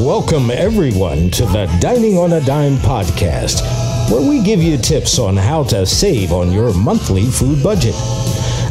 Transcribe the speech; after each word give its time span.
Welcome, 0.00 0.50
everyone, 0.50 1.30
to 1.32 1.44
the 1.44 1.66
Dining 1.78 2.16
on 2.16 2.32
a 2.32 2.40
Dime 2.40 2.76
podcast, 2.78 3.60
where 4.10 4.26
we 4.26 4.42
give 4.42 4.62
you 4.62 4.78
tips 4.78 5.18
on 5.18 5.36
how 5.36 5.64
to 5.64 5.84
save 5.84 6.32
on 6.32 6.50
your 6.50 6.72
monthly 6.72 7.26
food 7.26 7.62
budget. 7.62 7.94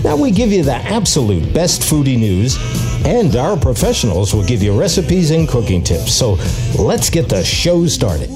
Now, 0.03 0.17
we 0.17 0.31
give 0.31 0.51
you 0.51 0.63
the 0.63 0.73
absolute 0.73 1.53
best 1.53 1.83
foodie 1.83 2.19
news, 2.19 2.57
and 3.05 3.35
our 3.35 3.55
professionals 3.55 4.33
will 4.33 4.43
give 4.43 4.63
you 4.63 4.77
recipes 4.77 5.29
and 5.29 5.47
cooking 5.47 5.83
tips. 5.83 6.11
So, 6.11 6.39
let's 6.77 7.11
get 7.11 7.29
the 7.29 7.43
show 7.43 7.85
started. 7.85 8.31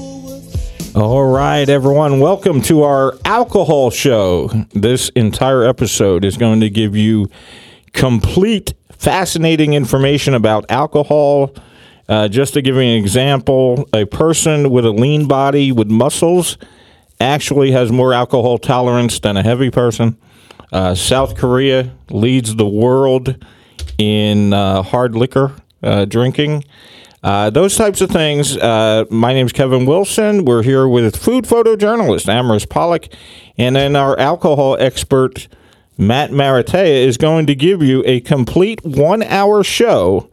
All 0.94 1.26
right, 1.26 1.68
everyone, 1.68 2.20
welcome 2.20 2.62
to 2.62 2.84
our 2.84 3.14
alcohol 3.24 3.90
show. 3.90 4.48
This 4.74 5.08
entire 5.10 5.64
episode 5.64 6.24
is 6.24 6.36
going 6.36 6.60
to 6.60 6.70
give 6.70 6.94
you 6.94 7.28
complete, 7.92 8.74
fascinating 8.92 9.74
information 9.74 10.34
about 10.34 10.70
alcohol. 10.70 11.52
Uh, 12.08 12.28
just 12.28 12.54
to 12.54 12.62
give 12.62 12.76
you 12.76 12.82
an 12.82 12.96
example, 12.96 13.88
a 13.92 14.04
person 14.04 14.70
with 14.70 14.86
a 14.86 14.90
lean 14.90 15.26
body 15.26 15.72
with 15.72 15.88
muscles 15.88 16.56
actually 17.20 17.72
has 17.72 17.90
more 17.90 18.12
alcohol 18.12 18.58
tolerance 18.58 19.18
than 19.18 19.36
a 19.36 19.42
heavy 19.42 19.70
person. 19.70 20.16
Uh, 20.72 20.94
South 20.94 21.36
Korea 21.36 21.92
leads 22.10 22.56
the 22.56 22.66
world 22.66 23.44
in 23.98 24.52
uh, 24.52 24.82
hard 24.82 25.14
liquor 25.14 25.52
uh, 25.82 26.04
drinking. 26.04 26.64
Uh, 27.22 27.50
those 27.50 27.76
types 27.76 28.00
of 28.00 28.10
things. 28.10 28.56
Uh, 28.56 29.04
my 29.10 29.32
name 29.32 29.46
is 29.46 29.52
Kevin 29.52 29.84
Wilson. 29.84 30.44
We're 30.44 30.62
here 30.62 30.86
with 30.86 31.16
food 31.16 31.44
photojournalist 31.44 32.26
Amaris 32.26 32.68
Pollock, 32.68 33.08
and 33.58 33.74
then 33.74 33.96
our 33.96 34.16
alcohol 34.18 34.76
expert 34.78 35.48
Matt 35.98 36.30
Maratea 36.30 37.04
is 37.04 37.16
going 37.16 37.46
to 37.46 37.54
give 37.54 37.82
you 37.82 38.02
a 38.06 38.20
complete 38.20 38.84
one-hour 38.84 39.64
show 39.64 40.30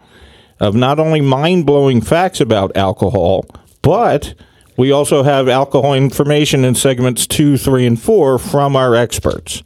of 0.64 0.76
not 0.76 0.98
only 0.98 1.20
mind-blowing 1.20 2.00
facts 2.00 2.40
about 2.40 2.76
alcohol, 2.78 3.46
but 3.82 4.34
we 4.78 4.94
also 4.94 5.22
have 5.22 5.50
alcohol 5.50 5.94
information 5.94 6.64
in 6.64 6.74
segments 6.74 7.28
two, 7.28 7.58
three, 7.58 7.86
and 7.86 8.02
four 8.02 8.40
from 8.40 8.76
our 8.76 8.96
experts. 8.96 9.62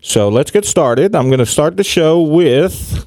So 0.00 0.28
let's 0.28 0.52
get 0.52 0.64
started. 0.64 1.16
I'm 1.16 1.28
going 1.28 1.40
to 1.40 1.46
start 1.46 1.76
the 1.76 1.82
show 1.84 2.22
with 2.22 3.04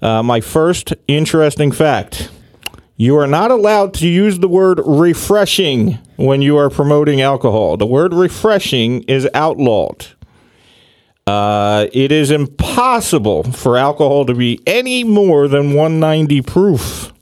uh, 0.00 0.22
my 0.22 0.40
first 0.40 0.94
interesting 1.06 1.70
fact. 1.70 2.30
You 2.96 3.16
are 3.18 3.26
not 3.26 3.50
allowed 3.50 3.92
to 3.94 4.08
use 4.08 4.38
the 4.38 4.48
word 4.48 4.80
refreshing 4.84 5.98
when 6.16 6.40
you 6.40 6.56
are 6.56 6.70
promoting 6.70 7.20
alcohol. 7.20 7.76
The 7.76 7.86
word 7.86 8.14
refreshing 8.14 9.02
is 9.02 9.28
outlawed. 9.34 10.06
Uh, 11.28 11.88
it 11.92 12.10
is 12.10 12.30
impossible 12.30 13.42
for 13.42 13.76
alcohol 13.76 14.24
to 14.24 14.32
be 14.32 14.58
any 14.66 15.04
more 15.04 15.46
than 15.46 15.74
190 15.74 16.40
proof. 16.40 17.12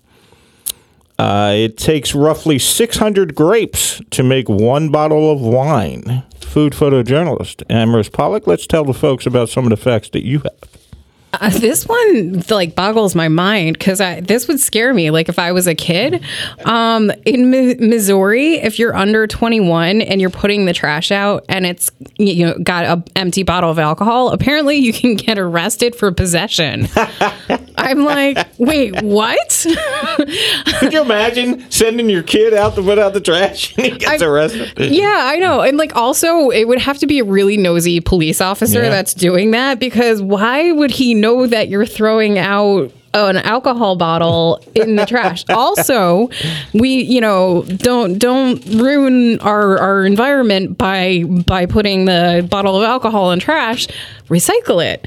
Uh, 1.18 1.52
it 1.56 1.76
takes 1.76 2.14
roughly 2.14 2.56
600 2.56 3.34
grapes 3.34 4.00
to 4.10 4.22
make 4.22 4.48
one 4.48 4.90
bottle 4.90 5.32
of 5.32 5.40
wine. 5.40 6.22
Food 6.38 6.72
photojournalist 6.72 7.64
Amaris 7.66 8.12
Pollock, 8.12 8.46
let's 8.46 8.68
tell 8.68 8.84
the 8.84 8.94
folks 8.94 9.26
about 9.26 9.48
some 9.48 9.64
of 9.64 9.70
the 9.70 9.76
facts 9.76 10.08
that 10.10 10.24
you 10.24 10.38
have. 10.38 10.85
Uh, 11.32 11.50
this 11.50 11.86
one 11.86 12.42
like 12.50 12.74
boggles 12.74 13.14
my 13.14 13.28
mind 13.28 13.78
because 13.78 13.98
this 14.22 14.48
would 14.48 14.60
scare 14.60 14.94
me. 14.94 15.10
Like 15.10 15.28
if 15.28 15.38
I 15.38 15.52
was 15.52 15.66
a 15.66 15.74
kid, 15.74 16.22
um, 16.64 17.10
in 17.24 17.50
Missouri, 17.50 18.54
if 18.54 18.78
you're 18.78 18.96
under 18.96 19.26
21 19.26 20.02
and 20.02 20.20
you're 20.20 20.30
putting 20.30 20.64
the 20.64 20.72
trash 20.72 21.10
out 21.10 21.44
and 21.48 21.66
it's 21.66 21.90
you 22.16 22.46
know 22.46 22.58
got 22.62 22.84
an 22.84 23.04
empty 23.16 23.42
bottle 23.42 23.70
of 23.70 23.78
alcohol, 23.78 24.30
apparently 24.30 24.76
you 24.76 24.92
can 24.92 25.14
get 25.16 25.38
arrested 25.38 25.94
for 25.94 26.10
possession. 26.12 26.88
I'm 27.86 28.04
like, 28.04 28.46
wait, 28.58 29.00
what? 29.02 29.66
Could 30.80 30.92
you 30.92 31.02
imagine 31.02 31.70
sending 31.70 32.10
your 32.10 32.22
kid 32.22 32.52
out 32.54 32.74
to 32.74 32.82
put 32.82 32.98
out 32.98 33.12
the 33.14 33.20
trash 33.20 33.74
and 33.76 33.86
he 33.86 33.92
gets 33.98 34.22
I- 34.22 34.26
arrested? 34.26 34.72
Yeah, 34.78 35.20
I 35.24 35.36
know. 35.36 35.60
And 35.60 35.76
like 35.78 35.94
also 35.94 36.50
it 36.50 36.66
would 36.66 36.80
have 36.80 36.98
to 36.98 37.06
be 37.06 37.18
a 37.20 37.24
really 37.24 37.56
nosy 37.56 38.00
police 38.00 38.40
officer 38.40 38.82
Yeah. 38.82 38.90
that's 38.90 39.14
doing 39.14 39.52
that 39.52 39.78
because 39.78 40.20
why 40.20 40.72
would 40.72 40.90
he 40.90 41.14
know 41.14 41.46
that 41.46 41.68
you're 41.68 41.86
throwing 41.86 42.38
out 42.38 42.92
an 43.14 43.38
alcohol 43.38 43.96
bottle 43.96 44.62
in 44.74 44.96
the 44.96 45.06
trash. 45.06 45.42
also, 45.48 46.28
we, 46.74 47.02
you 47.02 47.20
know, 47.20 47.62
don't 47.62 48.18
don't 48.18 48.62
ruin 48.66 49.38
our 49.40 49.78
our 49.78 50.04
environment 50.04 50.76
by 50.76 51.22
by 51.24 51.64
putting 51.64 52.04
the 52.04 52.46
bottle 52.50 52.76
of 52.76 52.82
alcohol 52.82 53.32
in 53.32 53.40
trash. 53.40 53.88
Recycle 54.28 54.84
it. 54.84 55.06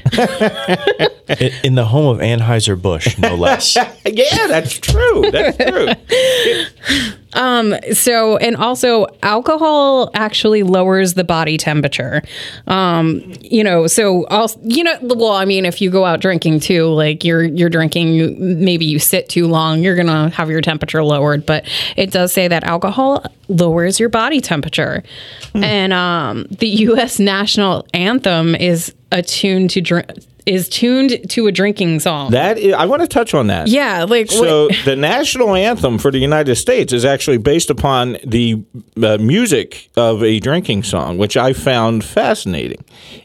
in, 1.64 1.74
the 1.74 1.84
home 1.84 2.06
of 2.06 2.18
Anheuser 2.18 2.80
Busch, 2.80 3.18
no 3.18 3.34
less. 3.36 3.76
Yeah, 3.76 4.46
that's 4.46 4.78
true. 4.78 5.30
That's 5.30 5.56
true. 5.56 5.88
So, 7.92 8.36
and 8.38 8.56
also, 8.56 9.06
alcohol 9.22 10.10
actually 10.14 10.62
lowers 10.62 11.14
the 11.14 11.24
body 11.24 11.56
temperature. 11.56 12.22
Um, 12.66 13.32
you 13.40 13.62
know, 13.62 13.86
so 13.86 14.26
also, 14.26 14.58
you 14.62 14.84
know, 14.84 14.98
well, 15.02 15.32
I 15.32 15.44
mean, 15.44 15.64
if 15.64 15.80
you 15.80 15.90
go 15.90 16.04
out 16.04 16.20
drinking 16.20 16.60
too, 16.60 16.86
like 16.86 17.24
you're 17.24 17.44
you're 17.44 17.68
drinking, 17.68 18.64
maybe 18.64 18.84
you 18.84 18.98
sit 18.98 19.28
too 19.28 19.46
long, 19.46 19.82
you're 19.82 19.96
gonna 19.96 20.30
have 20.30 20.50
your 20.50 20.60
temperature 20.60 21.02
lowered. 21.02 21.46
But 21.46 21.68
it 21.96 22.10
does 22.10 22.32
say 22.32 22.48
that 22.48 22.64
alcohol 22.64 23.24
lowers 23.48 24.00
your 24.00 24.08
body 24.08 24.40
temperature, 24.40 25.02
and 25.54 25.92
um, 25.92 26.46
the 26.50 26.68
U.S. 26.68 27.18
national 27.18 27.86
anthem 27.92 28.54
is 28.54 28.94
attuned 29.12 29.70
to 29.70 29.80
drink 29.80 30.06
is 30.46 30.68
tuned 30.68 31.28
to 31.30 31.46
a 31.46 31.52
drinking 31.52 32.00
song. 32.00 32.30
That 32.30 32.58
is, 32.58 32.72
I 32.74 32.86
want 32.86 33.02
to 33.02 33.08
touch 33.08 33.34
on 33.34 33.48
that. 33.48 33.68
yeah, 33.68 34.04
like 34.04 34.30
So 34.30 34.68
wait- 34.68 34.78
the 34.84 34.96
national 34.96 35.54
anthem 35.54 35.98
for 35.98 36.10
the 36.10 36.18
United 36.18 36.56
States 36.56 36.92
is 36.92 37.04
actually 37.04 37.36
based 37.38 37.70
upon 37.70 38.16
the 38.24 38.62
uh, 39.02 39.18
music 39.18 39.90
of 39.96 40.22
a 40.24 40.40
drinking 40.40 40.82
song, 40.84 41.18
which 41.18 41.36
I 41.36 41.52
found 41.52 42.04
fascinating. 42.04 42.82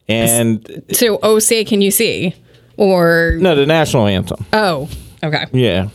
And 0.08 0.84
so 0.92 1.20
oh, 1.24 1.40
say 1.40 1.64
can 1.64 1.82
you 1.82 1.90
see? 1.92 2.36
Or 2.78 3.38
no, 3.40 3.56
the 3.56 3.66
national 3.66 4.08
anthem. 4.08 4.46
oh, 4.52 4.90
okay. 5.24 5.46
Yeah. 5.54 5.88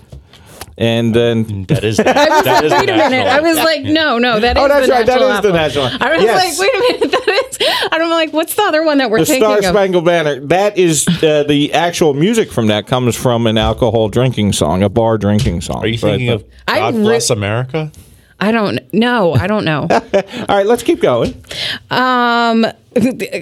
And 0.80 1.14
then 1.14 1.64
That 1.68 1.84
is 1.84 1.96
that 1.98 2.64
is 2.64 2.72
Wait 2.72 2.88
a 2.88 2.96
minute. 2.96 3.26
I 3.26 3.40
was 3.40 3.56
like, 3.58 3.82
no, 3.82 4.18
no, 4.18 4.40
that 4.40 4.56
is 4.56 4.62
Oh, 4.62 4.66
that's 4.68 4.86
the 4.86 4.92
right. 4.92 5.06
National 5.06 5.28
is 5.30 5.40
the 5.42 5.48
anthem. 5.48 5.52
national. 5.52 5.84
I 6.00 6.14
was 6.16 6.22
Yes. 6.24 6.58
like, 6.58 6.58
wait 6.58 6.74
a 6.74 6.80
minute. 7.00 7.10
That 7.12 7.28
is. 7.50 7.88
I'm 7.92 8.08
like, 8.10 8.32
what's 8.32 8.54
the 8.54 8.62
other 8.62 8.82
one 8.82 8.98
that 8.98 9.10
we're 9.10 9.18
the 9.20 9.26
thinking 9.26 9.42
Star 9.44 9.58
of? 9.58 9.64
Spangled 9.64 10.04
Banner. 10.06 10.40
That 10.40 10.78
is 10.78 11.06
uh, 11.22 11.44
the 11.46 11.72
actual 11.74 12.14
music 12.14 12.50
from 12.50 12.68
that 12.68 12.86
comes 12.86 13.14
from 13.14 13.46
an 13.46 13.58
alcohol 13.58 14.08
drinking 14.08 14.54
song, 14.54 14.82
a 14.82 14.88
bar 14.88 15.18
drinking 15.18 15.60
song. 15.60 15.84
Are 15.84 15.86
you 15.86 15.98
thinking 15.98 16.28
But, 16.28 16.34
of 16.36 16.44
I 16.66 16.78
God 16.78 16.94
re- 16.94 17.02
Bless 17.02 17.28
America? 17.30 17.92
I 18.40 18.52
don't 18.52 18.80
know. 18.92 19.34
I 19.34 19.46
don't 19.46 19.64
know. 19.64 19.86
all 19.90 20.46
right, 20.48 20.66
let's 20.66 20.82
keep 20.82 21.00
going. 21.00 21.42
Um. 21.90 22.66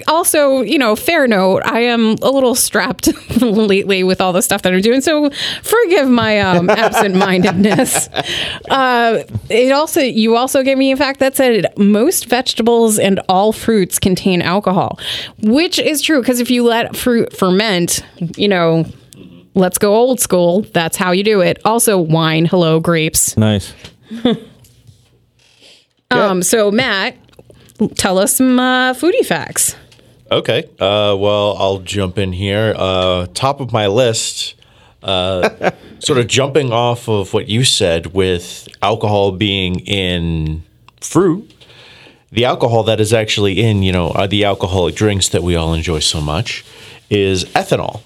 Also, 0.07 0.61
you 0.61 0.77
know, 0.77 0.95
fair 0.95 1.25
note. 1.25 1.63
I 1.65 1.79
am 1.79 2.17
a 2.21 2.29
little 2.29 2.53
strapped 2.53 3.09
lately 3.41 4.03
with 4.03 4.21
all 4.21 4.31
the 4.31 4.43
stuff 4.43 4.61
that 4.61 4.73
I'm 4.75 4.81
doing, 4.81 5.01
so 5.01 5.31
forgive 5.63 6.07
my 6.07 6.39
um, 6.39 6.69
absent-mindedness. 6.69 8.09
Uh, 8.69 9.23
it 9.49 9.71
also, 9.71 10.01
you 10.01 10.35
also 10.35 10.61
gave 10.61 10.77
me 10.77 10.91
a 10.91 10.97
fact 10.97 11.19
that 11.21 11.35
said 11.35 11.65
most 11.79 12.27
vegetables 12.27 12.99
and 12.99 13.19
all 13.27 13.51
fruits 13.51 13.97
contain 13.97 14.43
alcohol, 14.43 14.99
which 15.41 15.79
is 15.79 16.03
true 16.03 16.19
because 16.19 16.39
if 16.39 16.51
you 16.51 16.63
let 16.63 16.95
fruit 16.95 17.35
ferment, 17.35 18.05
you 18.37 18.47
know, 18.47 18.85
let's 19.55 19.79
go 19.79 19.95
old 19.95 20.19
school. 20.19 20.61
That's 20.73 20.95
how 20.95 21.11
you 21.11 21.23
do 21.23 21.41
it. 21.41 21.59
Also, 21.65 21.97
wine. 21.97 22.45
Hello, 22.45 22.79
grapes. 22.79 23.35
Nice. 23.35 23.73
Um. 26.11 26.41
So, 26.41 26.71
Matt, 26.71 27.17
tell 27.95 28.17
us 28.17 28.35
some 28.35 28.59
uh, 28.59 28.93
foodie 28.93 29.25
facts. 29.25 29.75
Okay. 30.31 30.63
Uh, 30.79 31.15
well, 31.19 31.55
I'll 31.57 31.79
jump 31.79 32.17
in 32.17 32.33
here. 32.33 32.73
Uh, 32.75 33.27
top 33.33 33.59
of 33.59 33.71
my 33.71 33.87
list, 33.87 34.55
uh, 35.03 35.71
sort 35.99 36.19
of 36.19 36.27
jumping 36.27 36.71
off 36.71 37.07
of 37.07 37.33
what 37.33 37.47
you 37.47 37.63
said 37.63 38.07
with 38.13 38.67
alcohol 38.81 39.31
being 39.31 39.79
in 39.81 40.63
fruit. 40.99 41.51
The 42.31 42.45
alcohol 42.45 42.83
that 42.83 42.99
is 42.99 43.11
actually 43.13 43.61
in, 43.61 43.81
you 43.81 43.91
know, 43.91 44.27
the 44.27 44.45
alcoholic 44.45 44.95
drinks 44.95 45.29
that 45.29 45.41
we 45.41 45.55
all 45.55 45.73
enjoy 45.73 45.99
so 45.99 46.21
much 46.21 46.63
is 47.09 47.45
ethanol. 47.45 48.01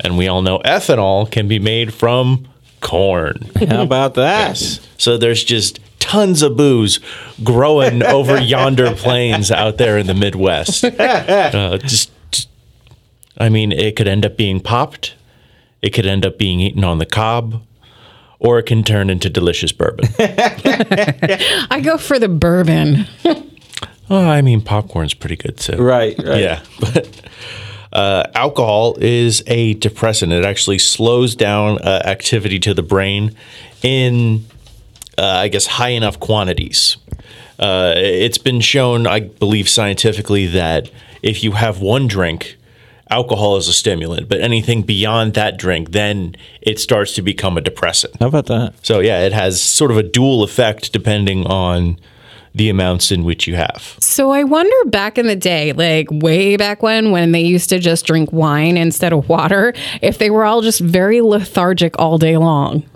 And 0.00 0.16
we 0.16 0.28
all 0.28 0.42
know 0.42 0.60
ethanol 0.60 1.30
can 1.30 1.48
be 1.48 1.58
made 1.58 1.92
from 1.92 2.48
corn. 2.80 3.50
How 3.68 3.82
about 3.82 4.14
that? 4.14 4.56
So 4.98 5.18
there's 5.18 5.42
just 5.42 5.80
tons 6.10 6.42
of 6.42 6.56
booze 6.56 6.98
growing 7.44 8.02
over 8.16 8.40
yonder 8.40 8.92
plains 8.94 9.50
out 9.50 9.76
there 9.78 9.96
in 9.96 10.06
the 10.06 10.14
Midwest. 10.14 10.84
Uh, 11.00 11.78
just, 11.78 12.10
just- 12.32 12.48
I 13.38 13.48
mean, 13.48 13.70
it 13.72 13.94
could 13.96 14.08
end 14.08 14.26
up 14.26 14.36
being 14.36 14.60
popped. 14.60 15.14
It 15.82 15.90
could 15.90 16.06
end 16.06 16.26
up 16.26 16.36
being 16.38 16.60
eaten 16.60 16.84
on 16.84 16.98
the 16.98 17.06
cob, 17.06 17.62
or 18.38 18.58
it 18.58 18.64
can 18.64 18.82
turn 18.82 19.08
into 19.08 19.30
delicious 19.30 19.72
bourbon. 19.72 20.08
I 20.18 21.80
go 21.82 21.96
for 21.96 22.18
the 22.18 22.28
bourbon. 22.28 23.06
oh, 24.10 24.28
I 24.28 24.42
mean, 24.42 24.60
popcorn's 24.60 25.14
pretty 25.14 25.36
good 25.36 25.56
too. 25.56 25.76
Right, 25.82 26.16
right. 26.22 26.40
Yeah, 26.40 26.62
but 26.80 27.20
uh, 27.92 28.24
alcohol 28.34 28.96
is 29.00 29.42
a 29.46 29.74
depressant. 29.74 30.32
It 30.32 30.44
actually 30.44 30.78
slows 30.78 31.34
down 31.34 31.78
uh, 31.78 32.02
activity 32.04 32.58
to 32.60 32.74
the 32.74 32.82
brain 32.82 33.34
in 33.82 34.44
I 35.22 35.48
guess, 35.48 35.66
high 35.66 35.90
enough 35.90 36.20
quantities. 36.20 36.96
Uh, 37.58 37.94
it's 37.96 38.38
been 38.38 38.60
shown, 38.60 39.06
I 39.06 39.20
believe, 39.20 39.68
scientifically 39.68 40.46
that 40.46 40.90
if 41.22 41.44
you 41.44 41.52
have 41.52 41.80
one 41.80 42.06
drink, 42.06 42.56
alcohol 43.10 43.56
is 43.56 43.68
a 43.68 43.72
stimulant, 43.72 44.28
but 44.28 44.40
anything 44.40 44.82
beyond 44.82 45.34
that 45.34 45.58
drink, 45.58 45.90
then 45.90 46.36
it 46.62 46.78
starts 46.78 47.14
to 47.14 47.22
become 47.22 47.58
a 47.58 47.60
depressant. 47.60 48.16
How 48.20 48.28
about 48.28 48.46
that? 48.46 48.74
So, 48.82 49.00
yeah, 49.00 49.20
it 49.20 49.32
has 49.32 49.60
sort 49.60 49.90
of 49.90 49.98
a 49.98 50.02
dual 50.02 50.42
effect 50.42 50.92
depending 50.92 51.46
on 51.46 51.98
the 52.54 52.68
amounts 52.68 53.12
in 53.12 53.24
which 53.24 53.46
you 53.46 53.56
have. 53.56 53.96
So 54.00 54.30
I 54.32 54.44
wonder 54.44 54.74
back 54.86 55.18
in 55.18 55.26
the 55.26 55.36
day, 55.36 55.72
like 55.72 56.08
way 56.10 56.56
back 56.56 56.82
when, 56.82 57.10
when 57.10 57.32
they 57.32 57.42
used 57.42 57.68
to 57.68 57.78
just 57.78 58.06
drink 58.06 58.32
wine 58.32 58.76
instead 58.76 59.12
of 59.12 59.28
water, 59.28 59.72
if 60.02 60.18
they 60.18 60.30
were 60.30 60.44
all 60.44 60.62
just 60.62 60.80
very 60.80 61.20
lethargic 61.20 61.98
all 61.98 62.18
day 62.18 62.36
long. 62.36 62.88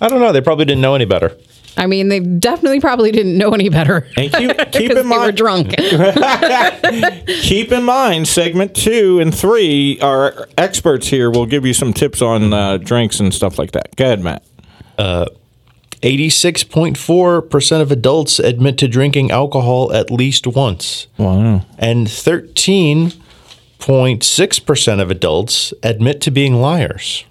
I 0.00 0.08
don't 0.08 0.20
know. 0.20 0.32
They 0.32 0.40
probably 0.40 0.64
didn't 0.64 0.80
know 0.82 0.94
any 0.94 1.04
better. 1.04 1.36
I 1.76 1.86
mean, 1.86 2.08
they 2.08 2.20
definitely 2.20 2.80
probably 2.80 3.12
didn't 3.12 3.36
know 3.38 3.50
any 3.50 3.68
better. 3.68 4.06
And 4.16 4.32
keep, 4.32 4.50
keep 4.72 4.72
Because 4.72 4.90
in 4.90 4.94
they 4.94 5.02
were 5.02 5.04
mind, 5.04 5.36
drunk. 5.36 5.76
keep 7.42 7.70
in 7.70 7.84
mind, 7.84 8.26
segment 8.26 8.74
two 8.74 9.20
and 9.20 9.32
three, 9.34 10.00
our 10.00 10.48
experts 10.58 11.06
here 11.06 11.30
will 11.30 11.46
give 11.46 11.64
you 11.64 11.72
some 11.72 11.92
tips 11.92 12.20
on 12.20 12.52
uh, 12.52 12.78
drinks 12.78 13.20
and 13.20 13.32
stuff 13.32 13.58
like 13.58 13.70
that. 13.72 13.94
Go 13.96 14.04
ahead, 14.06 14.20
Matt. 14.20 14.42
86.4% 14.98 17.80
of 17.80 17.90
adults 17.92 18.38
admit 18.38 18.78
to 18.78 18.88
drinking 18.88 19.30
alcohol 19.30 19.92
at 19.92 20.10
least 20.10 20.46
once. 20.46 21.06
Wow. 21.16 21.62
And 21.78 22.06
13.6% 22.06 25.00
of 25.00 25.10
adults 25.10 25.72
admit 25.82 26.20
to 26.22 26.30
being 26.30 26.54
liars. 26.60 27.24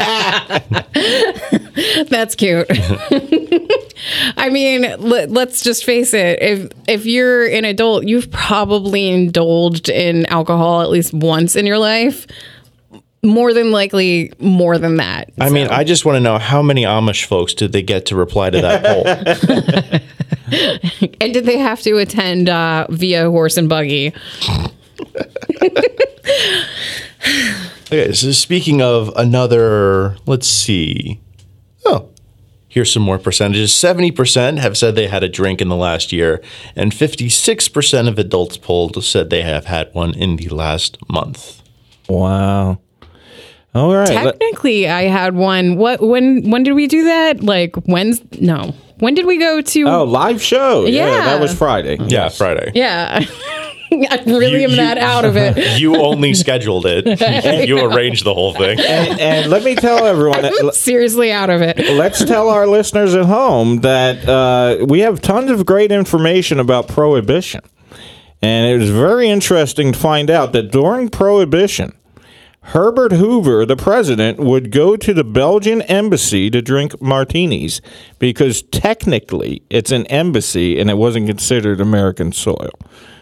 That's 2.08 2.34
cute. 2.34 2.66
I 4.36 4.50
mean, 4.50 4.82
let, 4.98 5.30
us 5.36 5.62
just 5.62 5.84
face 5.84 6.12
it. 6.14 6.42
If 6.42 6.70
if 6.88 7.06
you're 7.06 7.46
an 7.46 7.64
adult, 7.64 8.06
you've 8.06 8.30
probably 8.30 9.08
indulged 9.08 9.88
in 9.88 10.26
alcohol 10.26 10.82
at 10.82 10.90
least 10.90 11.12
once 11.12 11.56
in 11.56 11.66
your 11.66 11.78
life. 11.78 12.26
More 13.22 13.52
than 13.52 13.70
likely, 13.70 14.32
more 14.38 14.78
than 14.78 14.96
that. 14.96 15.30
I 15.38 15.50
mean, 15.50 15.68
I 15.68 15.84
just 15.84 16.06
want 16.06 16.16
to 16.16 16.20
know 16.20 16.38
how 16.38 16.62
many 16.62 16.84
Amish 16.84 17.26
folks 17.26 17.52
did 17.52 17.72
they 17.72 17.82
get 17.82 18.06
to 18.06 18.16
reply 18.16 18.48
to 18.48 18.60
that 18.60 18.82
poll? 18.82 19.04
And 21.20 21.32
did 21.32 21.44
they 21.44 21.58
have 21.58 21.80
to 21.82 21.98
attend 21.98 22.48
uh, 22.48 22.86
via 22.90 23.30
horse 23.30 23.56
and 23.56 23.68
buggy? 23.68 24.12
Okay, 27.92 28.12
so 28.12 28.30
speaking 28.30 28.80
of 28.80 29.10
another, 29.16 30.16
let's 30.26 30.46
see. 30.46 31.20
Oh, 31.84 32.08
here's 32.68 32.92
some 32.92 33.02
more 33.02 33.18
percentages. 33.18 33.72
70% 33.72 34.58
have 34.58 34.76
said 34.78 34.94
they 34.94 35.08
had 35.08 35.24
a 35.24 35.28
drink 35.28 35.60
in 35.60 35.68
the 35.68 35.74
last 35.76 36.12
year, 36.12 36.40
and 36.76 36.92
56% 36.92 38.06
of 38.08 38.16
adults 38.18 38.56
polled 38.58 39.02
said 39.02 39.30
they 39.30 39.42
have 39.42 39.64
had 39.64 39.92
one 39.92 40.14
in 40.14 40.36
the 40.36 40.48
last 40.50 40.98
month. 41.10 41.62
Wow. 42.08 42.78
All 43.74 43.94
right. 43.94 44.08
Let- 44.08 44.38
Technically, 44.40 44.88
I 44.88 45.02
had 45.02 45.34
one. 45.34 45.76
What? 45.76 46.00
When? 46.00 46.48
When 46.50 46.62
did 46.64 46.72
we 46.72 46.86
do 46.88 47.04
that? 47.04 47.40
Like 47.42 47.74
when's? 47.86 48.20
No. 48.40 48.74
When 49.00 49.14
did 49.14 49.26
we 49.26 49.38
go 49.38 49.60
to? 49.60 49.82
oh, 49.88 50.04
live 50.04 50.40
show. 50.40 50.86
Yeah. 50.86 51.06
Yeah. 51.06 51.24
that 51.26 51.40
was 51.40 51.52
Friday. 51.54 51.98
Yeah, 52.06 52.28
Friday. 52.28 52.70
Yeah. 52.74 53.24
I 53.92 54.22
really 54.24 54.52
You- 54.52 54.58
am 54.64 54.70
you- 54.70 54.76
that 54.76 54.98
out 54.98 55.24
of 55.24 55.36
it. 55.36 55.56
You 55.80 55.96
only 55.96 56.32
scheduled 56.34 56.86
it. 56.86 57.06
you 57.68 57.78
arranged 57.84 58.24
the 58.24 58.32
whole 58.34 58.54
thing. 58.54 58.78
And, 58.78 59.18
and 59.20 59.50
let 59.50 59.64
me 59.64 59.74
tell 59.74 60.06
everyone. 60.06 60.44
I'm 60.44 60.70
seriously 60.72 61.32
out 61.32 61.50
of 61.50 61.60
it. 61.60 61.76
let's 61.96 62.24
tell 62.24 62.48
our 62.50 62.66
listeners 62.68 63.14
at 63.14 63.24
home 63.26 63.80
that 63.80 64.28
uh, 64.28 64.84
we 64.86 65.00
have 65.00 65.20
tons 65.20 65.50
of 65.50 65.66
great 65.66 65.90
information 65.90 66.60
about 66.60 66.86
prohibition. 66.86 67.62
And 68.42 68.72
it 68.72 68.78
was 68.78 68.90
very 68.90 69.28
interesting 69.28 69.92
to 69.92 69.98
find 69.98 70.30
out 70.30 70.52
that 70.52 70.70
during 70.70 71.08
prohibition, 71.08 71.92
Herbert 72.62 73.12
Hoover, 73.12 73.64
the 73.64 73.76
president, 73.76 74.38
would 74.38 74.70
go 74.70 74.96
to 74.96 75.14
the 75.14 75.24
Belgian 75.24 75.82
embassy 75.82 76.50
to 76.50 76.60
drink 76.60 77.00
martinis 77.00 77.80
because 78.18 78.62
technically 78.62 79.62
it's 79.70 79.90
an 79.90 80.06
embassy 80.06 80.78
and 80.78 80.90
it 80.90 80.98
wasn't 80.98 81.26
considered 81.26 81.80
American 81.80 82.32
soil. 82.32 82.70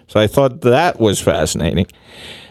So 0.08 0.18
I 0.18 0.26
thought 0.26 0.62
that 0.62 0.98
was 0.98 1.20
fascinating. 1.20 1.86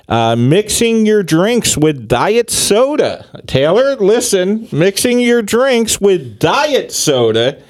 Uh, 0.07 0.37
mixing 0.37 1.05
your 1.05 1.21
drinks 1.21 1.75
with 1.75 2.07
diet 2.07 2.49
soda. 2.49 3.25
Taylor, 3.45 3.97
listen, 3.97 4.69
mixing 4.71 5.19
your 5.19 5.41
drinks 5.41 5.99
with 5.99 6.39
diet 6.39 6.93
soda 6.93 7.61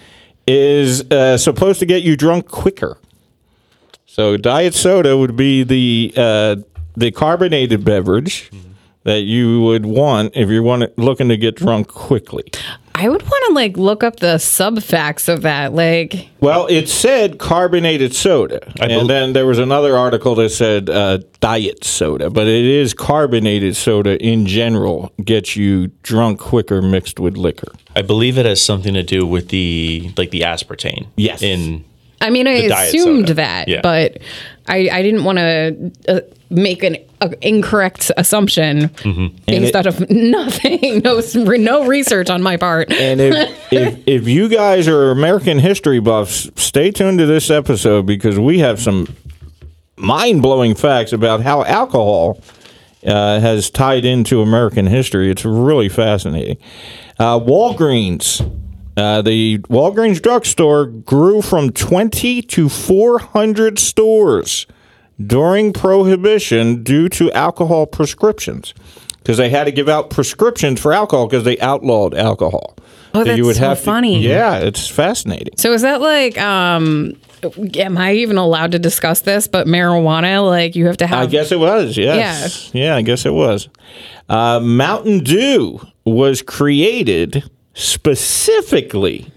is 0.45 1.01
uh, 1.09 1.37
supposed 1.37 1.79
to 1.79 1.85
get 1.87 2.03
you 2.03 2.15
drunk 2.15 2.47
quicker. 2.47 2.99
So 4.05 4.37
diet 4.37 4.75
soda 4.75 5.17
would 5.17 5.35
be 5.35 5.63
the 5.63 6.13
uh, 6.15 6.55
the 6.95 7.11
carbonated 7.11 7.83
beverage 7.83 8.51
that 9.07 9.21
you 9.21 9.62
would 9.62 9.86
want 9.86 10.36
if 10.36 10.50
you're 10.50 10.62
want, 10.62 10.95
looking 10.98 11.30
to 11.30 11.38
get 11.38 11.56
drunk 11.56 11.88
quickly. 11.88 12.44
I 12.94 13.07
would 13.07 13.21
want 13.21 13.44
to 13.48 13.54
like 13.54 13.77
look 13.77 14.04
up 14.04 14.18
the 14.19 14.38
sub 14.38 14.81
facts 14.81 15.27
of 15.27 15.44
that. 15.44 15.71
Like, 15.74 16.30
Well, 16.42 16.65
it 16.68 16.89
said 16.89 17.38
carbonated 17.38 18.13
soda, 18.13 18.59
I 18.81 18.88
bel- 18.88 19.00
and 19.01 19.09
then 19.09 19.33
there 19.33 19.45
was 19.45 19.59
another 19.59 19.95
article 19.95 20.36
that 20.36 20.50
said 20.50 20.89
uh, 20.89 21.19
diet 21.39 21.83
soda, 21.86 22.30
but 22.31 22.48
it 22.48 22.65
is 22.65 22.94
carbonated 22.95 23.75
soda 23.77 24.21
in 24.21 24.45
general 24.45 25.13
gets 25.24 25.56
you 25.56 25.88
drunk 26.04 26.39
quicker 26.39 26.81
mixed 26.81 27.19
with 27.19 27.38
liquor. 27.38 27.71
I 27.95 28.01
believe 28.01 28.38
it 28.38 28.45
has 28.48 28.62
something 28.62 28.94
to 28.95 29.04
do 29.04 29.25
with 29.25 29.50
the 29.50 30.12
like 30.18 30.31
the 30.31 30.42
aspartame. 30.42 31.07
Yes. 31.15 31.42
In 31.42 31.86
I 32.19 32.31
mean, 32.31 32.48
I 32.48 32.54
assumed 32.54 33.27
soda. 33.27 33.33
that, 33.36 33.68
Yeah. 33.68 33.81
but 33.83 34.18
I, 34.67 34.89
I 34.91 35.01
didn't 35.01 35.23
want 35.23 35.37
to 35.37 35.91
uh, 36.09 36.19
make 36.49 36.83
an 36.83 36.97
uh, 37.21 37.29
incorrect 37.41 38.11
assumption 38.17 38.89
Mm-hmm. 38.89 39.27
based 39.47 39.69
it- 39.69 39.75
out 39.75 39.85
of 39.87 40.09
nothing, 40.09 40.99
no 40.99 41.21
no 41.57 41.85
research 41.87 42.29
on 42.29 42.41
my 42.43 42.57
part. 42.57 42.91
And 42.91 43.19
if, 43.21 43.33
if 43.73 44.03
if 44.07 44.27
you 44.27 44.47
guys 44.49 44.87
are 44.87 45.11
American 45.11 45.59
history 45.59 45.99
buffs, 45.99 46.49
stay 46.55 46.91
tuned 46.91 47.19
to 47.19 47.25
this 47.25 47.49
episode 47.49 48.05
because 48.05 48.37
we 48.39 48.59
have 48.59 48.79
some 48.81 49.07
mind 49.97 50.41
blowing 50.41 50.75
facts 50.75 51.11
about 51.13 51.41
how 51.41 51.63
alcohol 51.63 52.39
uh, 53.05 53.39
has 53.39 53.69
tied 53.69 54.05
into 54.05 54.41
American 54.41 54.85
history. 54.85 55.31
It's 55.31 55.45
really 55.45 55.89
fascinating. 55.89 56.57
Uh, 57.19 57.39
Walgreens. 57.39 58.42
Uh, 58.97 59.21
the 59.21 59.59
Walgreens 59.69 60.19
drugstore 60.21 60.87
grew 60.87 61.42
from 61.44 61.71
20 61.71 62.42
to 62.42 62.68
400 62.68 63.77
stores 63.77 64.66
during 65.23 65.71
Prohibition 65.71 66.83
due 66.83 67.07
to 67.09 67.31
alcohol 67.31 67.85
prescriptions. 67.85 68.73
Because 69.19 69.37
they 69.37 69.49
had 69.49 69.66
to 69.66 69.71
give 69.71 69.87
out 69.89 70.09
prescriptions 70.09 70.80
for 70.81 70.94
alcohol 70.94 71.27
because 71.27 71.44
they 71.44 71.59
outlawed 71.59 72.16
alcohol. 72.16 72.75
Oh, 73.13 73.23
So 73.23 73.35
that's 73.35 73.57
so 73.59 73.75
funny. 73.75 74.19
yeah, 74.21 74.57
it's 74.59 74.87
fascinating. 74.87 75.54
So 75.57 75.73
is 75.73 75.81
that 75.81 76.01
like, 76.01 76.37
um, 76.39 77.13
am 77.75 77.97
I 77.97 78.13
even 78.13 78.37
allowed 78.37 78.71
to 78.71 78.80
discuss 78.80 79.21
this? 79.21 79.47
But 79.47 79.68
marijuana, 79.68 80.45
like 80.45 80.75
you 80.75 80.87
have 80.87 80.97
to 80.97 81.07
have. 81.07 81.19
I 81.19 81.25
guess 81.25 81.51
it 81.51 81.59
was. 81.59 81.97
Yes. 81.97 82.71
Yeah, 82.73 82.95
I 82.95 83.01
guess 83.01 83.25
it 83.25 83.33
was. 83.33 83.68
Uh, 84.30 84.59
Mountain 84.61 85.19
Dew 85.25 85.80
was 86.06 86.42
created 86.42 87.44
specifically 87.77 89.31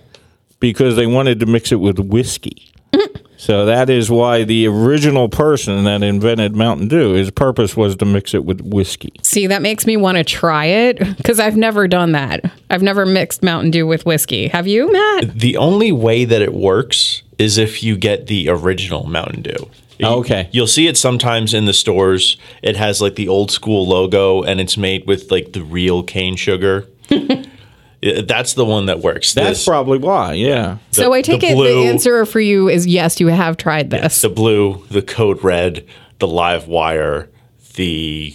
because 0.59 0.97
they 0.97 1.06
wanted 1.06 1.40
to 1.40 1.47
mix 1.47 1.73
it 1.73 1.76
with 1.76 1.99
whiskey. 1.99 2.66
Mm. 2.92 3.20
so 3.37 3.66
that 3.66 3.88
is 3.88 4.11
why 4.11 4.42
the 4.42 4.66
original 4.66 5.28
person 5.28 5.85
that 5.85 6.02
invented 6.02 6.56
Mountain 6.56 6.88
Dew, 6.88 7.12
his 7.12 7.30
purpose 7.30 7.76
was 7.76 7.94
to 7.97 8.04
mix 8.04 8.35
it 8.35 8.44
with 8.44 8.61
whiskey. 8.62 9.12
See, 9.23 9.47
that 9.47 9.62
makes 9.62 9.87
me 9.87 9.97
want 9.97 10.18
to 10.18 10.25
try 10.25 10.64
it 10.66 10.99
because 11.16 11.38
I've 11.38 11.56
never 11.56 11.87
done 11.87 12.12
that. 12.12 12.50
I've 12.68 12.82
never 12.82 13.06
mixed 13.06 13.42
Mountain 13.42 13.70
Dew 13.70 13.87
with 13.87 14.04
whiskey. 14.04 14.49
Have 14.49 14.66
you, 14.66 14.90
Matt? 14.92 15.38
the 15.38 15.56
only 15.56 15.92
way 15.92 16.25
that 16.25 16.42
it 16.42 16.52
works 16.52 17.23
is 17.38 17.59
if 17.59 17.82
you 17.82 17.97
get 17.97 18.26
the 18.26 18.49
original 18.49 19.06
Mountain 19.06 19.42
Dew. 19.42 19.70
You- 19.99 20.06
oh, 20.06 20.18
Okay. 20.20 20.49
You'll 20.50 20.66
see 20.66 20.88
it 20.88 20.97
sometimes 20.97 21.54
in 21.54 21.66
the 21.66 21.73
stores. 21.73 22.37
It 22.62 22.76
has 22.76 23.00
like 23.00 23.14
the 23.14 23.28
old 23.28 23.50
school 23.50 23.87
logo 23.87 24.42
and 24.42 24.61
it's 24.61 24.76
made 24.76 25.06
with 25.06 25.30
like 25.30 25.52
the 25.52 25.62
real 25.62 26.02
cane 26.02 26.37
sugar. 26.37 26.87
Yeah, 28.02 28.23
That's 28.26 28.54
the 28.54 28.64
one 28.64 28.87
that 28.87 29.00
works. 29.00 29.35
That's 29.35 29.59
This- 29.61 29.64
probably 29.66 29.99
why. 29.99 30.35
Yeah. 30.35 30.78
so 30.90 31.12
I 31.12 31.23
take 31.23 31.40
the 31.40 31.49
it 31.49 31.54
blue- 31.54 31.83
the 31.83 31.88
answer 31.88 32.25
for 32.25 32.40
you 32.40 32.69
is 32.69 32.87
yes, 32.87 33.21
you 33.21 33.26
have 33.28 33.57
tried 33.57 33.90
this. 33.90 34.23
the 34.23 34.28
blue, 34.30 34.85
the 34.90 35.02
code 35.02 35.42
red, 35.45 35.85
the 36.19 36.26
live 36.26 36.66
wire, 36.66 37.28
the 37.75 38.35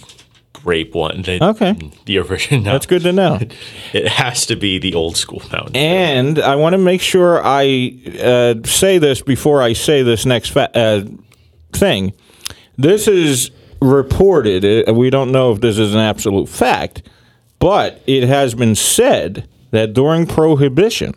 grape 0.52 0.94
one. 0.94 1.22
The, 1.22 1.42
Okay. 1.44 1.76
The 2.06 2.18
original. 2.18 2.64
That's 2.64 2.86
good 2.86 3.02
to 3.02 3.12
know. 3.12 3.38
It 3.92 4.08
has 4.08 4.46
to 4.46 4.56
be 4.56 4.78
the 4.78 4.94
old 4.94 5.16
school 5.16 5.40
Mountain. 5.52 5.72
Dew. 5.74 5.78
And 5.80 6.38
I 6.40 6.56
want 6.56 6.74
to 6.74 6.78
make 6.78 7.00
sure 7.00 7.40
I 7.44 7.96
uh, 8.20 8.54
say 8.64 8.98
this 8.98 9.22
before 9.22 9.62
I 9.62 9.72
say 9.74 10.02
this 10.02 10.26
next 10.26 10.50
fa- 10.50 10.70
uh, 10.76 11.04
thing. 11.72 12.12
This 12.76 13.06
is 13.08 13.50
reported. 13.80 14.88
uh, 14.88 14.92
We 14.94 15.08
don't 15.10 15.32
know 15.32 15.52
if 15.52 15.60
this 15.60 15.78
is 15.78 15.94
an 15.94 16.00
absolute 16.00 16.48
fact, 16.48 17.02
But 17.58 18.02
it 18.06 18.24
has 18.28 18.54
been 18.54 18.74
said 18.74 19.48
that 19.76 19.92
during 19.92 20.26
Prohibition, 20.26 21.14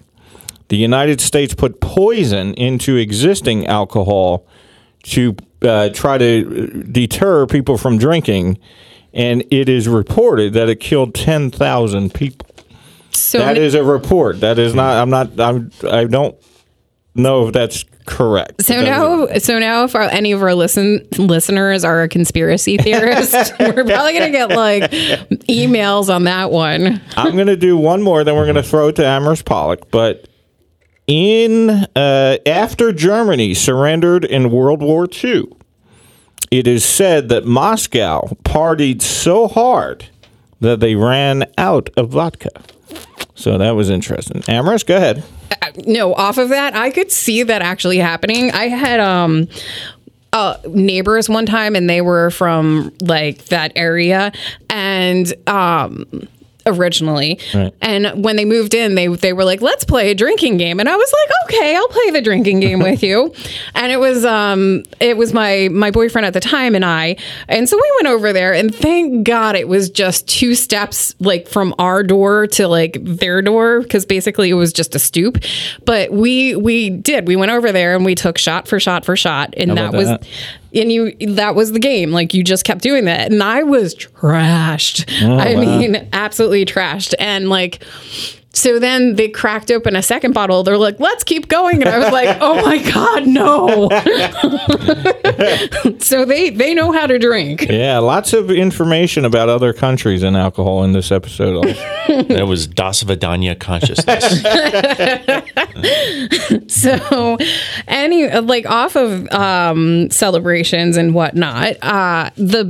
the 0.68 0.78
United 0.78 1.22
States 1.22 1.54
put 1.54 1.80
poison 1.80 2.54
into 2.56 2.98
existing 2.98 3.66
alcohol 3.66 4.46
to 5.04 5.36
uh, 5.62 5.90
try 5.90 6.18
to 6.18 6.84
deter 6.84 7.46
people 7.48 7.78
from 7.78 7.98
drinking, 7.98 8.60
and 9.14 9.44
it 9.50 9.70
is 9.70 9.88
reported 9.88 10.54
that 10.54 10.68
it 10.70 10.80
killed 10.80 11.16
10,000 11.16 12.14
people. 12.14 12.48
So 13.12 13.40
That 13.40 13.58
is 13.58 13.74
a 13.76 13.84
report. 13.84 14.42
That 14.42 14.60
is 14.60 14.76
not. 14.76 14.98
I'm 14.98 15.10
not. 15.10 15.40
I'm. 15.40 15.72
I 15.84 16.04
don't 16.06 16.36
know 17.16 17.48
if 17.48 17.54
that's 17.54 17.86
correct. 18.06 18.64
So 18.64 18.74
That 18.74 18.82
is 18.82 18.88
now, 18.88 19.38
so 19.40 19.60
now, 19.60 19.84
if 19.84 19.96
our, 19.96 20.04
any 20.04 20.32
of 20.32 20.42
our 20.42 20.56
listen 20.56 21.08
listeners 21.18 21.84
are 21.84 22.04
a 22.04 22.10
conspiracy 22.10 22.78
theorist, 22.78 23.54
we're 23.60 23.74
probably 23.74 24.14
gonna 24.14 24.32
get 24.32 24.50
like 24.50 24.92
emails 24.92 26.14
on 26.14 26.24
that 26.26 26.52
one. 26.52 27.02
I'm 27.16 27.36
going 27.36 27.48
to 27.48 27.58
do 27.58 27.78
one 27.78 28.02
more, 28.02 28.24
then 28.24 28.36
we're 28.36 28.46
going 28.46 28.56
to 28.56 28.64
throw 28.64 28.90
it 28.90 28.96
to 28.98 29.04
Amaris 29.04 29.44
Pollock. 29.44 29.92
But 29.92 30.28
in 31.08 31.70
uh, 31.96 32.38
after 32.46 32.92
Germany 32.94 33.54
surrendered 33.54 34.26
in 34.26 34.52
World 34.52 34.82
War 34.82 35.08
II, 35.24 35.46
it 36.52 36.68
is 36.68 36.84
said 36.84 37.30
that 37.30 37.46
Moscow 37.46 38.28
partied 38.44 39.02
so 39.02 39.48
hard 39.48 40.08
that 40.62 40.80
they 40.80 40.96
ran 40.96 41.46
out 41.58 41.90
of 41.96 42.10
vodka. 42.10 42.50
So 43.36 43.58
that 43.58 43.72
was 43.72 43.90
interesting. 43.90 44.42
Amaris, 44.44 44.86
go 44.86 44.98
ahead. 44.98 45.24
No, 45.86 46.14
off 46.14 46.38
of 46.38 46.50
that, 46.50 46.76
I 46.76 46.90
could 46.92 47.12
see 47.12 47.44
that 47.44 47.62
actually 47.62 47.98
happening. 47.98 48.52
I 48.52 48.68
had 48.68 49.00
um 49.00 49.48
uh, 50.32 50.58
neighbors 50.68 51.28
one 51.28 51.46
time, 51.48 51.76
and 51.76 51.90
they 51.90 52.02
were 52.02 52.30
from 52.30 52.94
like 53.02 53.46
that 53.46 53.72
area, 53.76 54.32
and 54.70 55.34
um 55.48 56.06
originally. 56.70 57.40
Right. 57.54 57.74
and 57.82 58.24
when 58.24 58.36
they 58.36 58.46
moved 58.46 58.74
in 58.74 58.96
they 58.96 59.08
they 59.08 59.34
were 59.34 59.44
like 59.44 59.62
let's 59.62 59.84
play 59.84 60.12
a 60.12 60.16
drinking 60.16 60.58
game. 60.58 60.80
And 60.80 60.88
I 60.88 60.96
was 60.96 61.14
like 61.14 61.30
okay 61.46 61.76
I'll 61.76 61.88
play 61.90 62.12
the 62.12 62.22
drinking 62.22 62.60
game 62.62 62.80
with 62.80 63.04
you. 63.04 63.34
And 63.76 63.92
it 63.92 64.00
was 64.00 64.26
um 64.26 64.84
it 65.00 65.16
was 65.18 65.34
my 65.34 65.70
my 65.72 65.92
boyfriend 65.92 66.26
at 66.26 66.34
the 66.34 66.40
time 66.40 66.76
and 66.76 66.84
I. 66.86 67.16
And 67.48 67.68
so 67.70 67.78
we 67.78 67.92
went 67.98 68.08
over 68.14 68.34
there 68.34 68.54
and 68.54 68.74
thank 68.74 69.26
god 69.26 69.56
it 69.56 69.68
was 69.68 69.90
just 69.90 70.28
two 70.28 70.56
steps 70.56 71.16
like 71.20 71.48
from 71.48 71.74
our 71.80 72.04
door 72.04 72.48
to 72.48 72.68
like 72.68 72.98
their 73.02 73.42
door 73.42 73.82
because 73.82 74.06
basically 74.06 74.50
it 74.50 74.56
was 74.56 74.74
just 74.74 74.96
a 74.96 75.00
stoop. 75.00 75.38
But 75.86 76.12
we 76.12 76.56
we 76.56 76.90
did. 76.90 77.28
We 77.28 77.36
went 77.36 77.52
over 77.52 77.72
there 77.72 77.96
and 77.96 78.06
we 78.06 78.16
took 78.16 78.38
shot 78.38 78.68
for 78.68 78.80
shot 78.80 79.06
for 79.06 79.16
shot. 79.16 79.54
And 79.58 79.70
How 79.72 79.76
that 79.76 79.94
was 79.94 80.08
that? 80.08 80.28
And 80.74 80.92
you 80.92 81.12
that 81.36 81.56
was 81.56 81.72
the 81.72 81.80
game. 81.80 82.12
Like 82.12 82.34
you 82.34 82.44
just 82.44 82.64
kept 82.66 82.82
doing 82.82 83.06
that. 83.06 83.32
And 83.32 83.42
i 83.44 83.64
was 83.64 83.96
trashed. 83.96 85.06
Oh, 85.24 85.38
I 85.38 85.54
Oh, 85.54 85.56
wow. 85.56 85.62
mean 85.80 86.08
absolutely 86.14 86.66
trashed. 86.66 87.14
And 87.20 87.50
like 87.50 87.84
so 88.52 88.80
then 88.80 89.16
they 89.16 89.30
cracked 89.30 89.70
open 89.72 89.96
a 89.96 90.02
second 90.02 90.34
bottle 90.34 90.64
they're 90.64 90.78
like 90.78 91.00
let's 91.00 91.24
keep 91.24 91.48
going 91.48 91.82
and 91.84 91.90
i 91.90 92.00
was 92.00 92.12
like 92.12 92.38
oh 92.42 92.56
my 92.66 92.78
god 92.92 93.28
no 93.28 93.88
so 96.00 96.26
they 96.26 96.50
they 96.50 96.74
know 96.74 96.92
how 96.92 97.06
to 97.06 97.20
drink 97.20 97.68
Yeah, 97.70 98.00
lots 98.00 98.34
of 98.34 98.50
information 98.52 99.24
about 99.26 99.50
other 99.50 99.72
countries 99.74 100.24
and 100.24 100.36
alcohol 100.36 100.84
in 100.84 100.94
this 100.94 101.12
episode. 101.12 101.66
That 102.30 102.48
was 102.48 102.66
Das 102.66 103.04
Vidanya 103.04 103.58
consciousness. 103.60 104.42
so 106.68 107.38
any 107.88 108.28
like 108.42 108.66
off 108.66 108.96
of 108.96 109.32
um 109.32 110.10
celebrations 110.10 110.98
and 110.98 111.14
whatnot 111.14 111.76
uh 111.84 112.30
the 112.36 112.64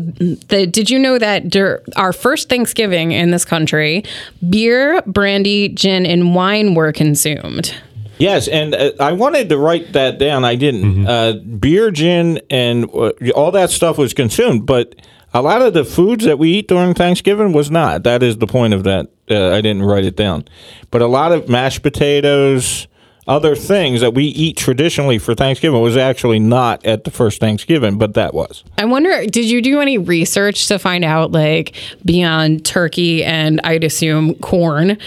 the 0.49 0.67
did 0.67 0.89
you 0.89 0.99
know 0.99 1.17
that 1.17 1.49
dur- 1.49 1.81
our 1.95 2.11
first 2.13 2.49
thanksgiving 2.49 3.11
in 3.11 3.31
this 3.31 3.45
country 3.45 4.03
beer 4.49 5.01
brandy 5.03 5.68
gin 5.73 6.05
and 6.05 6.35
wine 6.35 6.73
were 6.75 6.91
consumed 6.91 7.75
Yes, 8.19 8.49
and 8.49 8.75
uh, 8.75 8.91
I 8.99 9.13
wanted 9.13 9.47
to 9.47 9.57
write 9.57 9.93
that 9.93 10.19
down. 10.19 10.43
I 10.43 10.55
didn't. 10.55 11.07
Uh, 11.07 11.33
beer, 11.33 11.89
gin, 11.89 12.41
and 12.49 12.89
uh, 12.93 13.13
all 13.33 13.51
that 13.51 13.69
stuff 13.69 13.97
was 13.97 14.13
consumed, 14.13 14.65
but 14.65 14.93
a 15.33 15.41
lot 15.41 15.61
of 15.61 15.73
the 15.73 15.85
foods 15.85 16.25
that 16.25 16.37
we 16.37 16.51
eat 16.51 16.67
during 16.67 16.93
Thanksgiving 16.93 17.53
was 17.53 17.71
not. 17.71 18.03
That 18.03 18.21
is 18.21 18.37
the 18.37 18.45
point 18.45 18.73
of 18.73 18.83
that. 18.83 19.07
Uh, 19.31 19.51
I 19.55 19.61
didn't 19.61 19.83
write 19.83 20.03
it 20.03 20.17
down, 20.17 20.43
but 20.91 21.01
a 21.01 21.07
lot 21.07 21.31
of 21.31 21.47
mashed 21.47 21.81
potatoes, 21.81 22.89
other 23.25 23.55
things 23.55 24.01
that 24.01 24.13
we 24.13 24.25
eat 24.25 24.57
traditionally 24.57 25.17
for 25.17 25.33
Thanksgiving 25.33 25.81
was 25.81 25.95
actually 25.95 26.39
not 26.39 26.85
at 26.85 27.05
the 27.05 27.11
first 27.11 27.39
Thanksgiving, 27.39 27.97
but 27.97 28.15
that 28.15 28.33
was. 28.33 28.65
i 28.77 28.83
wonder 28.85 29.25
did 29.27 29.45
you 29.45 29.61
do 29.61 29.79
any 29.79 29.97
research 29.97 30.67
to 30.67 30.77
find 30.77 31.05
out 31.05 31.31
like 31.31 31.75
beyond 32.03 32.65
turkey 32.65 33.23
and 33.23 33.61
i'd 33.63 33.83
assume 33.83 34.33
corn 34.35 34.97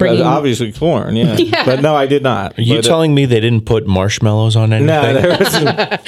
bringing 0.00 0.22
obviously 0.22 0.72
corn, 0.72 1.14
yeah. 1.16 1.36
Yeah. 1.38 1.64
But 1.64 1.80
no, 1.80 1.94
I 1.94 2.06
did 2.06 2.22
not. 2.22 2.58
Are 2.58 2.62
you 2.62 2.76
But, 2.76 2.86
uh, 2.86 2.88
telling 2.88 3.14
me 3.14 3.24
they 3.26 3.40
didn't 3.40 3.66
put 3.66 3.86
marshmallows 3.86 4.56
on 4.56 4.72
anything? 4.72 4.86
No, 4.86 5.12
there 5.14 5.38
was 5.38 5.52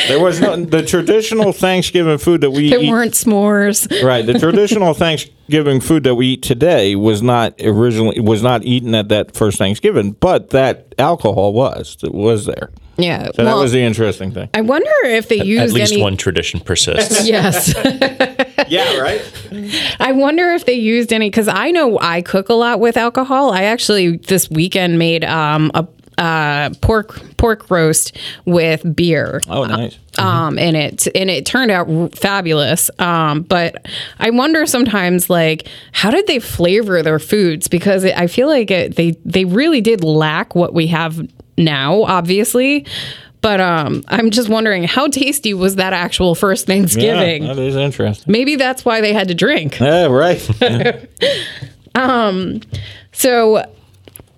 there 0.09 0.21
was 0.21 0.41
no 0.41 0.57
the 0.57 0.83
traditional 0.85 1.53
Thanksgiving 1.67 2.19
food 2.19 2.41
that 2.41 2.51
we 2.51 2.71
there 2.71 2.83
eat. 2.83 2.91
weren't 2.91 3.13
s'mores 3.15 3.87
Right. 4.05 4.27
The 4.27 4.39
traditional 4.39 4.95
Thanksgiving 4.95 5.81
food 5.81 6.03
that 6.05 6.15
we 6.17 6.27
eat 6.35 6.43
today 6.43 6.97
was 6.97 7.23
not 7.23 7.55
originally 7.63 8.19
was 8.21 8.43
not 8.43 8.65
eaten 8.65 8.95
at 8.95 9.09
that 9.09 9.35
first 9.37 9.59
Thanksgiving, 9.59 10.13
but 10.13 10.51
that 10.51 10.95
alcohol 10.99 11.53
was 11.53 11.97
it 12.03 12.13
was 12.15 12.47
there. 12.47 12.71
yeah 12.99 13.29
So 13.35 13.45
that 13.45 13.57
was 13.57 13.73
the 13.73 13.81
interesting 13.83 14.33
thing. 14.33 14.49
i 14.55 14.61
wonder 14.61 14.91
if 15.05 15.29
they 15.29 15.43
used 15.43 15.63
At 15.63 15.71
least 15.73 15.93
any 15.95 16.03
one 16.03 16.17
tradition 16.17 16.61
persists. 16.61 17.27
yes 17.37 17.73
yeah. 18.73 18.99
Right. 18.99 19.97
I 20.01 20.13
wonder 20.13 20.51
if 20.53 20.65
they 20.65 20.73
used 20.73 21.13
any 21.13 21.29
because 21.29 21.49
I 21.49 21.71
know 21.71 21.99
I 22.01 22.23
cook 22.23 22.49
a 22.49 22.55
lot 22.55 22.81
with 22.81 22.97
alcohol. 22.97 23.53
I 23.53 23.65
actually 23.65 24.17
this 24.17 24.51
weekend 24.51 24.99
made 24.99 25.25
um, 25.25 25.71
a 25.75 25.87
uh, 26.19 26.71
pork 26.81 27.21
pork 27.37 27.71
roast 27.71 28.17
with 28.45 28.97
beer. 28.97 29.41
Oh, 29.49 29.65
nice. 29.65 29.99
Um, 30.19 30.59
and 30.59 30.77
it 30.77 31.07
and 31.15 31.31
it 31.31 31.45
turned 31.45 31.71
out 31.71 31.89
r- 31.89 32.09
fabulous. 32.11 32.91
Um, 32.99 33.43
but 33.43 33.87
I 34.19 34.31
wonder 34.31 34.65
sometimes 34.67 35.29
like 35.29 35.69
how 35.93 36.11
did 36.11 36.27
they 36.27 36.39
flavor 36.39 37.03
their 37.03 37.19
foods 37.19 37.69
because 37.69 38.05
it, 38.05 38.17
I 38.17 38.27
feel 38.27 38.49
like 38.49 38.71
it, 38.71 38.97
they 38.97 39.13
they 39.25 39.45
really 39.45 39.81
did 39.81 40.05
lack 40.05 40.55
what 40.55 40.73
we 40.73 40.87
have 40.89 41.27
now, 41.59 42.03
obviously. 42.05 42.87
But 43.43 43.61
um, 43.61 44.03
I'm 44.09 44.31
just 44.31 44.49
wondering 44.49 44.85
how 44.85 45.09
tasty 45.09 45.53
was 45.53 45.77
that 45.77 45.93
actual 45.93 46.35
first 46.35 46.67
Thanksgiving? 46.67 47.43
Yeah, 47.43 47.53
that 47.55 47.63
is 47.63 47.77
interesting. 47.77 48.31
Maybe 48.31 48.55
that's 48.57 48.85
why 48.85 49.01
they 49.01 49.13
had 49.13 49.29
to 49.29 49.35
drink. 49.35 49.79
Yeah. 49.81 50.07
Right. 50.07 50.41
So, 53.15 53.63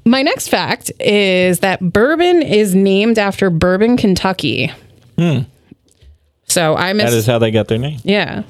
my 0.04 0.22
next 0.22 0.48
fact 0.48 0.90
is 1.00 1.60
that 1.60 1.80
bourbon 1.80 2.42
is 2.42 2.74
named 2.74 3.18
after 3.18 3.48
Bourbon, 3.50 3.96
Kentucky. 3.96 4.72
Hmm. 5.16 5.40
So 6.46 6.74
I 6.74 6.88
that 6.92 6.96
miss, 6.96 7.14
is 7.14 7.26
how 7.26 7.38
they 7.38 7.50
got 7.50 7.68
their 7.68 7.78
name. 7.78 8.00
yeah, 8.04 8.42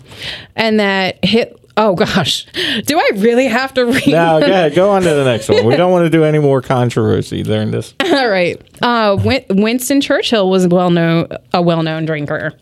and 0.56 0.80
that 0.80 1.24
hit. 1.24 1.58
Oh 1.76 1.94
gosh, 1.96 2.46
do 2.86 2.98
I 2.98 3.10
really 3.16 3.46
have 3.48 3.74
to 3.74 3.84
read? 3.84 4.06
No, 4.06 4.38
go 4.38 4.46
ahead. 4.46 4.74
Go 4.76 4.90
on 4.90 5.02
to 5.02 5.08
the 5.08 5.24
next 5.24 5.48
one. 5.48 5.64
We 5.66 5.74
don't 5.76 5.90
want 5.90 6.04
to 6.04 6.10
do 6.10 6.22
any 6.22 6.38
more 6.38 6.62
controversy 6.62 7.42
during 7.42 7.72
this. 7.72 7.94
All 8.04 8.28
right. 8.28 8.60
Uh, 8.80 9.16
Win- 9.24 9.44
Winston 9.50 10.00
Churchill 10.00 10.48
was 10.50 10.68
well 10.68 10.90
known 10.90 11.28
a 11.52 11.60
well 11.60 11.82
known 11.82 12.04
drinker. 12.04 12.52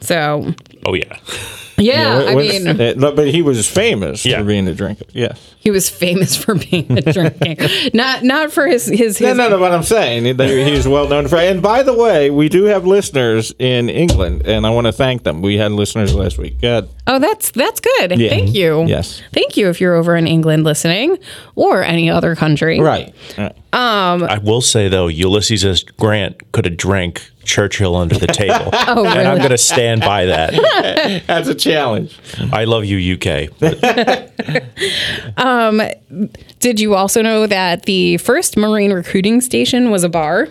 So 0.00 0.54
Oh 0.86 0.94
yeah. 0.94 1.18
yeah, 1.76 2.24
I 2.28 2.34
When- 2.34 2.64
mean, 2.64 2.80
uh, 2.80 3.10
but 3.12 3.28
he 3.28 3.42
was 3.42 3.68
famous 3.68 4.24
Yeah. 4.24 4.38
for 4.38 4.44
being 4.44 4.68
a 4.68 4.74
drinker. 4.74 5.04
Yes. 5.12 5.38
he 5.58 5.70
was 5.70 5.88
famous 5.88 6.36
for 6.36 6.54
being 6.54 6.86
a 6.98 7.00
drinker, 7.12 7.66
not 7.94 8.22
not 8.22 8.52
for 8.52 8.66
his 8.66 8.86
his. 8.86 9.20
No, 9.20 9.28
his 9.28 9.36
no, 9.36 9.44
no. 9.48 9.56
no. 9.56 9.58
What 9.60 9.72
I'm 9.72 9.82
saying, 9.82 10.36
they- 10.36 10.64
he's 10.70 10.86
well 10.86 11.08
known 11.08 11.26
for. 11.28 11.36
And 11.36 11.60
by 11.62 11.82
the 11.82 11.94
way, 11.94 12.30
we 12.30 12.48
do 12.48 12.64
have 12.64 12.86
listeners 12.86 13.52
in 13.58 13.88
England, 13.88 14.42
and 14.46 14.66
I 14.66 14.70
want 14.70 14.86
to 14.86 14.92
thank 14.92 15.22
them. 15.24 15.42
We 15.42 15.56
had 15.56 15.72
listeners 15.72 16.14
last 16.14 16.38
week. 16.38 16.60
Good. 16.60 16.88
Oh, 17.06 17.18
that's 17.18 17.50
that's 17.50 17.80
good. 17.80 18.18
Yeah. 18.18 18.28
Thank 18.30 18.54
you. 18.54 18.84
Yes. 18.86 19.22
Thank 19.32 19.56
you 19.56 19.68
if 19.68 19.80
you're 19.80 19.94
over 19.94 20.16
in 20.16 20.26
England 20.26 20.64
listening 20.64 21.18
or 21.54 21.82
any 21.82 22.08
other 22.10 22.34
country. 22.36 22.80
Right. 22.80 23.14
right. 23.38 23.54
I 23.74 24.38
will 24.38 24.60
say 24.60 24.88
though, 24.88 25.08
Ulysses 25.08 25.64
S. 25.64 25.82
Grant 25.82 26.52
could 26.52 26.64
have 26.64 26.76
drank 26.76 27.30
Churchill 27.44 27.96
under 27.96 28.18
the 28.18 28.26
table. 28.26 28.70
Oh, 28.86 29.06
And 29.06 29.26
I'm 29.26 29.38
going 29.38 29.50
to 29.50 29.58
stand 29.58 30.02
by 30.02 30.26
that. 30.26 31.22
That's 31.26 31.48
a 31.48 31.54
challenge. 31.54 32.18
I 32.52 32.64
love 32.64 32.84
you, 32.84 33.14
UK. 33.14 33.48
Did 36.60 36.80
you 36.80 36.94
also 36.94 37.22
know 37.22 37.46
that 37.46 37.84
the 37.84 38.16
first 38.18 38.56
Marine 38.56 38.92
recruiting 38.92 39.40
station 39.40 39.90
was 39.90 40.04
a 40.04 40.08
bar? 40.08 40.48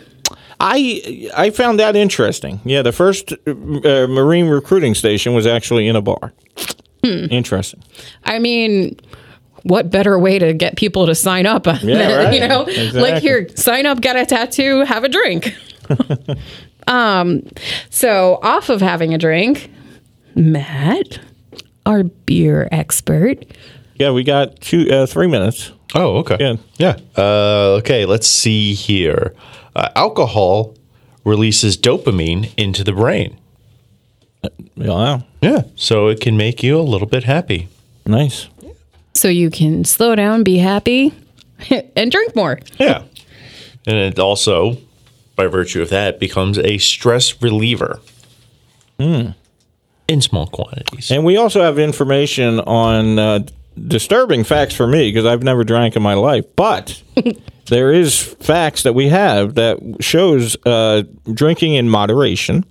I 0.60 1.30
I 1.36 1.50
found 1.50 1.80
that 1.80 1.96
interesting. 1.96 2.62
Yeah, 2.64 2.82
the 2.82 2.92
first 2.92 3.34
uh, 3.34 3.54
Marine 3.54 4.48
recruiting 4.48 4.96
station 4.96 5.34
was 5.34 5.48
actually 5.48 5.88
in 5.88 5.96
a 5.96 6.02
bar. 6.02 6.34
Hmm. 7.04 7.26
Interesting. 7.32 7.84
I 8.24 8.40
mean, 8.40 8.98
what 9.64 9.90
better 9.90 10.18
way 10.20 10.40
to 10.40 10.54
get 10.54 10.76
people 10.78 11.06
to 11.08 11.16
sign 11.16 11.46
up? 11.46 11.66
Yeah, 11.82 11.82
than, 11.82 12.26
right. 12.26 12.34
You 12.34 12.48
know, 12.48 12.62
Exactly. 12.64 13.02
like 13.02 13.22
here, 13.22 13.48
sign 13.56 13.86
up, 13.86 14.00
get 14.02 14.16
a 14.16 14.26
tattoo, 14.26 14.82
have 14.82 15.04
a 15.04 15.10
drink. 15.10 15.54
um, 16.88 17.44
so 17.90 18.40
off 18.42 18.70
of 18.70 18.82
having 18.82 19.14
a 19.14 19.18
drink, 19.18 19.70
Matt, 20.36 21.20
our 21.86 22.04
beer 22.04 22.68
expert, 22.72 23.46
Yeah, 23.96 24.12
we 24.12 24.24
got 24.24 24.60
two, 24.62 24.90
uh, 24.92 25.06
three 25.06 25.28
minutes. 25.28 25.72
Oh, 25.96 26.18
okay. 26.18 26.38
Yeah. 26.40 26.56
Yeah. 26.78 26.98
Uh, 27.18 27.78
okay, 27.80 28.06
let's 28.06 28.28
see 28.28 28.74
here. 28.74 29.34
Uh, 29.76 29.90
alcohol 29.96 30.76
releases 31.24 31.78
dopamine 31.78 32.52
into 32.58 32.84
the 32.84 32.92
brain. 32.94 33.38
Yeah, 34.76 35.20
Yeah. 35.42 35.62
So 35.76 36.08
it 36.08 36.20
can 36.20 36.36
make 36.36 36.64
you 36.64 36.80
a 36.80 36.82
little 36.82 37.08
bit 37.08 37.24
happy. 37.26 37.70
nice. 38.06 38.48
So 39.14 39.28
you 39.28 39.50
can 39.50 39.84
slow 39.86 40.16
down, 40.16 40.44
be 40.44 40.58
happy, 40.58 41.14
and 41.96 42.12
drink 42.12 42.36
more. 42.36 42.60
Yeah. 42.80 43.04
and 43.86 43.98
it 43.98 44.20
also, 44.20 44.78
by 45.36 45.48
virtue 45.48 45.82
of 45.82 45.90
that, 45.90 46.20
becomes 46.20 46.58
a 46.58 46.78
stress 46.78 47.42
reliever 47.42 48.00
in 50.08 50.22
small 50.22 50.48
quantities. 50.48 51.12
And 51.12 51.26
we 51.26 51.38
also 51.38 51.62
have 51.62 51.78
information 51.80 52.60
on 52.62 53.20
uh, 53.20 53.40
disturbing 53.88 54.44
facts 54.44 54.76
for 54.76 54.88
me 54.88 55.10
because 55.10 55.26
I've 55.26 55.44
never 55.44 55.64
drank 55.64 55.96
in 55.96 56.04
my 56.04 56.14
life, 56.14 56.46
but 56.56 57.02
there 57.68 57.92
is 57.92 58.22
facts 58.22 58.84
that 58.84 58.94
we 58.94 59.10
have 59.10 59.56
that 59.56 59.78
shows 60.00 60.56
uh, 60.66 61.04
drinking 61.34 61.74
in 61.76 61.90
moderation 61.90 62.66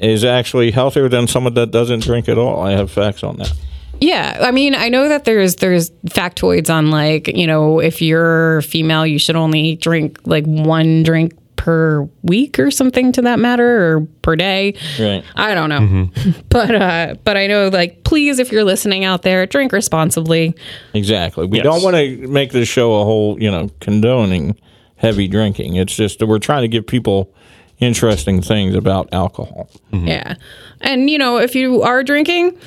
is 0.00 0.24
actually 0.24 0.70
healthier 0.70 1.08
than 1.08 1.26
someone 1.26 1.54
that 1.54 1.70
doesn't 1.70 2.02
drink 2.02 2.28
at 2.28 2.38
all. 2.38 2.60
I 2.60 2.72
have 2.72 2.90
facts 2.90 3.22
on 3.22 3.36
that. 3.36 3.52
Yeah, 4.00 4.38
I 4.40 4.50
mean, 4.50 4.74
I 4.74 4.88
know 4.88 5.08
that 5.08 5.24
there's 5.24 5.56
there's 5.56 5.90
factoids 6.08 6.68
on 6.72 6.90
like 6.90 7.28
you 7.28 7.46
know 7.46 7.80
if 7.80 8.02
you're 8.02 8.62
female, 8.62 9.06
you 9.06 9.18
should 9.18 9.36
only 9.36 9.76
drink 9.76 10.18
like 10.24 10.44
one 10.44 11.02
drink 11.02 11.32
per 11.56 12.06
week 12.22 12.58
or 12.58 12.70
something 12.70 13.12
to 13.12 13.22
that 13.22 13.38
matter 13.38 13.96
or 13.96 14.00
per 14.20 14.36
day. 14.36 14.74
Right. 15.00 15.24
I 15.36 15.54
don't 15.54 15.68
know, 15.70 16.10
but 16.50 16.74
uh, 16.74 17.14
but 17.24 17.36
I 17.38 17.46
know 17.46 17.68
like 17.68 18.04
please 18.04 18.38
if 18.38 18.52
you're 18.52 18.64
listening 18.64 19.04
out 19.04 19.22
there, 19.22 19.46
drink 19.46 19.72
responsibly. 19.72 20.54
Exactly. 20.92 21.46
We 21.46 21.58
Yes. 21.58 21.64
don't 21.64 21.82
want 21.82 21.96
to 21.96 22.16
make 22.28 22.52
this 22.52 22.68
show 22.68 23.00
a 23.00 23.04
whole, 23.04 23.40
you 23.40 23.50
know, 23.50 23.70
condoning 23.80 24.56
heavy 24.96 25.28
drinking. 25.28 25.76
It's 25.76 25.94
just 25.96 26.18
that 26.18 26.26
we're 26.26 26.38
trying 26.38 26.62
to 26.62 26.68
give 26.68 26.86
people 26.86 27.32
interesting 27.78 28.42
things 28.42 28.74
about 28.74 29.08
alcohol. 29.12 29.70
Yeah, 29.92 30.34
and 30.82 31.08
you 31.08 31.16
know 31.16 31.38
if 31.38 31.54
you 31.54 31.82
are 31.82 32.02
drinking, 32.04 32.58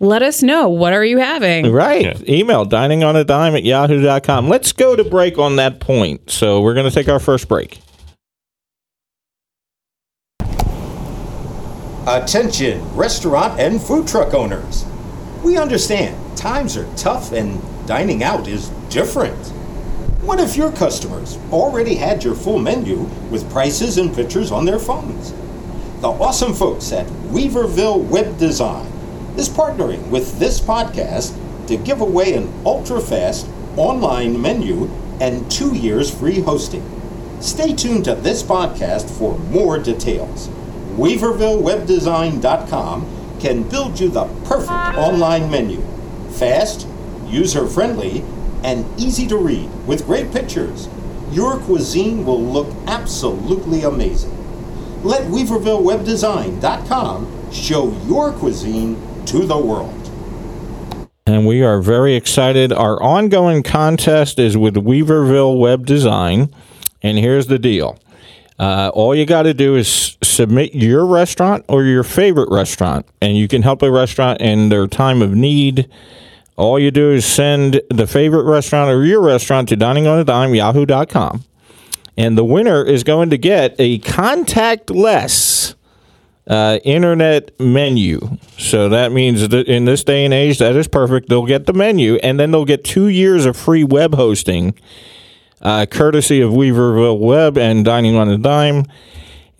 let 0.00 0.22
us 0.22 0.42
know 0.42 0.68
what 0.68 0.94
are 0.94 1.04
you 1.04 1.18
having. 1.18 1.70
Right. 1.70 2.28
Email 2.28 2.64
dining 2.64 3.04
on 3.04 3.16
a 3.16 3.22
dime 3.22 3.54
at 3.54 3.62
yahoo.com. 3.64 4.48
Let's 4.48 4.72
go 4.72 4.96
to 4.96 5.04
break 5.04 5.38
on 5.38 5.56
that 5.56 5.78
point. 5.78 6.30
So 6.30 6.62
we're 6.62 6.74
going 6.74 6.88
to 6.88 6.94
take 6.94 7.08
our 7.08 7.20
first 7.20 7.46
break. 7.48 7.80
Attention, 12.06 12.96
restaurant 12.96 13.60
and 13.60 13.80
food 13.80 14.08
truck 14.08 14.32
owners. 14.32 14.86
We 15.44 15.58
understand 15.58 16.16
times 16.36 16.76
are 16.76 16.88
tough 16.96 17.32
and 17.32 17.60
dining 17.86 18.24
out 18.24 18.48
is 18.48 18.70
different. 18.88 19.36
What 20.22 20.40
if 20.40 20.56
your 20.56 20.72
customers 20.72 21.38
already 21.52 21.94
had 21.94 22.24
your 22.24 22.34
full 22.34 22.58
menu 22.58 23.00
with 23.30 23.50
prices 23.50 23.98
and 23.98 24.14
pictures 24.14 24.50
on 24.50 24.64
their 24.64 24.78
phones? 24.78 25.32
The 26.00 26.08
awesome 26.08 26.54
folks 26.54 26.90
at 26.92 27.06
Weaverville 27.06 28.04
Web 28.08 28.38
Design 28.38 28.90
is 29.40 29.48
partnering 29.48 30.06
with 30.10 30.38
this 30.38 30.60
podcast 30.60 31.34
to 31.66 31.78
give 31.78 32.02
away 32.02 32.34
an 32.34 32.52
ultra 32.66 33.00
fast 33.00 33.48
online 33.78 34.42
menu 34.42 34.84
and 35.18 35.50
two 35.50 35.74
years 35.74 36.14
free 36.14 36.40
hosting. 36.40 36.84
Stay 37.40 37.74
tuned 37.74 38.04
to 38.04 38.14
this 38.14 38.42
podcast 38.42 39.08
for 39.08 39.38
more 39.38 39.78
details. 39.78 40.48
WeavervilleWebDesign.com 40.98 43.38
can 43.40 43.62
build 43.62 43.98
you 43.98 44.10
the 44.10 44.26
perfect 44.44 44.70
online 44.70 45.50
menu. 45.50 45.80
Fast, 46.32 46.86
user 47.26 47.66
friendly, 47.66 48.22
and 48.62 48.84
easy 49.00 49.26
to 49.26 49.38
read 49.38 49.70
with 49.86 50.04
great 50.04 50.30
pictures. 50.32 50.90
Your 51.30 51.56
cuisine 51.60 52.26
will 52.26 52.42
look 52.42 52.68
absolutely 52.86 53.84
amazing. 53.84 54.36
Let 55.02 55.28
WeavervilleWebDesign.com 55.28 57.52
show 57.52 57.90
your 58.06 58.32
cuisine 58.32 58.98
to 59.26 59.46
the 59.46 59.58
world. 59.58 59.96
And 61.26 61.46
we 61.46 61.62
are 61.62 61.80
very 61.80 62.16
excited. 62.16 62.72
Our 62.72 63.00
ongoing 63.02 63.62
contest 63.62 64.38
is 64.38 64.56
with 64.56 64.74
Weaverville 64.74 65.58
Web 65.58 65.86
Design. 65.86 66.52
And 67.02 67.18
here's 67.18 67.46
the 67.46 67.58
deal 67.58 67.98
uh, 68.60 68.90
all 68.92 69.14
you 69.14 69.24
got 69.24 69.44
to 69.44 69.54
do 69.54 69.74
is 69.74 70.18
submit 70.22 70.74
your 70.74 71.06
restaurant 71.06 71.64
or 71.66 71.84
your 71.84 72.02
favorite 72.02 72.50
restaurant, 72.50 73.06
and 73.22 73.34
you 73.34 73.48
can 73.48 73.62
help 73.62 73.82
a 73.82 73.90
restaurant 73.90 74.38
in 74.42 74.68
their 74.68 74.86
time 74.86 75.22
of 75.22 75.34
need. 75.34 75.88
All 76.56 76.78
you 76.78 76.90
do 76.90 77.10
is 77.10 77.24
send 77.24 77.80
the 77.88 78.06
favorite 78.06 78.44
restaurant 78.44 78.90
or 78.90 79.02
your 79.02 79.22
restaurant 79.22 79.70
to 79.70 79.76
dining 79.76 80.06
on 80.06 80.18
a 80.18 80.24
dime, 80.24 80.54
yahoo.com. 80.54 81.42
And 82.18 82.36
the 82.36 82.44
winner 82.44 82.84
is 82.84 83.02
going 83.02 83.30
to 83.30 83.38
get 83.38 83.74
a 83.78 83.98
contactless 84.00 85.30
uh, 86.46 86.78
internet 86.84 87.58
menu. 87.60 88.38
So 88.58 88.88
that 88.88 89.12
means 89.12 89.48
that 89.48 89.66
in 89.68 89.84
this 89.84 90.04
day 90.04 90.24
and 90.24 90.34
age, 90.34 90.58
that 90.58 90.76
is 90.76 90.88
perfect. 90.88 91.28
They'll 91.28 91.46
get 91.46 91.66
the 91.66 91.72
menu, 91.72 92.16
and 92.16 92.38
then 92.40 92.50
they'll 92.50 92.64
get 92.64 92.84
two 92.84 93.08
years 93.08 93.46
of 93.46 93.56
free 93.56 93.84
web 93.84 94.14
hosting, 94.14 94.74
uh, 95.62 95.86
courtesy 95.86 96.40
of 96.40 96.52
Weaverville 96.52 97.20
Web 97.20 97.58
and 97.58 97.84
Dining 97.84 98.16
on 98.16 98.28
a 98.28 98.38
Dime. 98.38 98.84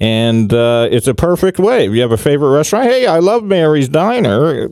And 0.02 0.52
uh, 0.52 0.88
it's 0.90 1.06
a 1.06 1.14
perfect 1.14 1.58
way. 1.58 1.86
If 1.86 1.92
you 1.92 2.00
have 2.00 2.12
a 2.12 2.16
favorite 2.16 2.56
restaurant, 2.56 2.86
hey, 2.86 3.06
I 3.06 3.18
love 3.18 3.44
Mary's 3.44 3.88
Diner. 3.88 4.66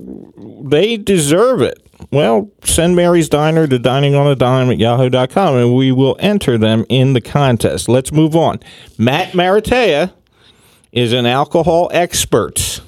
They 0.62 0.96
deserve 0.96 1.60
it. 1.60 1.78
Well, 2.10 2.50
send 2.64 2.96
Mary's 2.96 3.28
Diner 3.28 3.66
to 3.66 3.78
dining 3.78 4.14
on 4.14 4.26
a 4.26 4.34
dime 4.34 4.70
at 4.70 4.78
yahoo.com 4.78 5.56
and 5.56 5.74
we 5.74 5.92
will 5.92 6.16
enter 6.20 6.56
them 6.56 6.86
in 6.88 7.12
the 7.12 7.20
contest. 7.20 7.88
Let's 7.88 8.12
move 8.12 8.34
on. 8.34 8.60
Matt 8.96 9.32
Maratea 9.32 10.12
is 10.92 11.12
an 11.12 11.26
alcohol 11.26 11.90
expert. 11.92 12.80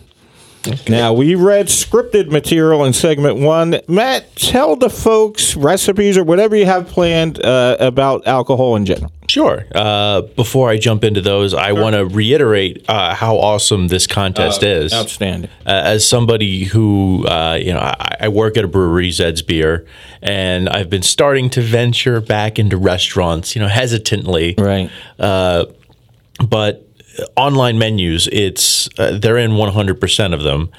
Now, 0.88 1.14
we 1.14 1.34
read 1.34 1.66
scripted 1.66 2.30
material 2.30 2.84
in 2.84 2.92
segment 2.92 3.38
one. 3.38 3.80
Matt, 3.88 4.36
tell 4.36 4.76
the 4.76 4.90
folks 4.90 5.56
recipes 5.56 6.18
or 6.18 6.24
whatever 6.24 6.54
you 6.54 6.66
have 6.66 6.86
planned 6.86 7.42
uh, 7.42 7.76
about 7.80 8.26
alcohol 8.26 8.76
in 8.76 8.84
general. 8.84 9.10
Sure. 9.26 9.64
Uh, 9.74 10.22
before 10.22 10.68
I 10.68 10.76
jump 10.76 11.04
into 11.04 11.20
those, 11.20 11.54
I 11.54 11.72
want 11.72 11.94
to 11.94 12.04
reiterate 12.04 12.84
uh, 12.88 13.14
how 13.14 13.36
awesome 13.36 13.88
this 13.88 14.06
contest 14.06 14.62
is. 14.62 14.92
Outstanding. 14.92 15.50
Uh, 15.64 15.70
as 15.84 16.06
somebody 16.06 16.64
who, 16.64 17.26
uh, 17.26 17.54
you 17.60 17.72
know, 17.72 17.78
I, 17.78 18.16
I 18.20 18.28
work 18.28 18.56
at 18.56 18.64
a 18.64 18.68
brewery, 18.68 19.10
Zed's 19.12 19.40
Beer, 19.40 19.86
and 20.20 20.68
I've 20.68 20.90
been 20.90 21.02
starting 21.02 21.48
to 21.50 21.62
venture 21.62 22.20
back 22.20 22.58
into 22.58 22.76
restaurants, 22.76 23.54
you 23.54 23.62
know, 23.62 23.68
hesitantly. 23.68 24.56
Right. 24.58 24.90
but 25.16 26.89
online 27.37 27.78
menus 27.78 28.28
it's 28.33 28.88
uh, 28.98 29.18
they're 29.18 29.38
in 29.38 29.52
100% 29.52 30.35
of 30.35 30.42
them. 30.42 30.70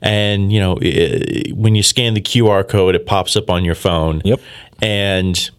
And 0.00 0.52
you 0.52 0.60
know 0.60 0.78
i 0.82 1.44
when 1.54 1.74
you 1.74 1.82
scan 1.82 2.14
the 2.14 2.20
QR 2.20 2.68
code 2.68 2.94
it 2.94 3.06
pops 3.06 3.36
up 3.36 3.50
on 3.50 3.64
your 3.64 3.74
phone. 3.74 4.20
Yep. 4.24 4.40
and 4.82 5.50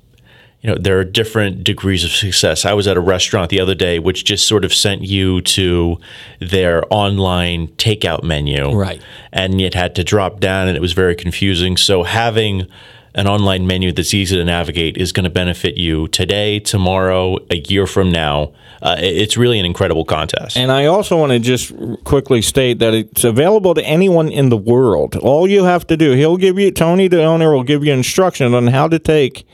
you 0.61 0.69
know 0.69 0.77
there 0.79 0.99
are 0.99 1.03
different 1.03 1.63
degrees 1.63 2.03
of 2.03 2.11
success. 2.11 2.65
I 2.65 2.73
was 2.73 2.87
at 2.87 2.97
a 2.97 3.01
restaurant 3.01 3.49
the 3.49 3.59
other 3.59 3.75
day 3.75 3.99
which 3.99 4.23
just 4.25 4.47
sort 4.47 4.65
of 4.65 4.73
sent 4.73 5.01
you 5.01 5.41
to 5.41 5.97
their 6.39 6.83
online 6.89 7.67
takeout 7.69 8.23
menu. 8.23 8.71
Right. 8.75 9.01
and 9.31 9.59
it 9.61 9.73
had 9.73 9.95
to 9.95 10.03
drop 10.03 10.39
down 10.39 10.67
and 10.67 10.75
it 10.77 10.81
was 10.81 10.93
very 10.93 11.15
confusing. 11.15 11.77
So 11.77 12.03
having 12.03 12.67
an 13.15 13.27
online 13.27 13.65
menu 13.65 13.91
that's 13.91 14.13
easy 14.13 14.35
to 14.35 14.45
navigate 14.45 14.97
is 14.97 15.11
going 15.11 15.23
to 15.23 15.29
benefit 15.29 15.77
you 15.77 16.07
today 16.09 16.59
tomorrow 16.59 17.37
a 17.49 17.55
year 17.55 17.87
from 17.87 18.11
now 18.11 18.53
uh, 18.81 18.95
it's 18.99 19.35
really 19.37 19.57
an 19.57 19.65
incredible 19.65 20.05
contest 20.05 20.57
And 20.57 20.71
I 20.71 20.85
also 20.85 21.17
want 21.17 21.31
to 21.31 21.39
just 21.39 21.73
quickly 22.03 22.41
state 22.41 22.79
that 22.79 22.93
it's 22.93 23.23
available 23.23 23.73
to 23.73 23.83
anyone 23.83 24.29
in 24.29 24.49
the 24.49 24.57
world. 24.57 25.15
All 25.15 25.47
you 25.47 25.63
have 25.63 25.87
to 25.87 25.97
do, 25.97 26.11
he'll 26.11 26.37
give 26.37 26.59
you, 26.59 26.71
Tony, 26.71 27.07
the 27.07 27.23
owner, 27.23 27.51
will 27.53 27.63
give 27.63 27.83
you 27.83 27.93
instructions 27.93 28.53
on 28.53 28.67
how 28.67 28.87
to 28.89 28.99
take 28.99 29.47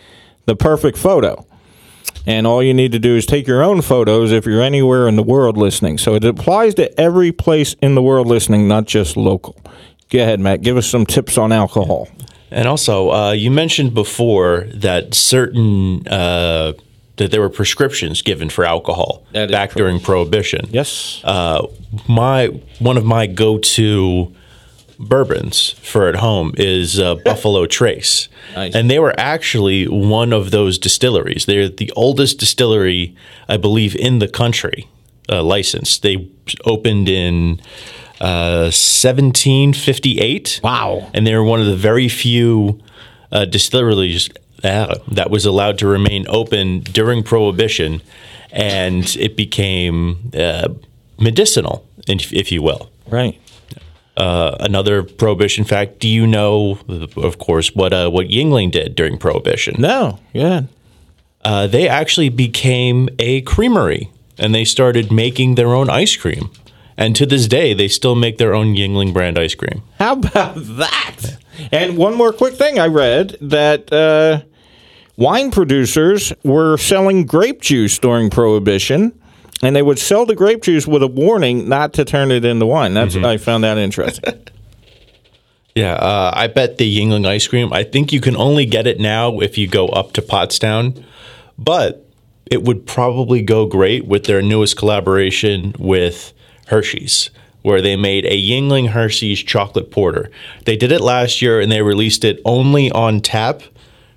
the 0.45 0.55
perfect 0.55 0.97
photo. 0.97 1.45
And 2.25 2.45
all 2.45 2.61
you 2.61 2.73
need 2.73 2.91
to 2.91 2.99
do 2.99 3.15
is 3.15 3.25
take 3.25 3.47
your 3.47 3.63
own 3.63 3.81
photos 3.81 4.31
if 4.31 4.45
you're 4.45 4.61
anywhere 4.61 5.07
in 5.07 5.15
the 5.15 5.23
world 5.23 5.57
listening. 5.57 5.97
So 5.97 6.15
it 6.15 6.23
applies 6.23 6.75
to 6.75 6.99
every 6.99 7.31
place 7.31 7.75
in 7.81 7.95
the 7.95 8.01
world 8.01 8.27
listening, 8.27 8.67
not 8.67 8.85
just 8.85 9.17
local. 9.17 9.59
Go 10.09 10.19
ahead, 10.19 10.39
Matt. 10.39 10.61
Give 10.61 10.77
us 10.77 10.87
some 10.87 11.05
tips 11.05 11.37
on 11.37 11.51
alcohol. 11.51 12.09
And 12.51 12.67
also, 12.67 13.11
uh, 13.11 13.31
you 13.31 13.49
mentioned 13.51 13.93
before 13.93 14.65
that 14.73 15.13
certain 15.15 16.05
uh, 16.07 16.73
that 17.17 17.31
there 17.31 17.39
were 17.41 17.49
prescriptions 17.49 18.21
given 18.21 18.49
for 18.49 18.65
alcohol 18.65 19.23
That 19.31 19.51
back 19.51 19.73
during 19.73 19.99
Prohibition. 19.99 20.67
Yes. 20.71 21.21
Uh, 21.23 21.67
my 22.07 22.47
one 22.79 22.97
of 22.97 23.05
my 23.05 23.27
go-to 23.27 24.33
bourbons 24.99 25.71
for 25.81 26.07
at 26.09 26.15
home 26.15 26.53
is 26.57 26.99
uh, 26.99 27.15
Buffalo 27.25 27.65
Trace, 27.65 28.27
Nice. 28.55 28.75
and 28.75 28.89
they 28.89 28.99
were 28.99 29.13
actually 29.17 29.87
one 29.87 30.33
of 30.33 30.51
those 30.51 30.77
distilleries. 30.77 31.45
They're 31.45 31.69
the 31.69 31.91
oldest 31.95 32.37
distillery, 32.39 33.15
I 33.47 33.57
believe, 33.57 33.95
in 33.95 34.19
the 34.19 34.27
country, 34.27 34.87
uh, 35.29 35.41
licensed. 35.43 36.01
They 36.03 36.27
opened 36.65 37.07
in. 37.09 37.59
Uh, 38.21 38.69
1758. 38.69 40.61
Wow. 40.63 41.09
And 41.11 41.25
they 41.25 41.35
were 41.35 41.43
one 41.43 41.59
of 41.59 41.65
the 41.65 41.75
very 41.75 42.07
few 42.07 42.79
uh, 43.31 43.45
distilleries 43.45 44.29
uh, 44.63 44.93
that 45.07 45.31
was 45.31 45.43
allowed 45.43 45.79
to 45.79 45.87
remain 45.87 46.27
open 46.29 46.81
during 46.81 47.23
Prohibition, 47.23 47.99
and 48.51 49.15
it 49.15 49.35
became 49.35 50.31
uh, 50.37 50.67
medicinal, 51.19 51.83
if, 52.07 52.31
if 52.31 52.51
you 52.51 52.61
will. 52.61 52.91
Right. 53.07 53.41
Uh, 54.15 54.55
another 54.59 55.01
Prohibition 55.01 55.63
fact: 55.63 55.97
Do 55.97 56.07
you 56.07 56.27
know, 56.27 56.77
of 57.17 57.39
course, 57.39 57.73
what 57.73 57.91
uh, 57.91 58.11
what 58.11 58.27
Yuengling 58.27 58.71
did 58.71 58.95
during 58.95 59.17
Prohibition? 59.17 59.75
No. 59.79 60.19
Yeah. 60.31 60.63
Uh, 61.43 61.65
they 61.65 61.87
actually 61.87 62.29
became 62.29 63.09
a 63.17 63.41
creamery, 63.41 64.11
and 64.37 64.53
they 64.53 64.63
started 64.63 65.11
making 65.11 65.55
their 65.55 65.73
own 65.73 65.89
ice 65.89 66.15
cream. 66.15 66.51
And 67.01 67.15
to 67.15 67.25
this 67.25 67.47
day, 67.47 67.73
they 67.73 67.87
still 67.87 68.13
make 68.13 68.37
their 68.37 68.53
own 68.53 68.75
Yuengling 68.75 69.11
brand 69.11 69.39
ice 69.39 69.55
cream. 69.55 69.81
How 69.97 70.13
about 70.13 70.53
that? 70.55 71.37
And 71.71 71.97
one 71.97 72.13
more 72.13 72.31
quick 72.31 72.53
thing 72.53 72.77
I 72.77 72.85
read 72.85 73.37
that 73.41 73.91
uh, 73.91 74.43
wine 75.17 75.49
producers 75.49 76.31
were 76.43 76.77
selling 76.77 77.25
grape 77.25 77.59
juice 77.59 77.97
during 77.97 78.29
Prohibition, 78.29 79.19
and 79.63 79.75
they 79.75 79.81
would 79.81 79.97
sell 79.97 80.27
the 80.27 80.35
grape 80.35 80.61
juice 80.61 80.85
with 80.85 81.01
a 81.01 81.07
warning 81.07 81.67
not 81.67 81.93
to 81.93 82.05
turn 82.05 82.29
it 82.29 82.45
into 82.45 82.67
wine. 82.67 82.93
That's 82.93 83.15
I 83.15 83.37
found 83.37 83.63
that 83.63 83.77
interesting. 83.77 84.47
Yeah, 85.73 85.93
uh, 85.93 86.33
I 86.35 86.47
bet 86.47 86.79
the 86.79 86.99
Yuengling 86.99 87.25
ice 87.25 87.47
cream. 87.47 87.71
I 87.71 87.85
think 87.85 88.11
you 88.11 88.19
can 88.19 88.35
only 88.35 88.65
get 88.65 88.87
it 88.87 88.99
now 88.99 89.39
if 89.39 89.57
you 89.57 89.69
go 89.69 89.87
up 89.87 90.11
to 90.13 90.21
Pottstown, 90.21 91.01
but 91.57 92.05
it 92.45 92.63
would 92.63 92.85
probably 92.85 93.41
go 93.41 93.65
great 93.65 94.05
with 94.05 94.25
their 94.25 94.41
newest 94.41 94.75
collaboration 94.75 95.73
with 95.79 96.33
Hershey's, 96.71 97.29
where 97.61 97.81
they 97.81 97.95
made 97.95 98.25
a 98.25 98.35
Yuengling 98.35 98.89
Hershey's 98.89 99.43
chocolate 99.43 99.91
porter. 99.91 100.31
They 100.65 100.75
did 100.75 100.91
it 100.91 101.01
last 101.01 101.41
year 101.41 101.61
and 101.61 101.71
they 101.71 101.81
released 101.81 102.23
it 102.23 102.39
only 102.45 102.89
on 102.91 103.21
tap 103.21 103.61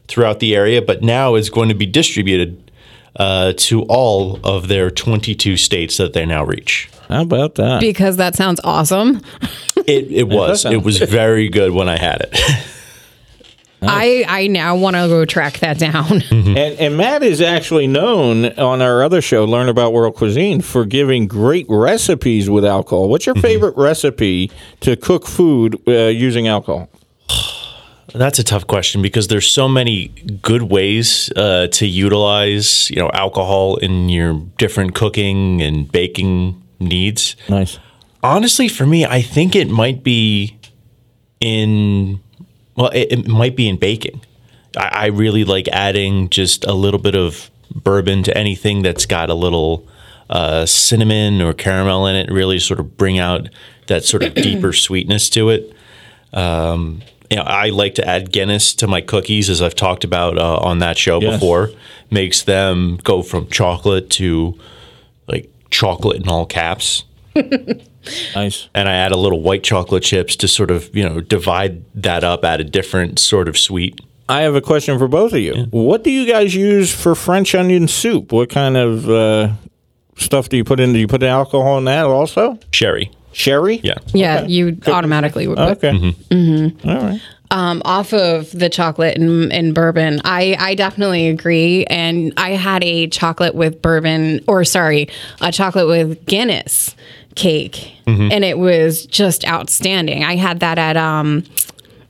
throughout 0.08 0.40
the 0.40 0.54
area, 0.56 0.80
but 0.80 1.02
now 1.02 1.34
it's 1.34 1.50
going 1.50 1.68
to 1.68 1.74
be 1.74 1.86
distributed 1.86 2.70
uh, 3.16 3.52
to 3.56 3.82
all 3.82 4.40
of 4.44 4.68
their 4.68 4.90
22 4.90 5.56
states 5.56 5.96
that 5.98 6.12
they 6.14 6.24
now 6.24 6.44
reach. 6.44 6.88
How 7.08 7.22
about 7.22 7.56
that? 7.56 7.80
because 7.80 8.16
that 8.16 8.34
sounds 8.34 8.60
awesome. 8.64 9.20
It, 9.86 10.10
it 10.10 10.28
was. 10.28 10.64
It 10.64 10.82
was 10.82 10.96
very 10.96 11.50
good 11.50 11.72
when 11.72 11.90
I 11.90 11.98
had 11.98 12.22
it. 12.22 12.34
I 13.88 14.24
I 14.28 14.46
now 14.46 14.76
want 14.76 14.96
to 14.96 15.08
go 15.08 15.24
track 15.24 15.58
that 15.60 15.78
down. 15.78 16.22
And, 16.54 16.78
and 16.78 16.96
Matt 16.96 17.22
is 17.22 17.40
actually 17.40 17.86
known 17.86 18.46
on 18.58 18.80
our 18.80 19.02
other 19.02 19.20
show, 19.20 19.44
Learn 19.44 19.68
About 19.68 19.92
World 19.92 20.14
Cuisine, 20.14 20.60
for 20.60 20.84
giving 20.84 21.26
great 21.26 21.66
recipes 21.68 22.48
with 22.48 22.64
alcohol. 22.64 23.08
What's 23.08 23.26
your 23.26 23.34
favorite 23.34 23.76
recipe 23.76 24.50
to 24.80 24.94
cook 24.94 25.26
food 25.26 25.80
uh, 25.88 26.06
using 26.08 26.46
alcohol? 26.46 26.88
That's 28.14 28.38
a 28.38 28.44
tough 28.44 28.66
question 28.66 29.02
because 29.02 29.26
there's 29.28 29.50
so 29.50 29.68
many 29.68 30.08
good 30.42 30.62
ways 30.62 31.32
uh, 31.34 31.66
to 31.72 31.86
utilize, 31.86 32.88
you 32.90 32.96
know, 32.96 33.10
alcohol 33.12 33.76
in 33.76 34.08
your 34.08 34.34
different 34.58 34.94
cooking 34.94 35.60
and 35.60 35.90
baking 35.90 36.62
needs. 36.78 37.34
Nice. 37.48 37.78
Honestly, 38.22 38.68
for 38.68 38.86
me, 38.86 39.04
I 39.04 39.20
think 39.22 39.56
it 39.56 39.68
might 39.68 40.04
be 40.04 40.56
in 41.40 42.20
well, 42.76 42.90
it, 42.90 43.12
it 43.12 43.28
might 43.28 43.56
be 43.56 43.68
in 43.68 43.76
baking. 43.76 44.20
I, 44.76 44.88
I 44.92 45.06
really 45.06 45.44
like 45.44 45.68
adding 45.68 46.28
just 46.30 46.64
a 46.64 46.72
little 46.72 47.00
bit 47.00 47.14
of 47.14 47.50
bourbon 47.74 48.22
to 48.24 48.36
anything 48.36 48.82
that's 48.82 49.06
got 49.06 49.30
a 49.30 49.34
little 49.34 49.86
uh, 50.30 50.66
cinnamon 50.66 51.40
or 51.42 51.52
caramel 51.52 52.06
in 52.06 52.16
it. 52.16 52.30
Really, 52.30 52.58
sort 52.58 52.80
of 52.80 52.96
bring 52.96 53.18
out 53.18 53.48
that 53.86 54.04
sort 54.04 54.22
of 54.22 54.34
deeper 54.34 54.72
sweetness 54.72 55.28
to 55.30 55.50
it. 55.50 55.72
Um, 56.32 57.02
you 57.30 57.36
know, 57.36 57.42
I 57.44 57.70
like 57.70 57.94
to 57.96 58.06
add 58.06 58.32
Guinness 58.32 58.74
to 58.76 58.86
my 58.86 59.00
cookies, 59.00 59.48
as 59.48 59.62
I've 59.62 59.74
talked 59.74 60.04
about 60.04 60.36
uh, 60.38 60.56
on 60.58 60.78
that 60.80 60.98
show 60.98 61.20
Yes. 61.20 61.34
before. 61.34 61.70
Makes 62.10 62.42
them 62.42 62.98
go 63.02 63.22
from 63.22 63.48
chocolate 63.48 64.10
to 64.10 64.58
like 65.26 65.50
chocolate 65.70 66.20
in 66.20 66.28
all 66.28 66.46
caps 66.46 67.04
Nice. 68.34 68.68
and 68.74 68.88
I 68.88 68.92
add 68.94 69.12
a 69.12 69.16
little 69.16 69.40
white 69.40 69.62
chocolate 69.62 70.02
chips 70.02 70.36
to 70.36 70.48
sort 70.48 70.70
of 70.70 70.94
you 70.94 71.02
know 71.08 71.20
divide 71.20 71.84
that 71.94 72.24
up, 72.24 72.44
add 72.44 72.60
a 72.60 72.64
different 72.64 73.18
sort 73.18 73.48
of 73.48 73.56
sweet. 73.58 74.00
I 74.28 74.42
have 74.42 74.54
a 74.54 74.60
question 74.62 74.98
for 74.98 75.06
both 75.08 75.32
of 75.34 75.38
you. 75.40 75.66
What 75.70 76.02
do 76.02 76.10
you 76.10 76.26
guys 76.26 76.54
use 76.54 76.94
for 76.94 77.14
French 77.14 77.54
onion 77.54 77.88
soup? 77.88 78.32
What 78.32 78.48
kind 78.48 78.76
of 78.76 79.08
uh, 79.10 79.52
stuff 80.16 80.48
do 80.48 80.56
you 80.56 80.64
put 80.64 80.80
in? 80.80 80.92
Do 80.94 80.98
you 80.98 81.06
put 81.08 81.22
alcohol 81.22 81.76
in 81.78 81.84
that 81.84 82.06
also? 82.06 82.58
Sherry, 82.70 83.10
Sherry? 83.32 83.80
yeah, 83.82 83.98
yeah, 84.14 84.44
you 84.46 84.78
automatically 84.86 85.46
would. 85.46 85.58
put. 85.58 85.84
Okay. 85.84 86.14
All 86.32 86.72
right. 86.84 87.20
um, 87.50 87.82
off 87.84 88.14
of 88.14 88.50
the 88.52 88.70
chocolate 88.70 89.18
and, 89.18 89.52
and 89.52 89.74
bourbon. 89.74 90.20
I, 90.24 90.56
I 90.58 90.74
definitely 90.74 91.28
agree. 91.28 91.84
And 91.84 92.32
I 92.38 92.50
had 92.52 92.82
a 92.82 93.08
chocolate 93.08 93.54
with 93.54 93.82
bourbon, 93.82 94.42
or 94.48 94.64
sorry, 94.64 95.08
a 95.42 95.52
chocolate 95.52 95.86
with 95.86 96.24
Guinness 96.24 96.96
cake, 97.34 97.92
and 98.06 98.44
it 98.44 98.58
was 98.58 99.06
just 99.06 99.46
outstanding. 99.46 100.24
I 100.24 100.36
had 100.36 100.60
that 100.60 100.78
at 100.78 100.96
um, 100.96 101.44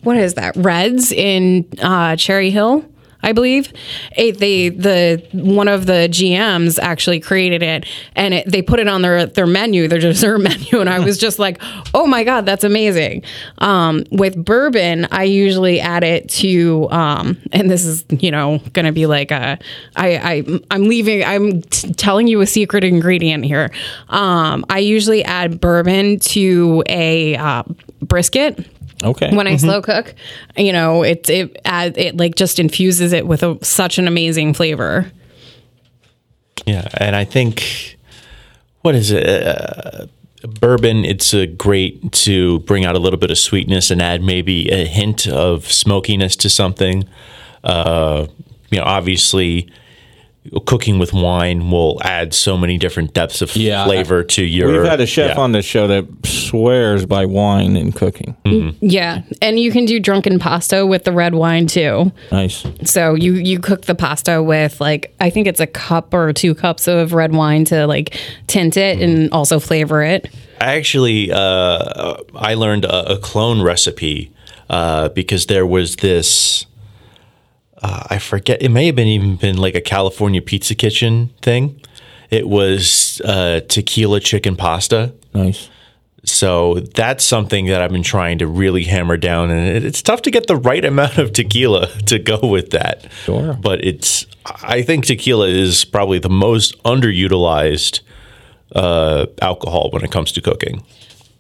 what 0.02 0.16
is 0.16 0.34
that? 0.34 0.54
Reds 0.56 1.12
in 1.12 1.66
uh, 1.82 2.16
Cherry 2.16 2.50
Hill. 2.50 2.84
I 3.24 3.32
believe. 3.32 3.72
It, 4.16 4.38
they 4.38 4.68
the 4.68 5.26
one 5.32 5.68
of 5.68 5.86
the 5.86 6.08
GMs 6.10 6.78
actually 6.78 7.20
created 7.20 7.62
it 7.62 7.86
and 8.14 8.34
it, 8.34 8.50
they 8.50 8.60
put 8.60 8.78
it 8.80 8.86
on 8.86 9.02
their 9.02 9.26
their 9.26 9.46
menu 9.46 9.88
their 9.88 9.98
dessert 10.00 10.38
menu 10.38 10.80
and 10.80 10.90
I 10.90 11.00
was 11.00 11.18
just 11.18 11.38
like 11.38 11.60
oh 11.94 12.06
my 12.06 12.22
god 12.22 12.44
that's 12.46 12.64
amazing. 12.64 13.22
Um, 13.58 14.04
with 14.10 14.42
bourbon 14.42 15.08
I 15.10 15.24
usually 15.24 15.80
add 15.80 16.04
it 16.04 16.28
to 16.30 16.88
um, 16.90 17.38
and 17.52 17.70
this 17.70 17.84
is 17.84 18.04
you 18.10 18.30
know 18.30 18.60
gonna 18.72 18.92
be 18.92 19.06
like 19.06 19.30
a 19.30 19.58
I, 19.96 20.16
I 20.16 20.60
I'm 20.70 20.84
leaving 20.84 21.24
I'm 21.24 21.62
t- 21.62 21.92
telling 21.94 22.26
you 22.26 22.42
a 22.42 22.46
secret 22.46 22.84
ingredient 22.84 23.44
here. 23.44 23.70
Um, 24.10 24.64
I 24.68 24.80
usually 24.80 25.24
add 25.24 25.60
bourbon 25.60 26.18
to 26.20 26.82
a 26.86 27.36
uh, 27.36 27.62
brisket 28.02 28.66
Okay. 29.04 29.34
when 29.34 29.46
I 29.46 29.56
slow 29.56 29.82
cook, 29.82 30.14
you 30.56 30.72
know, 30.72 31.02
it 31.02 31.28
it 31.28 31.60
add, 31.64 31.98
it 31.98 32.16
like 32.16 32.34
just 32.34 32.58
infuses 32.58 33.12
it 33.12 33.26
with 33.26 33.42
a, 33.42 33.58
such 33.62 33.98
an 33.98 34.08
amazing 34.08 34.54
flavor. 34.54 35.10
yeah. 36.66 36.88
And 36.96 37.14
I 37.14 37.24
think 37.24 37.96
what 38.82 38.94
is 38.94 39.10
it? 39.10 39.26
Uh, 39.26 40.06
bourbon. 40.60 41.04
It's 41.04 41.32
a 41.32 41.46
great 41.46 42.12
to 42.12 42.60
bring 42.60 42.84
out 42.84 42.94
a 42.94 42.98
little 42.98 43.18
bit 43.18 43.30
of 43.30 43.38
sweetness 43.38 43.90
and 43.90 44.02
add 44.02 44.22
maybe 44.22 44.68
a 44.70 44.84
hint 44.84 45.26
of 45.26 45.70
smokiness 45.70 46.36
to 46.36 46.50
something. 46.50 47.08
Uh, 47.62 48.26
you 48.70 48.78
know, 48.78 48.84
obviously. 48.84 49.70
Cooking 50.66 50.98
with 50.98 51.14
wine 51.14 51.70
will 51.70 51.98
add 52.02 52.34
so 52.34 52.58
many 52.58 52.76
different 52.76 53.14
depths 53.14 53.40
of 53.40 53.56
Yeah. 53.56 53.86
flavor 53.86 54.22
to 54.22 54.44
your. 54.44 54.70
We've 54.70 54.84
had 54.84 55.00
a 55.00 55.06
chef 55.06 55.36
yeah. 55.36 55.42
on 55.42 55.52
the 55.52 55.62
show 55.62 55.86
that 55.86 56.06
swears 56.26 57.06
by 57.06 57.24
wine 57.24 57.76
in 57.76 57.92
cooking. 57.92 58.36
Yeah, 58.80 59.22
and 59.40 59.58
you 59.58 59.72
can 59.72 59.86
do 59.86 59.98
drunken 59.98 60.38
pasta 60.38 60.84
with 60.84 61.04
the 61.04 61.12
red 61.12 61.34
wine 61.34 61.66
too. 61.66 62.12
Nice. 62.30 62.62
So 62.84 63.14
you 63.14 63.32
you 63.34 63.58
cook 63.58 63.86
the 63.86 63.94
pasta 63.94 64.42
with 64.42 64.82
like 64.82 65.14
I 65.18 65.30
think 65.30 65.46
it's 65.46 65.60
a 65.60 65.66
cup 65.66 66.12
or 66.12 66.34
two 66.34 66.54
cups 66.54 66.86
of 66.88 67.14
red 67.14 67.32
wine 67.32 67.64
to 67.66 67.86
like 67.86 68.18
tint 68.46 68.76
it 68.76 69.00
and 69.00 69.32
also 69.32 69.58
flavor 69.58 70.02
it. 70.02 70.28
I 70.60 70.76
actually 70.76 71.32
uh, 71.32 72.16
I 72.34 72.52
learned 72.54 72.84
a, 72.84 73.14
a 73.14 73.18
clone 73.18 73.62
recipe 73.62 74.30
uh, 74.68 75.08
because 75.08 75.46
there 75.46 75.66
was 75.66 75.96
this. 75.96 76.66
Uh, 77.84 78.02
I 78.08 78.18
forget. 78.18 78.62
It 78.62 78.70
may 78.70 78.86
have 78.86 78.96
been 78.96 79.08
even 79.08 79.36
been 79.36 79.58
like 79.58 79.74
a 79.74 79.80
California 79.80 80.40
Pizza 80.40 80.74
Kitchen 80.74 81.30
thing. 81.42 81.78
It 82.30 82.48
was 82.48 83.20
uh, 83.22 83.60
tequila 83.68 84.20
chicken 84.20 84.56
pasta. 84.56 85.12
Nice. 85.34 85.68
So 86.24 86.80
that's 86.94 87.22
something 87.22 87.66
that 87.66 87.82
I've 87.82 87.90
been 87.92 88.02
trying 88.02 88.38
to 88.38 88.46
really 88.46 88.84
hammer 88.84 89.18
down, 89.18 89.50
and 89.50 89.84
it's 89.84 90.00
tough 90.00 90.22
to 90.22 90.30
get 90.30 90.46
the 90.46 90.56
right 90.56 90.82
amount 90.82 91.18
of 91.18 91.34
tequila 91.34 91.88
to 92.06 92.18
go 92.18 92.40
with 92.42 92.70
that. 92.70 93.06
Sure. 93.24 93.52
but 93.52 93.84
it's 93.84 94.26
I 94.62 94.80
think 94.80 95.04
tequila 95.04 95.48
is 95.48 95.84
probably 95.84 96.18
the 96.18 96.30
most 96.30 96.82
underutilized 96.84 98.00
uh, 98.74 99.26
alcohol 99.42 99.90
when 99.92 100.02
it 100.02 100.10
comes 100.10 100.32
to 100.32 100.40
cooking. 100.40 100.82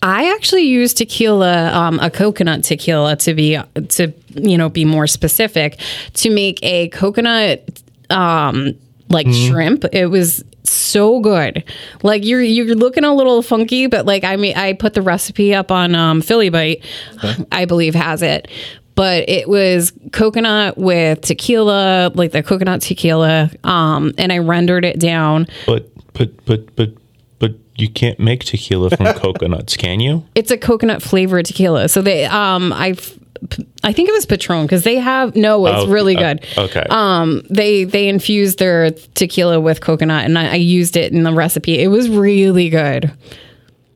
I 0.04 0.34
actually 0.34 0.64
use 0.64 0.92
tequila, 0.92 1.72
um, 1.72 1.98
a 1.98 2.10
coconut 2.10 2.62
tequila, 2.62 3.16
to 3.16 3.32
be 3.32 3.58
to 3.88 4.12
you 4.34 4.58
know 4.58 4.68
be 4.68 4.84
more 4.84 5.06
specific, 5.06 5.80
to 6.14 6.28
make 6.28 6.62
a 6.62 6.90
coconut 6.90 7.82
um, 8.10 8.74
like 9.08 9.26
shrimp. 9.26 9.86
It 9.92 10.06
was 10.06 10.44
so 10.64 11.20
good. 11.20 11.64
Like 12.02 12.22
you're 12.22 12.42
you're 12.42 12.74
looking 12.74 13.04
a 13.04 13.14
little 13.14 13.40
funky, 13.40 13.86
but 13.86 14.04
like 14.04 14.24
I 14.24 14.36
mean, 14.36 14.54
I 14.58 14.74
put 14.74 14.92
the 14.92 15.00
recipe 15.00 15.54
up 15.54 15.70
on 15.70 15.94
um, 15.94 16.20
Philly 16.20 16.50
Bite, 16.50 16.84
I 17.50 17.64
believe 17.64 17.94
has 17.94 18.20
it. 18.20 18.46
But 18.96 19.26
it 19.26 19.48
was 19.48 19.90
coconut 20.12 20.76
with 20.76 21.22
tequila, 21.22 22.12
like 22.14 22.32
the 22.32 22.42
coconut 22.42 22.82
tequila, 22.82 23.50
um, 23.64 24.12
and 24.18 24.30
I 24.30 24.38
rendered 24.38 24.84
it 24.84 25.00
down. 25.00 25.46
But 25.66 25.90
but 26.12 26.44
but 26.44 26.76
but 26.76 26.92
you 27.76 27.88
can't 27.88 28.18
make 28.20 28.44
tequila 28.44 28.90
from 28.90 29.06
coconuts, 29.14 29.76
can 29.76 30.00
you? 30.00 30.24
It's 30.34 30.50
a 30.50 30.56
coconut 30.58 31.02
flavored 31.02 31.46
tequila. 31.46 31.88
So 31.88 32.02
they 32.02 32.24
um 32.26 32.72
I 32.72 32.96
I 33.82 33.92
think 33.92 34.08
it 34.08 34.12
was 34.12 34.24
Patron 34.24 34.64
because 34.64 34.84
they 34.84 34.96
have 34.96 35.36
no, 35.36 35.66
it's 35.66 35.82
Oh, 35.82 35.88
really 35.88 36.16
uh, 36.16 36.34
good. 36.34 36.46
okay. 36.56 36.86
Um, 36.88 37.42
they 37.50 37.84
they 37.84 38.08
infused 38.08 38.58
their 38.58 38.90
tequila 39.14 39.60
with 39.60 39.80
coconut, 39.82 40.24
and 40.24 40.38
I, 40.38 40.52
I 40.52 40.54
used 40.54 40.96
it 40.96 41.12
in 41.12 41.24
the 41.24 41.32
recipe. 41.32 41.78
It 41.78 41.88
was 41.88 42.08
really 42.08 42.70
good. 42.70 43.12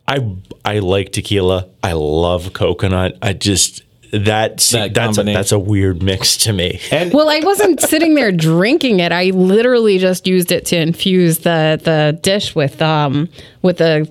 I 0.06 0.18
I 0.64 0.80
like 0.80 1.12
tequila. 1.12 1.66
I 1.82 1.92
love 1.92 2.52
coconut. 2.52 3.16
I 3.22 3.32
just 3.32 3.82
that, 4.12 4.58
That 4.58 4.94
that's 4.94 5.18
a, 5.18 5.22
that's 5.22 5.52
a 5.52 5.58
weird 5.58 6.02
mix 6.02 6.36
to 6.38 6.52
me. 6.52 6.80
And 6.90 7.12
Well, 7.12 7.28
I 7.28 7.40
wasn't 7.40 7.80
sitting 7.92 8.14
there 8.14 8.32
drinking 8.32 9.00
it. 9.00 9.12
I 9.12 9.30
literally 9.30 9.98
just 9.98 10.26
used 10.26 10.50
it 10.52 10.66
to 10.66 10.76
infuse 10.76 11.38
the 11.38 11.80
the 11.82 12.18
dish 12.22 12.54
with 12.54 12.80
um 12.82 13.28
with 13.62 13.80
a 13.80 14.06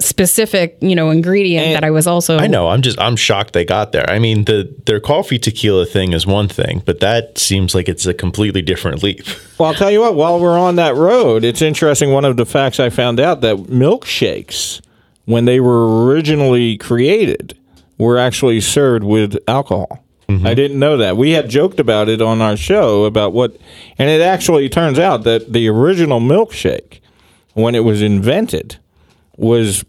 specific 0.00 0.76
you 0.80 0.96
know 0.96 1.10
ingredient 1.10 1.66
And- 1.66 1.76
that 1.76 1.84
I 1.84 1.90
was 1.90 2.06
also. 2.08 2.38
I 2.38 2.48
know. 2.48 2.68
I'm 2.68 2.82
just 2.82 2.98
I'm 3.00 3.14
shocked 3.16 3.52
they 3.52 3.64
got 3.64 3.92
there. 3.92 4.08
I 4.10 4.18
mean, 4.18 4.44
the 4.44 4.74
their 4.86 4.98
coffee 5.00 5.38
tequila 5.38 5.86
thing 5.86 6.12
is 6.12 6.26
one 6.26 6.48
thing, 6.48 6.82
but 6.84 7.00
that 7.00 7.38
seems 7.38 7.74
like 7.74 7.88
it's 7.88 8.04
a 8.06 8.12
completely 8.14 8.62
different 8.62 9.02
leap. 9.02 9.24
Well, 9.58 9.70
I'll 9.70 9.74
tell 9.74 9.90
you 9.90 10.00
what, 10.00 10.14
while 10.16 10.38
we're 10.38 10.58
on 10.58 10.76
that 10.76 10.96
road, 10.96 11.42
it's 11.42 11.62
interesting. 11.62 12.12
One 12.12 12.26
of 12.26 12.36
the 12.36 12.44
facts 12.44 12.78
I 12.78 12.90
found 12.90 13.18
out 13.18 13.40
that 13.40 13.56
milkshakes, 13.56 14.82
when 15.24 15.46
they 15.46 15.60
were 15.60 16.04
originally 16.04 16.76
created, 16.76 17.56
were 17.98 18.18
actually 18.18 18.60
served 18.60 19.04
with 19.04 19.36
alcohol. 19.48 20.04
Mm-hmm. 20.28 20.46
I 20.46 20.54
didn't 20.54 20.78
know 20.78 20.96
that. 20.96 21.16
We 21.16 21.32
had 21.32 21.48
joked 21.48 21.78
about 21.78 22.08
it 22.08 22.20
on 22.20 22.40
our 22.42 22.56
show 22.56 23.04
about 23.04 23.32
what, 23.32 23.56
and 23.96 24.10
it 24.10 24.20
actually 24.20 24.68
turns 24.68 24.98
out 24.98 25.22
that 25.24 25.52
the 25.52 25.68
original 25.68 26.20
milkshake, 26.20 27.00
when 27.54 27.74
it 27.74 27.84
was 27.84 28.02
invented, 28.02 28.76
was 29.36 29.84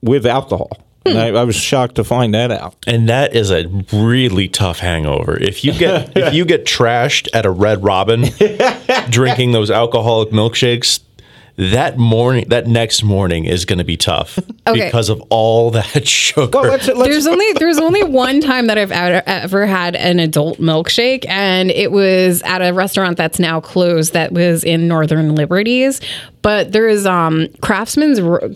with 0.00 0.24
alcohol. 0.26 0.70
And 1.06 1.18
I, 1.18 1.30
hmm. 1.30 1.36
I 1.36 1.44
was 1.44 1.54
shocked 1.54 1.96
to 1.96 2.04
find 2.04 2.32
that 2.34 2.50
out. 2.50 2.76
And 2.86 3.08
that 3.10 3.36
is 3.36 3.50
a 3.50 3.66
really 3.92 4.48
tough 4.48 4.78
hangover. 4.78 5.36
If 5.36 5.62
you 5.62 5.72
get 5.72 6.12
if 6.16 6.32
you 6.32 6.46
get 6.46 6.64
trashed 6.64 7.28
at 7.34 7.44
a 7.44 7.50
Red 7.50 7.84
Robin 7.84 8.24
drinking 9.10 9.52
those 9.52 9.70
alcoholic 9.70 10.30
milkshakes, 10.30 11.00
that 11.56 11.96
morning 11.98 12.46
that 12.48 12.66
next 12.66 13.02
morning 13.04 13.44
is 13.44 13.64
going 13.64 13.78
to 13.78 13.84
be 13.84 13.96
tough 13.96 14.38
Okay. 14.66 14.86
because 14.86 15.08
of 15.08 15.20
all 15.30 15.70
that 15.70 16.06
sugar. 16.08 16.48
Well, 16.52 16.70
let's, 16.70 16.88
let's 16.88 16.98
There's 17.10 17.26
only 17.26 17.52
there's 17.54 17.78
only 17.78 18.02
one 18.02 18.40
time 18.40 18.66
that 18.66 18.78
I've 18.78 18.90
ever, 18.90 19.22
ever 19.26 19.66
had 19.66 19.94
an 19.94 20.18
adult 20.18 20.58
milkshake, 20.58 21.24
and 21.28 21.70
it 21.70 21.92
was 21.92 22.42
at 22.42 22.58
a 22.60 22.72
restaurant 22.72 23.16
that's 23.16 23.38
now 23.38 23.60
closed. 23.60 24.14
That 24.14 24.32
was 24.32 24.64
in 24.64 24.88
Northern 24.88 25.34
Liberties, 25.34 26.00
but 26.42 26.72
there 26.72 26.88
is 26.88 27.06
um 27.06 27.48
Craftsman's 27.60 28.18
R- 28.18 28.48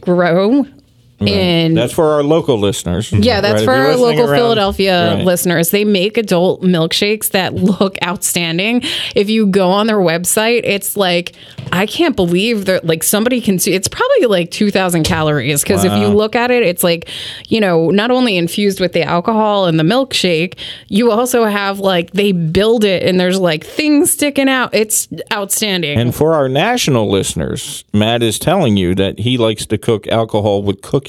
Grow 1.18 1.26
in 1.28 1.74
That's 1.74 1.92
for 1.92 2.12
our 2.12 2.22
local 2.22 2.58
listeners. 2.58 3.10
Yeah, 3.12 3.40
that's 3.40 3.60
Right, 3.60 3.64
for 3.64 3.72
our 3.72 3.96
local 3.96 4.24
around- 4.28 4.36
Philadelphia 4.38 5.14
Right. 5.16 5.24
listeners. 5.24 5.70
They 5.70 5.84
make 5.84 6.16
adult 6.16 6.62
milkshakes 6.62 7.30
that 7.30 7.54
look 7.56 7.98
outstanding. 8.04 8.82
If 9.16 9.28
you 9.28 9.46
go 9.46 9.68
on 9.70 9.86
their 9.88 9.98
website, 9.98 10.60
it's 10.64 10.96
like 10.96 11.32
I 11.72 11.86
can't 11.86 12.14
believe 12.16 12.64
that 12.66 12.86
like 12.86 13.02
somebody 13.02 13.40
can 13.40 13.58
see. 13.58 13.72
It's 13.74 13.88
probably 13.88 14.26
like 14.26 14.50
two 14.50 14.70
thousand 14.70 15.02
calories 15.04 15.62
because 15.62 15.84
if 15.84 15.92
you 15.92 16.06
look 16.06 16.36
at 16.36 16.50
it, 16.50 16.62
it's 16.62 16.84
like 16.84 17.08
you 17.48 17.60
know 17.60 17.90
not 17.90 18.10
only 18.10 18.36
infused 18.36 18.78
with 18.80 18.92
the 18.92 19.02
alcohol 19.02 19.66
and 19.66 19.78
the 19.78 19.84
milkshake, 19.84 20.54
you 20.88 21.10
also 21.10 21.44
have 21.44 21.80
like 21.80 22.12
they 22.12 22.32
build 22.32 22.84
it 22.84 23.02
and 23.02 23.18
there's 23.18 23.38
like 23.40 23.64
things 23.64 24.12
sticking 24.12 24.48
out. 24.48 24.70
It's 24.72 25.08
outstanding. 25.32 25.98
And 25.98 26.14
for 26.14 26.34
our 26.34 26.48
national 26.48 27.10
listeners, 27.10 27.84
Matt 27.92 28.22
is 28.22 28.38
telling 28.38 28.76
you 28.76 28.94
that 28.94 29.18
he 29.18 29.36
likes 29.36 29.66
to 29.66 29.78
cook 29.78 30.06
alcohol 30.08 30.62
with 30.62 30.80
cookies. 30.80 31.07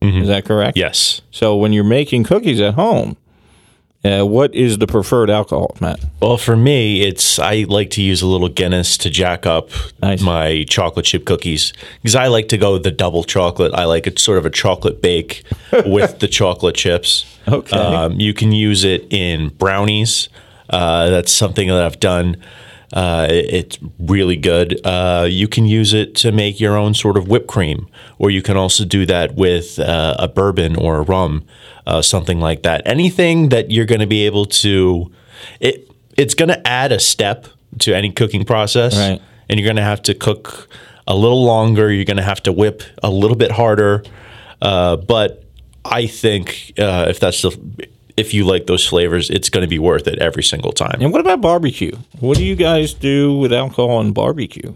Is 0.00 0.28
that 0.28 0.44
correct? 0.44 0.76
yes. 0.76 1.22
So 1.30 1.56
when 1.56 1.72
you're 1.72 1.84
making 1.84 2.24
cookies 2.24 2.60
at 2.60 2.74
home, 2.74 3.16
uh, 4.04 4.22
what 4.24 4.54
is 4.54 4.78
the 4.78 4.86
preferred 4.86 5.28
alcohol, 5.28 5.76
Matt? 5.80 5.98
Well, 6.20 6.36
for 6.36 6.56
me, 6.56 7.02
it's 7.02 7.38
I 7.40 7.64
like 7.68 7.90
to 7.90 8.02
use 8.02 8.22
a 8.22 8.28
little 8.28 8.48
Guinness 8.48 8.96
to 8.98 9.10
jack 9.10 9.44
up 9.44 9.70
Nice. 10.00 10.22
my 10.22 10.64
chocolate 10.68 11.04
chip 11.04 11.24
cookies 11.26 11.72
because 12.00 12.14
I 12.14 12.28
like 12.28 12.46
to 12.48 12.56
go 12.58 12.78
the 12.78 12.92
double 12.92 13.24
chocolate. 13.24 13.74
I 13.74 13.86
like 13.86 14.06
it 14.06 14.20
sort 14.20 14.38
of 14.38 14.46
a 14.46 14.50
chocolate 14.50 15.02
bake 15.02 15.42
with 15.84 16.20
the 16.20 16.28
chocolate 16.28 16.76
chips. 16.76 17.26
Okay. 17.48 17.76
Um, 17.76 18.20
you 18.20 18.32
can 18.34 18.52
use 18.52 18.84
it 18.84 19.04
in 19.12 19.48
brownies. 19.48 20.28
Uh, 20.70 21.10
that's 21.10 21.32
something 21.32 21.66
that 21.68 21.82
I've 21.82 21.98
done. 21.98 22.36
Uh, 22.92 23.26
it's 23.30 23.78
really 23.98 24.36
good. 24.36 24.80
Uh, 24.84 25.26
you 25.28 25.46
can 25.46 25.66
use 25.66 25.92
it 25.92 26.14
to 26.16 26.32
make 26.32 26.58
your 26.58 26.76
own 26.76 26.94
sort 26.94 27.16
of 27.16 27.28
whipped 27.28 27.46
cream, 27.48 27.86
or 28.18 28.30
you 28.30 28.40
can 28.42 28.56
also 28.56 28.84
do 28.84 29.04
that 29.06 29.34
with 29.34 29.78
uh, 29.78 30.16
a 30.18 30.26
bourbon 30.28 30.74
or 30.76 30.98
a 30.98 31.02
rum, 31.02 31.44
uh, 31.86 32.00
something 32.00 32.40
like 32.40 32.62
that. 32.62 32.80
Anything 32.86 33.50
that 33.50 33.70
you're 33.70 33.84
going 33.86 34.00
to 34.00 34.06
be 34.06 34.24
able 34.26 34.46
to, 34.46 35.12
it 35.60 35.90
it's 36.16 36.34
going 36.34 36.48
to 36.48 36.66
add 36.66 36.90
a 36.90 36.98
step 36.98 37.46
to 37.80 37.94
any 37.94 38.10
cooking 38.10 38.44
process, 38.44 38.96
Right. 38.96 39.20
and 39.48 39.60
you're 39.60 39.66
going 39.66 39.76
to 39.76 39.82
have 39.82 40.02
to 40.02 40.14
cook 40.14 40.68
a 41.06 41.14
little 41.14 41.44
longer. 41.44 41.92
You're 41.92 42.04
going 42.06 42.16
to 42.16 42.22
have 42.22 42.42
to 42.44 42.52
whip 42.52 42.82
a 43.02 43.10
little 43.10 43.36
bit 43.36 43.50
harder, 43.52 44.02
uh, 44.62 44.96
but 44.96 45.44
I 45.84 46.06
think 46.06 46.72
uh, 46.78 47.06
if 47.08 47.20
that's 47.20 47.42
the 47.42 47.50
if 48.18 48.34
you 48.34 48.44
like 48.44 48.66
those 48.66 48.86
flavors, 48.86 49.30
it's 49.30 49.48
going 49.48 49.62
to 49.62 49.68
be 49.68 49.78
worth 49.78 50.06
it 50.08 50.18
every 50.18 50.42
single 50.42 50.72
time. 50.72 50.98
And 51.00 51.12
what 51.12 51.20
about 51.20 51.40
barbecue? 51.40 51.96
What 52.18 52.36
do 52.36 52.44
you 52.44 52.56
guys 52.56 52.92
do 52.92 53.38
with 53.38 53.52
alcohol 53.52 54.00
and 54.00 54.12
barbecue? 54.12 54.74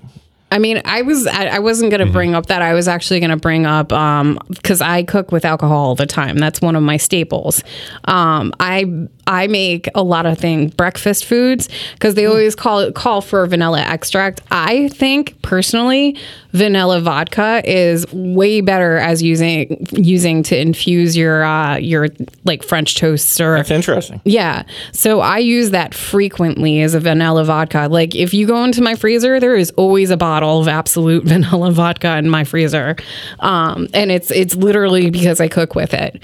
I 0.52 0.58
mean, 0.58 0.80
I 0.84 1.02
was 1.02 1.26
I, 1.26 1.46
I 1.46 1.58
wasn't 1.58 1.90
going 1.90 1.98
to 2.00 2.04
Mm-hmm. 2.04 2.12
bring 2.12 2.34
up 2.34 2.46
that. 2.46 2.62
I 2.62 2.74
was 2.74 2.86
actually 2.86 3.20
going 3.20 3.30
to 3.30 3.36
bring 3.36 3.64
up 3.66 3.92
um 3.92 4.38
because 4.48 4.80
I 4.80 5.02
cook 5.02 5.32
with 5.32 5.44
alcohol 5.44 5.78
all 5.88 5.94
the 5.94 6.06
time. 6.06 6.36
That's 6.38 6.60
one 6.60 6.76
of 6.76 6.82
my 6.82 6.96
staples. 6.98 7.64
Um, 8.04 8.52
I 8.60 9.08
I 9.26 9.46
make 9.46 9.88
a 9.94 10.02
lot 10.02 10.26
of 10.26 10.36
things 10.38 10.74
breakfast 10.74 11.24
foods 11.24 11.68
because 11.94 12.14
they 12.14 12.26
always 12.26 12.54
call 12.54 12.80
it 12.80 12.94
call 12.94 13.20
for 13.20 13.46
vanilla 13.46 13.80
extract. 13.80 14.40
I 14.50 14.88
think 14.88 15.40
personally, 15.42 16.16
vanilla 16.52 17.00
vodka 17.00 17.62
is 17.64 18.04
way 18.12 18.60
better 18.60 18.98
as 18.98 19.22
using 19.22 19.86
using 19.92 20.42
to 20.44 20.60
infuse 20.60 21.16
your 21.16 21.44
uh 21.44 21.76
your 21.76 22.08
like 22.44 22.62
French 22.62 22.96
toasts 22.96 23.40
or 23.40 23.56
That's 23.56 23.70
interesting. 23.70 24.20
yeah. 24.24 24.64
So 24.92 25.20
I 25.20 25.38
use 25.38 25.70
that 25.70 25.94
frequently 25.94 26.82
as 26.82 26.94
a 26.94 27.00
vanilla 27.00 27.44
vodka. 27.44 27.86
Like 27.88 28.14
if 28.16 28.34
you 28.34 28.46
go 28.46 28.64
into 28.64 28.82
my 28.82 28.96
freezer, 28.96 29.38
there 29.40 29.54
is 29.56 29.70
always 29.76 30.10
a 30.10 30.16
bottle 30.16 30.41
of 30.42 30.68
Absolut 30.68 31.24
vanilla 31.26 31.70
vodka 31.70 32.16
in 32.18 32.28
my 32.28 32.44
freezer. 32.44 32.96
Um, 33.38 33.88
and 33.94 34.10
it's 34.10 34.30
it's 34.30 34.54
literally 34.54 35.10
because 35.10 35.40
I 35.40 35.48
cook 35.48 35.74
with 35.74 35.94
it. 35.94 36.22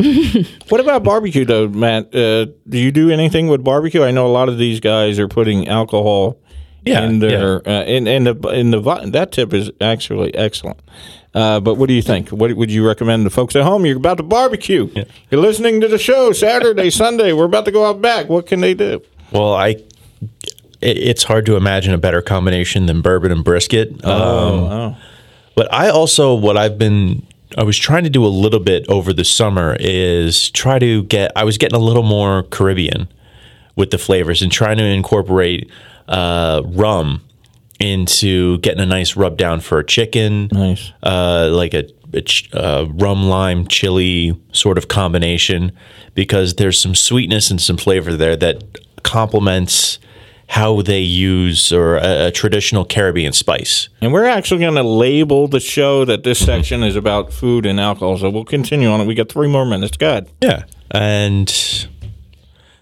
What 0.70 0.80
about 0.80 1.02
barbecue, 1.04 1.44
though, 1.44 1.68
Matt? 1.68 2.14
Uh, 2.14 2.46
do 2.68 2.78
you 2.78 2.90
do 2.90 3.10
anything 3.10 3.48
with 3.48 3.62
barbecue? 3.62 4.02
I 4.02 4.12
know 4.12 4.26
a 4.26 4.32
lot 4.32 4.48
of 4.48 4.56
these 4.56 4.80
guys 4.80 5.18
are 5.18 5.28
putting 5.28 5.68
alcohol 5.68 6.38
Yeah, 6.86 7.04
in 7.04 7.18
their 7.18 7.66
uh, 7.68 7.84
in 7.84 8.06
in 8.06 8.24
the 8.24 8.34
in 8.48 8.70
the 8.70 8.80
that 9.12 9.32
tip 9.32 9.52
is 9.52 9.70
actually 9.80 10.34
excellent. 10.34 10.80
Uh, 11.34 11.60
but 11.60 11.74
what 11.74 11.86
do 11.88 11.92
you 11.94 12.02
think? 12.02 12.30
What 12.30 12.52
would 12.56 12.70
you 12.70 12.86
recommend 12.86 13.24
to 13.24 13.30
folks 13.30 13.54
at 13.56 13.62
home? 13.62 13.84
You're 13.84 13.98
about 13.98 14.16
to 14.16 14.22
barbecue. 14.22 14.88
You're 15.30 15.40
listening 15.40 15.80
to 15.82 15.88
the 15.88 15.98
show 15.98 16.32
Saturday, 16.32 16.88
Sunday. 17.04 17.32
We're 17.32 17.44
about 17.44 17.66
to 17.66 17.72
go 17.72 17.84
out 17.84 18.00
back. 18.00 18.28
What 18.28 18.46
can 18.46 18.60
they 18.60 18.72
do? 18.74 19.02
Well, 19.32 19.52
I 19.54 19.76
it, 20.80 20.96
it's 20.98 21.22
hard 21.24 21.46
to 21.46 21.56
imagine 21.56 21.92
a 21.94 21.98
better 21.98 22.22
combination 22.22 22.86
than 22.86 23.00
bourbon 23.02 23.32
and 23.32 23.44
brisket. 23.44 24.04
Um, 24.04 24.96
But 25.56 25.72
I 25.72 25.90
also 25.90 26.34
what 26.34 26.56
I've 26.56 26.78
been 26.78 27.26
I 27.58 27.64
was 27.64 27.76
trying 27.76 28.04
to 28.04 28.10
do 28.10 28.24
a 28.24 28.28
little 28.28 28.60
bit 28.60 28.88
over 28.88 29.12
the 29.12 29.24
summer 29.24 29.76
is 29.80 30.50
try 30.50 30.78
to 30.78 31.02
get 31.04 31.32
I 31.36 31.44
was 31.44 31.58
getting 31.58 31.76
a 31.76 31.82
little 31.82 32.04
more 32.04 32.44
Caribbean 32.44 33.08
with 33.76 33.90
the 33.90 33.98
flavors 33.98 34.42
and 34.42 34.52
trying 34.52 34.78
to 34.78 34.84
incorporate 34.84 35.68
uh, 36.08 36.62
rum 36.64 37.22
into 37.80 38.58
getting 38.58 38.80
a 38.80 38.86
nice 38.86 39.16
rub 39.16 39.36
down 39.38 39.60
for 39.60 39.78
a 39.78 39.84
chicken, 39.84 40.48
Nice. 40.52 40.92
uh, 41.02 41.48
like 41.50 41.72
a, 41.72 41.88
a 42.12 42.22
uh, 42.52 42.84
rum 42.92 43.28
lime 43.28 43.66
chili 43.68 44.38
sort 44.52 44.76
of 44.76 44.88
combination, 44.88 45.72
because 46.14 46.56
there's 46.56 46.78
some 46.78 46.94
sweetness 46.94 47.50
and 47.50 47.60
some 47.60 47.78
flavor 47.78 48.16
there 48.16 48.36
that 48.36 48.62
complements 49.02 49.98
how 50.50 50.82
they 50.82 50.98
use 50.98 51.72
or 51.72 51.96
a, 51.96 52.26
a 52.26 52.30
traditional 52.32 52.84
Caribbean 52.84 53.32
spice. 53.32 53.88
And 54.00 54.12
we're 54.12 54.24
actually 54.24 54.60
going 54.60 54.74
to 54.74 54.82
label 54.82 55.46
the 55.46 55.60
show 55.60 56.04
that 56.04 56.24
this 56.24 56.44
section 56.44 56.82
is 56.82 56.96
about 56.96 57.32
food 57.32 57.64
and 57.66 57.78
alcohol. 57.78 58.18
So 58.18 58.28
we'll 58.30 58.44
continue 58.44 58.88
on 58.88 59.00
it. 59.00 59.06
We 59.06 59.14
got 59.14 59.28
three 59.28 59.46
more 59.46 59.64
minutes. 59.64 59.96
Go 59.96 60.08
ahead. 60.10 60.28
Yeah, 60.40 60.64
and 60.90 61.48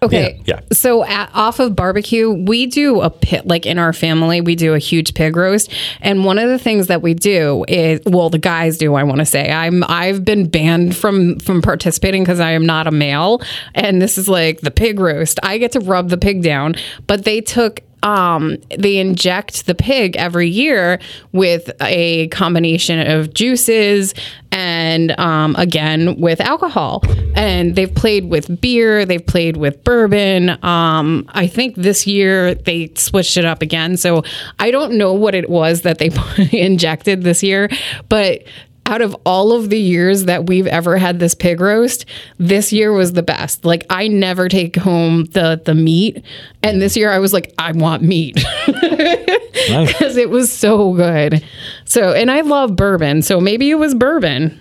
Okay. 0.01 0.41
Yeah, 0.45 0.55
yeah. 0.55 0.61
So 0.71 1.03
at, 1.03 1.29
off 1.33 1.59
of 1.59 1.75
barbecue, 1.75 2.31
we 2.31 2.67
do 2.67 3.01
a 3.01 3.09
pit 3.09 3.45
like 3.45 3.65
in 3.65 3.77
our 3.77 3.91
family, 3.91 4.39
we 4.39 4.55
do 4.55 4.73
a 4.73 4.79
huge 4.79 5.13
pig 5.13 5.35
roast. 5.35 5.71
And 5.99 6.23
one 6.23 6.39
of 6.39 6.49
the 6.49 6.59
things 6.59 6.87
that 6.87 7.01
we 7.01 7.13
do 7.13 7.65
is 7.67 7.99
well, 8.05 8.29
the 8.29 8.37
guys 8.37 8.77
do, 8.77 8.95
I 8.95 9.03
want 9.03 9.19
to 9.19 9.25
say. 9.25 9.51
I'm 9.51 9.83
I've 9.87 10.23
been 10.23 10.47
banned 10.47 10.95
from 10.95 11.39
from 11.39 11.61
participating 11.61 12.23
because 12.23 12.39
I 12.39 12.51
am 12.51 12.65
not 12.65 12.87
a 12.87 12.91
male. 12.91 13.41
And 13.75 14.01
this 14.01 14.17
is 14.17 14.29
like 14.29 14.61
the 14.61 14.71
pig 14.71 14.99
roast. 14.99 15.39
I 15.43 15.57
get 15.57 15.73
to 15.73 15.79
rub 15.79 16.09
the 16.09 16.17
pig 16.17 16.43
down, 16.43 16.75
but 17.05 17.25
they 17.25 17.41
took 17.41 17.81
um, 18.03 18.57
they 18.77 18.97
inject 18.97 19.65
the 19.65 19.75
pig 19.75 20.15
every 20.15 20.49
year 20.49 20.99
with 21.31 21.71
a 21.81 22.27
combination 22.29 23.05
of 23.05 23.33
juices 23.33 24.13
and 24.51 25.17
um, 25.19 25.55
again 25.57 26.19
with 26.19 26.41
alcohol. 26.41 27.03
And 27.35 27.75
they've 27.75 27.93
played 27.93 28.29
with 28.29 28.61
beer, 28.61 29.05
they've 29.05 29.25
played 29.25 29.57
with 29.57 29.83
bourbon. 29.83 30.63
Um, 30.63 31.25
I 31.29 31.47
think 31.47 31.75
this 31.75 32.07
year 32.07 32.55
they 32.55 32.91
switched 32.95 33.37
it 33.37 33.45
up 33.45 33.61
again. 33.61 33.97
So 33.97 34.23
I 34.59 34.71
don't 34.71 34.93
know 34.93 35.13
what 35.13 35.35
it 35.35 35.49
was 35.49 35.81
that 35.81 35.97
they 35.99 36.09
injected 36.57 37.23
this 37.23 37.43
year, 37.43 37.69
but 38.07 38.43
out 38.89 39.01
of 39.01 39.15
all 39.23 39.53
of 39.53 39.69
the 39.69 39.79
years 39.79 40.25
that 40.25 40.47
we've 40.47 40.65
ever 40.65 40.97
had 40.97 41.19
this 41.19 41.35
pig 41.35 41.61
roast, 41.61 42.05
this 42.39 42.73
year 42.73 42.91
was 42.91 43.13
the 43.13 43.21
best. 43.21 43.63
Like 43.63 43.85
I 43.89 44.07
never 44.07 44.49
take 44.49 44.75
home 44.75 45.25
the 45.25 45.61
the 45.63 45.75
meat, 45.75 46.23
and 46.63 46.81
this 46.81 46.97
year 46.97 47.11
I 47.11 47.19
was 47.19 47.31
like, 47.31 47.53
I 47.59 47.71
want 47.71 48.01
meat 48.01 48.35
because 48.65 50.17
it 50.17 50.31
was 50.31 50.51
so 50.51 50.93
good. 50.93 51.45
So, 51.85 52.13
and 52.13 52.31
I 52.31 52.41
love 52.41 52.75
bourbon, 52.75 53.21
so 53.21 53.39
maybe 53.39 53.69
it 53.69 53.75
was 53.75 53.93
bourbon. 53.93 54.59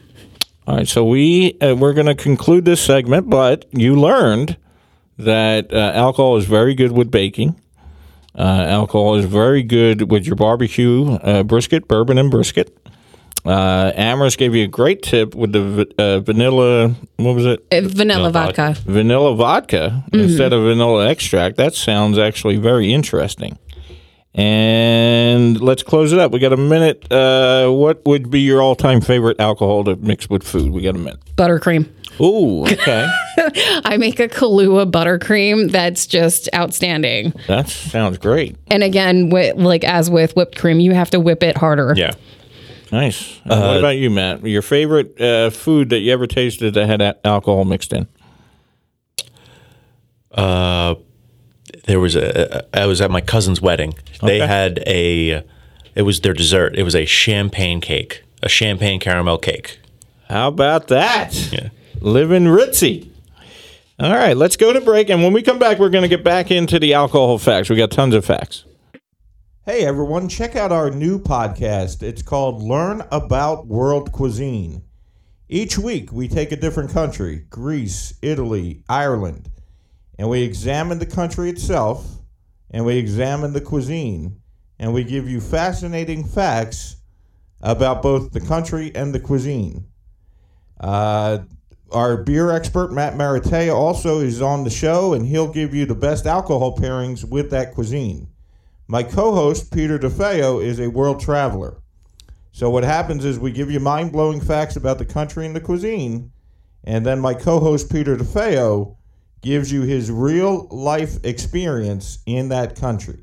All 0.67 0.77
right, 0.77 0.87
so 0.87 1.05
we 1.05 1.59
uh, 1.61 1.75
we're 1.75 1.95
going 1.95 2.07
to 2.07 2.15
conclude 2.15 2.67
this 2.67 2.83
segment, 2.83 3.31
but 3.31 3.65
you 3.73 3.99
learned 3.99 4.59
that 5.17 5.73
uh, 5.73 5.93
alcohol 5.95 6.37
is 6.37 6.45
very 6.45 6.75
good 6.75 6.93
with 6.93 7.11
baking. 7.11 7.59
Uh, 8.39 8.67
alcohol 8.69 9.17
is 9.17 9.25
very 9.25 9.63
good 9.63 10.11
with 10.11 10.27
your 10.27 10.37
barbecue 10.37 11.15
uh, 11.15 11.43
brisket, 11.43 11.89
bourbon 11.89 12.19
and 12.19 12.31
brisket. 12.31 12.77
Uh, 13.49 13.93
Amaris 13.93 14.37
gave 14.37 14.55
you 14.55 14.65
a 14.65 14.69
great 14.69 15.01
tip 15.03 15.35
with 15.35 15.53
the 15.53 15.91
uh, 15.97 16.21
vanilla. 16.21 16.95
What 17.17 17.35
was 17.35 17.47
it? 17.47 17.65
Uh, 17.73 17.81
Vanilla 17.83 18.31
vodka. 18.31 18.77
Vanilla 18.85 19.35
vodka 19.35 20.05
instead 20.13 20.53
of 20.53 20.65
vanilla 20.65 21.09
extract. 21.09 21.57
That 21.57 21.75
sounds 21.75 22.19
actually 22.19 22.57
very 22.57 22.93
interesting. 22.93 23.59
And 24.35 25.59
let's 25.63 25.83
close 25.83 26.13
it 26.13 26.19
up. 26.19 26.31
We 26.31 26.41
got 26.41 26.53
a 26.53 26.59
minute. 26.59 27.11
Uh, 27.11 27.71
what 27.71 28.05
would 28.05 28.31
be 28.31 28.41
your 28.41 28.61
all-time 28.61 29.01
favorite 29.01 29.41
alcohol 29.41 29.83
to 29.85 29.97
mix 29.97 30.29
with 30.29 30.43
food? 30.43 30.71
We 30.71 30.83
got 30.83 30.95
a 30.95 30.99
minute. 30.99 31.19
Buttercream. 31.35 31.89
Ooh, 32.21 32.65
okay. 32.65 33.09
I 33.85 33.97
make 33.97 34.21
a 34.21 34.29
Kahlua 34.29 34.91
buttercream 34.91 35.71
that's 35.71 36.07
just 36.07 36.51
outstanding. 36.55 37.33
that 37.47 37.69
sounds 37.69 38.19
great. 38.19 38.57
And 38.67 38.83
again, 38.83 39.31
with, 39.31 39.57
like 39.57 39.85
as 39.85 40.11
with 40.11 40.37
whipped 40.37 40.59
cream, 40.59 40.81
you 40.81 40.93
have 40.93 41.11
to 41.11 41.21
whip 41.21 41.43
it 41.43 41.57
harder. 41.57 41.95
Yeah. 41.97 42.13
Nice. 42.91 43.39
Uh, 43.45 43.59
what 43.61 43.77
about 43.79 43.97
you, 43.99 44.09
Matt? 44.11 44.45
Your 44.47 44.63
favorite 44.63 45.21
uh, 45.21 45.51
food 45.51 45.91
that 45.91 45.99
you 46.01 46.13
ever 46.13 46.27
tasted 46.27 46.75
that 46.75 46.87
had 46.87 47.01
a- 47.03 47.27
alcohol 47.27 47.65
mixed 47.65 47.93
in? 47.93 48.07
There 51.85 52.01
was 52.01 52.17
a. 52.17 52.67
I 52.79 52.87
was 52.87 53.01
at 53.01 53.11
my 53.11 53.21
cousin's 53.21 53.61
wedding. 53.63 53.95
They 54.23 54.41
Okay. 54.43 54.47
had 54.47 54.83
a. 54.87 55.43
It 55.95 56.03
was 56.03 56.21
their 56.21 56.33
dessert. 56.35 56.77
It 56.77 56.83
was 56.83 56.95
a 56.95 57.05
champagne 57.07 57.81
cake, 57.81 58.23
a 58.43 58.49
champagne 58.49 59.01
caramel 59.01 59.39
cake. 59.39 59.81
How 60.29 60.49
about 60.49 60.89
that? 60.89 61.35
Yeah. 61.53 61.69
Living 62.01 62.45
ritzy. 62.45 63.09
All 63.99 64.15
right, 64.15 64.37
let's 64.37 64.57
go 64.57 64.73
to 64.73 64.81
break. 64.81 65.09
And 65.11 65.23
when 65.25 65.33
we 65.33 65.43
come 65.43 65.59
back, 65.59 65.79
we're 65.81 65.89
going 65.89 66.03
to 66.03 66.09
get 66.09 66.23
back 66.23 66.51
into 66.53 66.79
the 66.79 66.95
alcohol 66.95 67.37
facts. 67.39 67.69
We 67.69 67.75
got 67.77 67.91
tons 67.91 68.15
of 68.15 68.25
facts. 68.25 68.65
Hey, 69.69 69.85
everyone, 69.85 70.31
check 70.31 70.57
out 70.57 70.73
our 70.73 70.91
new 70.91 71.19
podcast. 71.19 72.03
It's 72.03 72.23
called 72.23 72.63
Learn 72.63 73.03
About 73.13 73.67
World 73.67 74.13
Cuisine. 74.13 74.83
Each 75.47 75.77
week, 75.77 76.11
we 76.11 76.27
take 76.27 76.53
a 76.53 76.57
different 76.57 76.91
country 76.91 77.45
Greece, 77.51 78.15
Italy, 78.23 78.83
Ireland 78.89 79.51
and 80.19 80.31
we 80.31 80.41
examine 80.41 80.99
the 80.99 81.05
country 81.05 81.51
itself 81.51 82.07
and 82.71 82.87
we 82.87 82.97
examine 82.97 83.53
the 83.53 83.61
cuisine 83.61 84.41
and 84.79 84.95
we 84.95 85.05
give 85.05 85.29
you 85.29 85.39
fascinating 85.39 86.25
facts 86.25 86.97
about 87.61 88.01
both 88.01 88.33
the 88.33 88.41
country 88.41 88.91
and 88.95 89.15
the 89.15 89.21
cuisine. 89.21 89.85
Uh, 90.81 91.41
our 91.93 92.17
beer 92.17 92.53
expert 92.53 92.91
Matt 92.91 93.17
Maratea 93.19 93.75
also 93.75 94.21
is 94.21 94.41
on 94.41 94.65
the 94.65 94.71
show, 94.71 95.13
and 95.13 95.27
he'll 95.27 95.53
give 95.53 95.75
you 95.75 95.85
the 95.85 95.95
best 95.95 96.25
alcohol 96.25 96.75
pairings 96.75 97.23
with 97.23 97.51
that 97.51 97.75
cuisine. 97.75 98.29
My 98.91 99.03
co-host 99.03 99.71
Peter 99.71 99.99
DeFeo 99.99 100.65
is 100.65 100.81
a 100.81 100.89
world 100.89 101.21
traveler. 101.21 101.77
So 102.53 102.71
what 102.71 102.85
happens 102.85 103.23
is 103.23 103.39
we 103.39 103.53
give 103.53 103.71
you 103.71 103.81
mind-blowing 103.81 104.41
facts 104.41 104.77
about 104.77 104.97
the 104.97 105.05
country 105.05 105.45
and 105.45 105.55
the 105.55 105.61
cuisine, 105.61 106.33
and 106.85 107.05
then 107.05 107.21
my 107.21 107.35
co-host 107.35 107.93
Peter 107.93 108.17
DeFeo 108.17 108.97
gives 109.43 109.71
you 109.71 109.83
his 109.83 110.11
real 110.11 110.69
life 110.71 111.23
experience 111.23 112.21
in 112.25 112.49
that 112.49 112.77
country. 112.77 113.23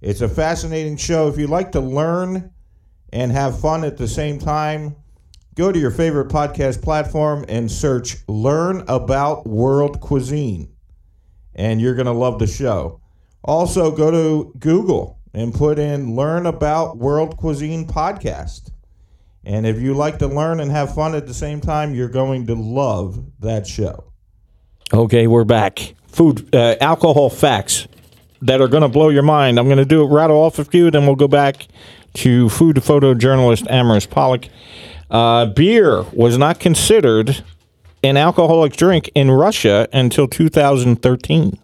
It's 0.00 0.20
a 0.20 0.28
fascinating 0.28 0.96
show. 0.96 1.28
If 1.28 1.38
you 1.38 1.46
like 1.46 1.70
to 1.72 1.80
learn 1.80 2.50
and 3.12 3.30
have 3.30 3.60
fun 3.60 3.84
at 3.84 3.98
the 3.98 4.08
same 4.08 4.40
time, 4.40 4.96
go 5.54 5.70
to 5.70 5.78
your 5.78 5.92
favorite 5.92 6.28
podcast 6.28 6.82
platform 6.82 7.44
and 7.48 7.70
search 7.70 8.16
Learn 8.26 8.82
About 8.88 9.46
World 9.46 10.00
Cuisine. 10.00 10.74
And 11.54 11.80
you're 11.80 11.94
going 11.94 12.06
to 12.06 12.12
love 12.12 12.40
the 12.40 12.48
show. 12.48 13.00
Also, 13.44 13.90
go 13.90 14.10
to 14.10 14.52
Google 14.58 15.18
and 15.32 15.54
put 15.54 15.78
in 15.78 16.16
Learn 16.16 16.46
About 16.46 16.98
World 16.98 17.36
Cuisine 17.36 17.86
Podcast. 17.86 18.70
And 19.44 19.66
if 19.66 19.80
you 19.80 19.94
like 19.94 20.18
to 20.18 20.26
learn 20.26 20.60
and 20.60 20.70
have 20.70 20.94
fun 20.94 21.14
at 21.14 21.26
the 21.26 21.34
same 21.34 21.60
time, 21.60 21.94
you're 21.94 22.08
going 22.08 22.46
to 22.48 22.54
love 22.54 23.24
that 23.40 23.66
show. 23.66 24.12
Okay, 24.92 25.26
we're 25.26 25.44
back. 25.44 25.94
Food, 26.08 26.54
uh, 26.54 26.76
alcohol 26.80 27.30
facts 27.30 27.86
that 28.42 28.60
are 28.60 28.68
going 28.68 28.82
to 28.82 28.88
blow 28.88 29.08
your 29.08 29.22
mind. 29.22 29.58
I'm 29.58 29.66
going 29.66 29.78
to 29.78 29.84
do 29.84 30.02
it, 30.02 30.12
rattle 30.12 30.36
off 30.36 30.58
a 30.58 30.64
few, 30.64 30.90
then 30.90 31.06
we'll 31.06 31.16
go 31.16 31.28
back 31.28 31.66
to 32.14 32.48
food 32.48 32.76
photojournalist 32.76 33.66
Amaris 33.68 34.08
Pollock. 34.08 34.46
Uh, 35.10 35.46
beer 35.46 36.02
was 36.12 36.36
not 36.36 36.58
considered 36.60 37.44
an 38.02 38.16
alcoholic 38.16 38.76
drink 38.76 39.10
in 39.14 39.30
Russia 39.30 39.88
until 39.92 40.28
2013. 40.28 41.58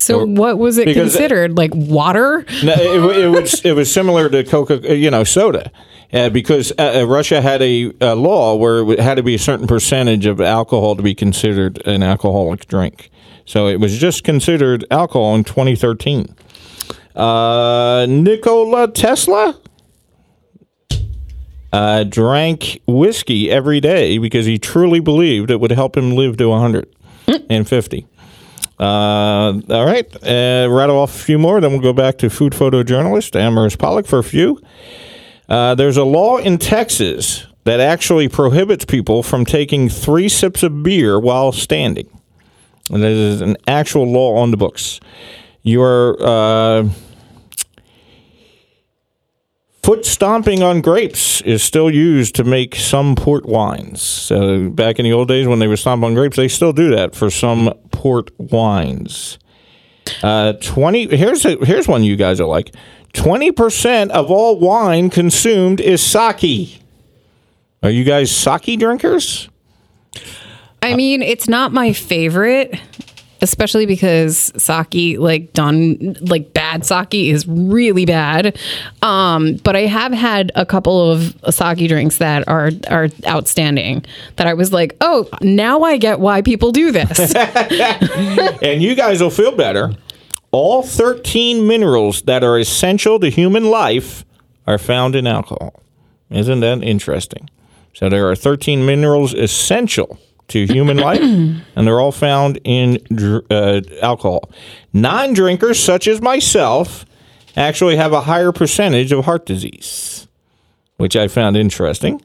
So 0.00 0.24
what 0.26 0.58
was 0.58 0.78
it 0.78 0.86
Because- 0.86 1.12
considered? 1.12 1.56
Like 1.56 1.72
water? 1.74 2.44
No, 2.62 2.72
it, 2.72 3.16
it 3.24 3.28
was 3.28 3.64
it 3.64 3.72
was 3.72 3.92
similar 3.92 4.28
to 4.28 4.44
Coca, 4.44 4.96
you 4.96 5.10
know, 5.10 5.24
soda, 5.24 5.70
uh, 6.12 6.28
because 6.30 6.72
uh, 6.78 7.00
uh, 7.02 7.06
Russia 7.06 7.40
had 7.40 7.62
a, 7.62 7.92
a 8.00 8.14
law 8.14 8.54
where 8.56 8.80
it 8.92 9.00
had 9.00 9.16
to 9.16 9.22
be 9.22 9.34
a 9.34 9.38
certain 9.38 9.66
percentage 9.66 10.26
of 10.26 10.40
alcohol 10.40 10.96
to 10.96 11.02
be 11.02 11.14
considered 11.14 11.84
an 11.86 12.02
alcoholic 12.02 12.66
drink. 12.68 13.10
So 13.44 13.68
it 13.68 13.78
was 13.80 13.98
just 13.98 14.24
considered 14.24 14.84
alcohol 14.90 15.34
in 15.36 15.44
2013. 15.44 16.34
Uh, 17.14 18.06
Nikola 18.08 18.88
Tesla 18.92 19.58
uh, 21.72 22.04
drank 22.04 22.80
whiskey 22.86 23.50
every 23.50 23.80
day 23.80 24.18
because 24.18 24.46
he 24.46 24.58
truly 24.58 25.00
believed 25.00 25.50
it 25.50 25.60
would 25.60 25.70
help 25.70 25.96
him 25.96 26.12
live 26.14 26.36
to 26.38 26.48
150. 26.48 28.06
Uh, 28.78 29.60
all 29.70 29.86
right, 29.86 30.06
uh, 30.22 30.68
rattle 30.70 30.98
off 30.98 31.14
a 31.14 31.24
few 31.24 31.38
more, 31.38 31.60
then 31.60 31.72
we'll 31.72 31.80
go 31.80 31.94
back 31.94 32.18
to 32.18 32.28
food 32.28 32.52
photojournalist 32.52 33.32
Amaris 33.32 33.78
Pollock 33.78 34.06
for 34.06 34.18
a 34.18 34.24
few. 34.24 34.60
Uh, 35.48 35.74
there's 35.74 35.96
a 35.96 36.04
law 36.04 36.36
in 36.36 36.58
Texas 36.58 37.46
that 37.64 37.80
actually 37.80 38.28
prohibits 38.28 38.84
people 38.84 39.22
from 39.22 39.44
taking 39.44 39.88
three 39.88 40.28
sips 40.28 40.62
of 40.62 40.82
beer 40.82 41.18
while 41.18 41.52
standing. 41.52 42.08
And 42.90 43.02
that 43.02 43.10
is 43.10 43.40
an 43.40 43.56
actual 43.66 44.10
law 44.10 44.36
on 44.36 44.50
the 44.50 44.56
books. 44.56 45.00
Your 45.62 46.16
uh, 46.22 46.88
foot 49.86 50.04
stomping 50.04 50.64
on 50.64 50.80
grapes 50.80 51.40
is 51.42 51.62
still 51.62 51.88
used 51.88 52.34
to 52.34 52.42
make 52.42 52.74
some 52.74 53.14
port 53.14 53.46
wines. 53.46 54.02
So 54.02 54.68
back 54.68 54.98
in 54.98 55.04
the 55.04 55.12
old 55.12 55.28
days 55.28 55.46
when 55.46 55.60
they 55.60 55.68
would 55.68 55.78
stomp 55.78 56.02
on 56.02 56.12
grapes, 56.12 56.36
they 56.36 56.48
still 56.48 56.72
do 56.72 56.90
that 56.96 57.14
for 57.14 57.30
some 57.30 57.72
port 57.92 58.32
wines. 58.36 59.38
Uh, 60.24 60.54
twenty. 60.54 61.16
Here's 61.16 61.44
a, 61.44 61.64
here's 61.64 61.86
one 61.86 62.02
you 62.02 62.16
guys 62.16 62.40
are 62.40 62.48
like. 62.48 62.74
Twenty 63.12 63.52
percent 63.52 64.10
of 64.10 64.28
all 64.28 64.58
wine 64.58 65.08
consumed 65.08 65.80
is 65.80 66.02
sake. 66.02 66.82
Are 67.84 67.90
you 67.90 68.02
guys 68.02 68.32
sake 68.32 68.80
drinkers? 68.80 69.48
I 70.82 70.96
mean, 70.96 71.22
it's 71.22 71.46
not 71.46 71.72
my 71.72 71.92
favorite, 71.92 72.74
especially 73.42 73.86
because 73.86 74.52
sake, 74.56 75.18
like 75.18 75.52
done, 75.52 76.16
like 76.20 76.52
bad 76.52 76.84
sake, 76.84 77.14
is 77.14 77.46
really 77.46 78.04
bad. 78.04 78.58
Um, 79.02 79.56
but 79.56 79.76
I 79.76 79.82
have 79.82 80.12
had 80.12 80.52
a 80.54 80.66
couple 80.66 81.10
of 81.10 81.36
sake 81.50 81.88
drinks 81.88 82.18
that 82.18 82.46
are 82.48 82.70
are 82.88 83.08
outstanding. 83.26 84.04
That 84.36 84.46
I 84.46 84.54
was 84.54 84.72
like, 84.72 84.96
oh, 85.00 85.28
now 85.40 85.82
I 85.82 85.96
get 85.96 86.20
why 86.20 86.42
people 86.42 86.72
do 86.72 86.92
this. 86.92 87.34
and 88.62 88.82
you 88.82 88.94
guys 88.94 89.20
will 89.20 89.30
feel 89.30 89.52
better. 89.52 89.92
All 90.52 90.82
13 90.82 91.66
minerals 91.66 92.22
that 92.22 92.42
are 92.42 92.58
essential 92.58 93.20
to 93.20 93.28
human 93.28 93.68
life 93.70 94.24
are 94.66 94.78
found 94.78 95.14
in 95.14 95.26
alcohol. 95.26 95.82
Isn't 96.30 96.60
that 96.60 96.82
interesting? 96.82 97.50
So 97.94 98.08
there 98.08 98.28
are 98.30 98.36
13 98.36 98.84
minerals 98.84 99.32
essential 99.32 100.18
to 100.48 100.64
human 100.66 100.96
life, 100.98 101.20
and 101.20 101.86
they're 101.86 102.00
all 102.00 102.12
found 102.12 102.58
in 102.64 102.98
dr- 103.12 103.44
uh, 103.50 103.80
alcohol. 104.02 104.50
Non 104.92 105.32
drinkers, 105.34 105.78
such 105.78 106.06
as 106.08 106.20
myself, 106.20 107.04
actually 107.56 107.96
have 107.96 108.12
a 108.12 108.20
higher 108.20 108.52
percentage 108.52 109.12
of 109.12 109.24
heart 109.24 109.46
disease, 109.46 110.28
which 110.98 111.16
I 111.16 111.28
found 111.28 111.56
interesting. 111.56 112.22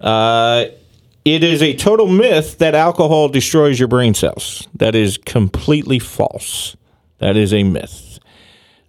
Uh, 0.00 0.66
It 1.24 1.44
is 1.44 1.62
a 1.62 1.74
total 1.74 2.08
myth 2.08 2.58
that 2.58 2.74
alcohol 2.74 3.28
destroys 3.28 3.78
your 3.78 3.86
brain 3.88 4.12
cells. 4.14 4.66
That 4.74 4.94
is 4.96 5.18
completely 5.18 6.00
false. 6.00 6.76
That 7.18 7.36
is 7.36 7.52
a 7.54 7.62
myth. 7.62 8.18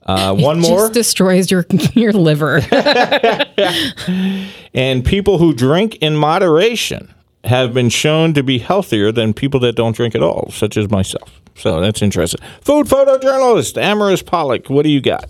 Uh, 0.06 0.34
one 0.50 0.60
more. 0.60 0.80
Just 0.88 0.94
destroys 0.94 1.52
your 1.52 1.66
your 1.94 2.12
liver. 2.14 2.62
And 4.74 5.06
people 5.06 5.38
who 5.38 5.54
drink 5.54 5.98
in 5.98 6.16
moderation 6.16 7.14
have 7.44 7.74
been 7.74 7.90
shown 7.90 8.34
to 8.34 8.44
be 8.44 8.60
healthier 8.60 9.12
than 9.12 9.34
people 9.34 9.60
that 9.62 9.76
don't 9.76 9.96
drink 9.96 10.16
at 10.16 10.24
all, 10.24 10.50
such 10.52 10.78
as 10.78 10.90
myself. 10.90 11.42
So 11.56 11.82
that's 11.82 12.02
interesting. 12.02 12.40
Food 12.62 12.88
photojournalist 12.88 13.82
Amaris 13.82 14.26
Pollock, 14.26 14.70
what 14.70 14.84
do 14.84 14.90
you 14.90 15.02
got? 15.02 15.30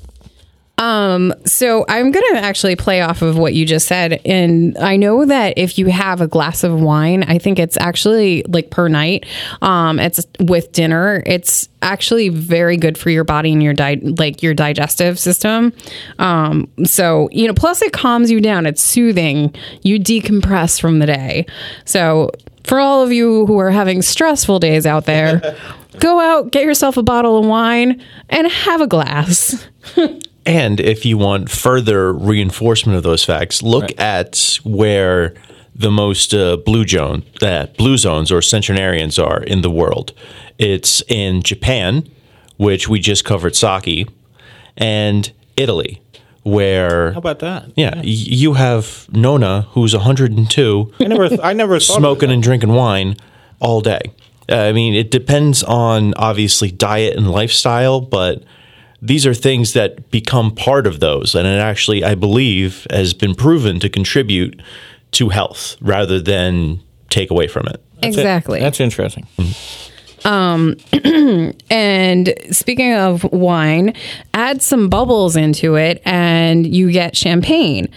So 1.46 1.86
I'm 1.88 2.12
going 2.12 2.26
to 2.34 2.40
actually 2.40 2.76
play 2.76 3.02
off 3.02 3.22
of 3.22 3.38
what 3.38 3.54
you 3.54 3.66
just 3.66 3.88
said. 3.88 4.20
And 4.26 4.78
I 4.78 4.98
know 4.98 5.26
that 5.26 5.58
if 5.58 5.78
you 5.78 5.88
have 5.88 6.20
a 6.20 6.28
glass 6.28 6.64
of 6.64 6.80
wine, 6.80 7.24
I 7.24 7.38
think 7.38 7.60
it's 7.60 7.78
actually 7.80 8.44
like 8.48 8.70
per 8.70 8.88
night, 8.88 9.26
um, 9.62 10.00
it's 10.00 10.26
with 10.40 10.72
dinner, 10.72 11.24
it's 11.26 11.70
actually 11.82 12.30
very 12.30 12.78
good 12.78 12.98
for 12.98 13.10
your 13.10 13.24
body 13.24 13.52
and 13.52 13.62
your 13.62 13.74
di- 13.74 14.02
like 14.02 14.42
your 14.42 14.54
digestive 14.54 15.20
system. 15.20 15.74
Um, 16.20 16.68
so, 16.84 17.30
you 17.32 17.48
know, 17.48 17.54
plus 17.54 17.82
it 17.82 17.94
calms 17.94 18.32
you 18.32 18.42
down. 18.42 18.66
It's 18.66 18.82
soothing. 18.82 19.54
You 19.84 20.00
decompress 20.00 20.82
from 20.82 21.00
the 21.00 21.06
day. 21.06 21.46
So 21.86 22.32
for 22.64 22.80
all 22.80 23.04
of 23.04 23.12
you 23.12 23.46
who 23.46 23.58
are 23.60 23.72
having 23.72 24.02
stressful 24.02 24.60
days 24.60 24.86
out 24.86 25.06
there, 25.06 25.56
go 26.00 26.20
out, 26.20 26.52
get 26.52 26.64
yourself 26.64 26.98
a 26.98 27.04
bottle 27.04 27.38
of 27.38 27.46
wine 27.46 28.02
and 28.30 28.48
have 28.48 28.82
a 28.82 28.88
glass. 28.88 29.68
And 30.46 30.80
if 30.80 31.06
you 31.06 31.18
want 31.18 31.50
further 31.50 32.12
reinforcement 32.12 32.98
of 32.98 33.04
those 33.04 33.24
facts, 33.24 33.64
look 33.64 33.98
at 34.00 34.60
where 34.64 35.34
the 35.76 35.90
most 35.90 36.34
uh, 36.34 36.58
blue 36.58 36.86
zone, 36.86 37.24
uh, 37.42 37.68
blue 37.78 37.98
zones 37.98 38.32
or 38.32 38.42
centenarians 38.42 39.18
are 39.18 39.42
in 39.44 39.62
the 39.62 39.70
world. 39.72 40.12
It's 40.60 41.02
in 41.08 41.42
Japan, 41.44 42.08
which 42.58 42.88
we 42.88 43.00
just 43.00 43.26
covered 43.26 43.56
sake, 43.56 44.08
and 44.78 45.32
Italy, 45.56 46.02
where 46.44 47.14
How 47.14 47.20
about 47.20 47.40
that? 47.40 47.72
yeah, 47.76 47.96
y- 47.96 48.02
you 48.04 48.54
have 48.54 49.08
Nona 49.12 49.62
who's 49.72 49.96
102 49.96 50.94
I 51.00 51.04
never, 51.06 51.42
I 51.42 51.54
never 51.54 51.80
smoking 51.80 52.30
and 52.32 52.44
drinking 52.44 52.74
wine 52.74 53.16
all 53.60 53.82
day. 53.82 54.02
Uh, 54.52 54.58
I 54.58 54.74
mean, 54.74 54.94
it 54.94 55.10
depends 55.10 55.64
on 55.64 56.14
obviously 56.18 56.70
diet 56.70 57.16
and 57.18 57.32
lifestyle, 57.32 58.02
but 58.02 58.44
these 59.04 59.26
are 59.26 59.34
things 59.34 59.74
that 59.74 60.10
become 60.12 60.56
part 60.56 60.88
of 60.88 61.02
those. 61.02 61.36
And 61.36 61.46
it 61.46 61.60
actually, 61.60 62.06
I 62.06 62.16
believe, 62.16 62.88
has 62.90 63.14
been 63.14 63.36
proven 63.36 63.80
to 63.82 63.90
contribute 63.90 64.62
to 65.12 65.30
health 65.30 65.76
rather 65.82 66.22
than 66.22 66.82
take 67.10 67.30
away 67.30 67.48
from 67.48 67.68
it. 67.68 67.84
exactly. 68.02 68.62
That's 68.62 68.80
interesting. 68.80 69.28
Mm-hmm. 69.38 70.28
Um, 70.28 70.78
and 71.70 72.34
speaking 72.52 72.94
of 72.94 73.26
wine, 73.26 73.94
add 74.34 74.62
some 74.62 74.88
bubbles 74.88 75.36
into 75.36 75.76
it 75.76 76.02
and 76.06 76.66
you 76.66 76.90
get 76.90 77.18
champagne. 77.18 77.90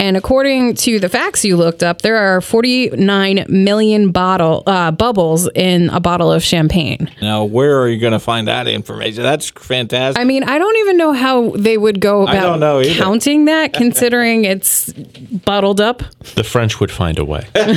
And 0.00 0.16
according 0.16 0.74
to 0.76 1.00
the 1.00 1.08
facts 1.08 1.44
you 1.44 1.56
looked 1.56 1.82
up, 1.82 2.02
there 2.02 2.16
are 2.16 2.40
49 2.40 3.46
million 3.48 4.12
bottle 4.12 4.62
uh, 4.66 4.92
bubbles 4.92 5.48
in 5.54 5.90
a 5.90 5.98
bottle 5.98 6.30
of 6.30 6.42
champagne. 6.42 7.10
Now, 7.20 7.44
where 7.44 7.80
are 7.80 7.88
you 7.88 7.98
going 7.98 8.12
to 8.12 8.20
find 8.20 8.46
that 8.46 8.68
information? 8.68 9.24
That's 9.24 9.50
fantastic. 9.50 10.20
I 10.20 10.24
mean, 10.24 10.44
I 10.44 10.58
don't 10.58 10.76
even 10.76 10.96
know 10.96 11.12
how 11.12 11.50
they 11.50 11.76
would 11.76 12.00
go 12.00 12.22
about 12.22 12.60
know 12.60 12.82
counting 12.94 13.46
that, 13.46 13.72
considering 13.74 14.44
it's 14.44 14.92
bottled 14.92 15.80
up. 15.80 16.02
The 16.34 16.44
French 16.44 16.78
would 16.78 16.90
find 16.90 17.18
a 17.18 17.24
way. 17.24 17.46
and 17.54 17.76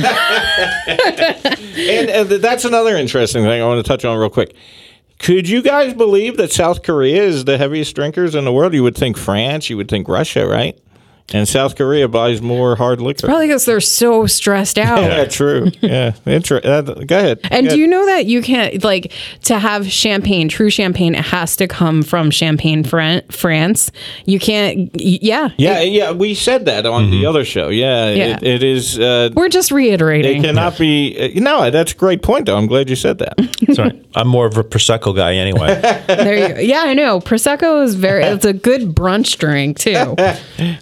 uh, 2.10 2.24
th- 2.24 2.40
that's 2.40 2.64
another 2.64 2.96
interesting 2.96 3.42
thing 3.42 3.60
I 3.60 3.66
want 3.66 3.84
to 3.84 3.88
touch 3.88 4.04
on 4.04 4.16
real 4.16 4.30
quick. 4.30 4.54
Could 5.18 5.48
you 5.48 5.62
guys 5.62 5.94
believe 5.94 6.36
that 6.36 6.50
South 6.52 6.82
Korea 6.82 7.22
is 7.22 7.44
the 7.44 7.56
heaviest 7.58 7.94
drinkers 7.94 8.34
in 8.34 8.44
the 8.44 8.52
world? 8.52 8.74
You 8.74 8.82
would 8.82 8.96
think 8.96 9.16
France, 9.16 9.70
you 9.70 9.76
would 9.76 9.88
think 9.88 10.08
Russia, 10.08 10.46
right? 10.46 10.76
And 11.34 11.48
South 11.48 11.76
Korea 11.76 12.08
buys 12.08 12.42
more 12.42 12.76
hard 12.76 13.00
liquor. 13.00 13.26
Probably 13.26 13.46
because 13.46 13.64
they're 13.64 13.80
so 13.80 14.26
stressed 14.26 14.78
out. 14.78 15.00
yeah, 15.02 15.24
true. 15.24 15.70
Yeah, 15.80 16.12
Inter- 16.26 16.60
uh, 16.62 16.82
go 16.82 17.18
ahead. 17.18 17.40
And 17.50 17.66
Go 17.68 17.74
do 17.74 17.80
you 17.80 17.86
know 17.86 18.04
that 18.06 18.26
you 18.26 18.42
can't 18.42 18.84
like 18.84 19.12
to 19.44 19.58
have 19.58 19.90
champagne, 19.90 20.48
true 20.50 20.68
champagne, 20.68 21.14
it 21.14 21.24
has 21.24 21.56
to 21.56 21.66
come 21.68 22.02
from 22.02 22.30
Champagne, 22.30 22.84
Fran- 22.84 23.22
France. 23.30 23.90
You 24.26 24.38
can't. 24.38 24.90
y- 24.94 25.18
Yeah, 25.22 25.48
Yeah, 25.56 25.80
yeah, 25.80 26.12
we 26.12 26.34
said 26.34 26.66
that 26.66 26.84
on 26.84 27.10
the 27.10 27.24
other 27.24 27.44
show. 27.46 27.68
Yeah, 27.70 28.10
Yeah. 28.10 28.36
It, 28.36 28.42
it 28.42 28.62
is. 28.62 28.98
Uh, 28.98 29.30
we're 29.34 29.48
just 29.48 29.70
reiterating. 29.70 30.42
it 30.42 30.46
cannot 30.46 30.76
be. 30.76 31.16
Uh, 31.36 31.40
no, 31.40 31.70
that's 31.70 31.92
a 31.92 31.96
great 31.96 32.20
point, 32.22 32.44
though. 32.46 32.56
I'm 32.58 32.66
glad 32.66 32.90
you 32.90 32.96
said 32.96 33.18
that. 33.18 33.34
Sorry, 33.74 33.98
I'm 34.14 34.28
more 34.28 34.44
of 34.46 34.58
a 34.58 34.64
prosecco 34.64 35.16
guy 35.16 35.34
anyway. 35.36 35.80
there 36.08 36.36
you 36.48 36.54
go. 36.56 36.60
Yeah, 36.60 36.82
I 36.82 36.92
know. 36.94 37.20
Prosecco 37.20 37.82
is 37.84 37.94
very. 37.94 38.22
It's 38.24 38.44
a 38.44 38.52
good 38.52 38.94
brunch 38.94 39.38
drink 39.38 39.78
too. 39.78 40.14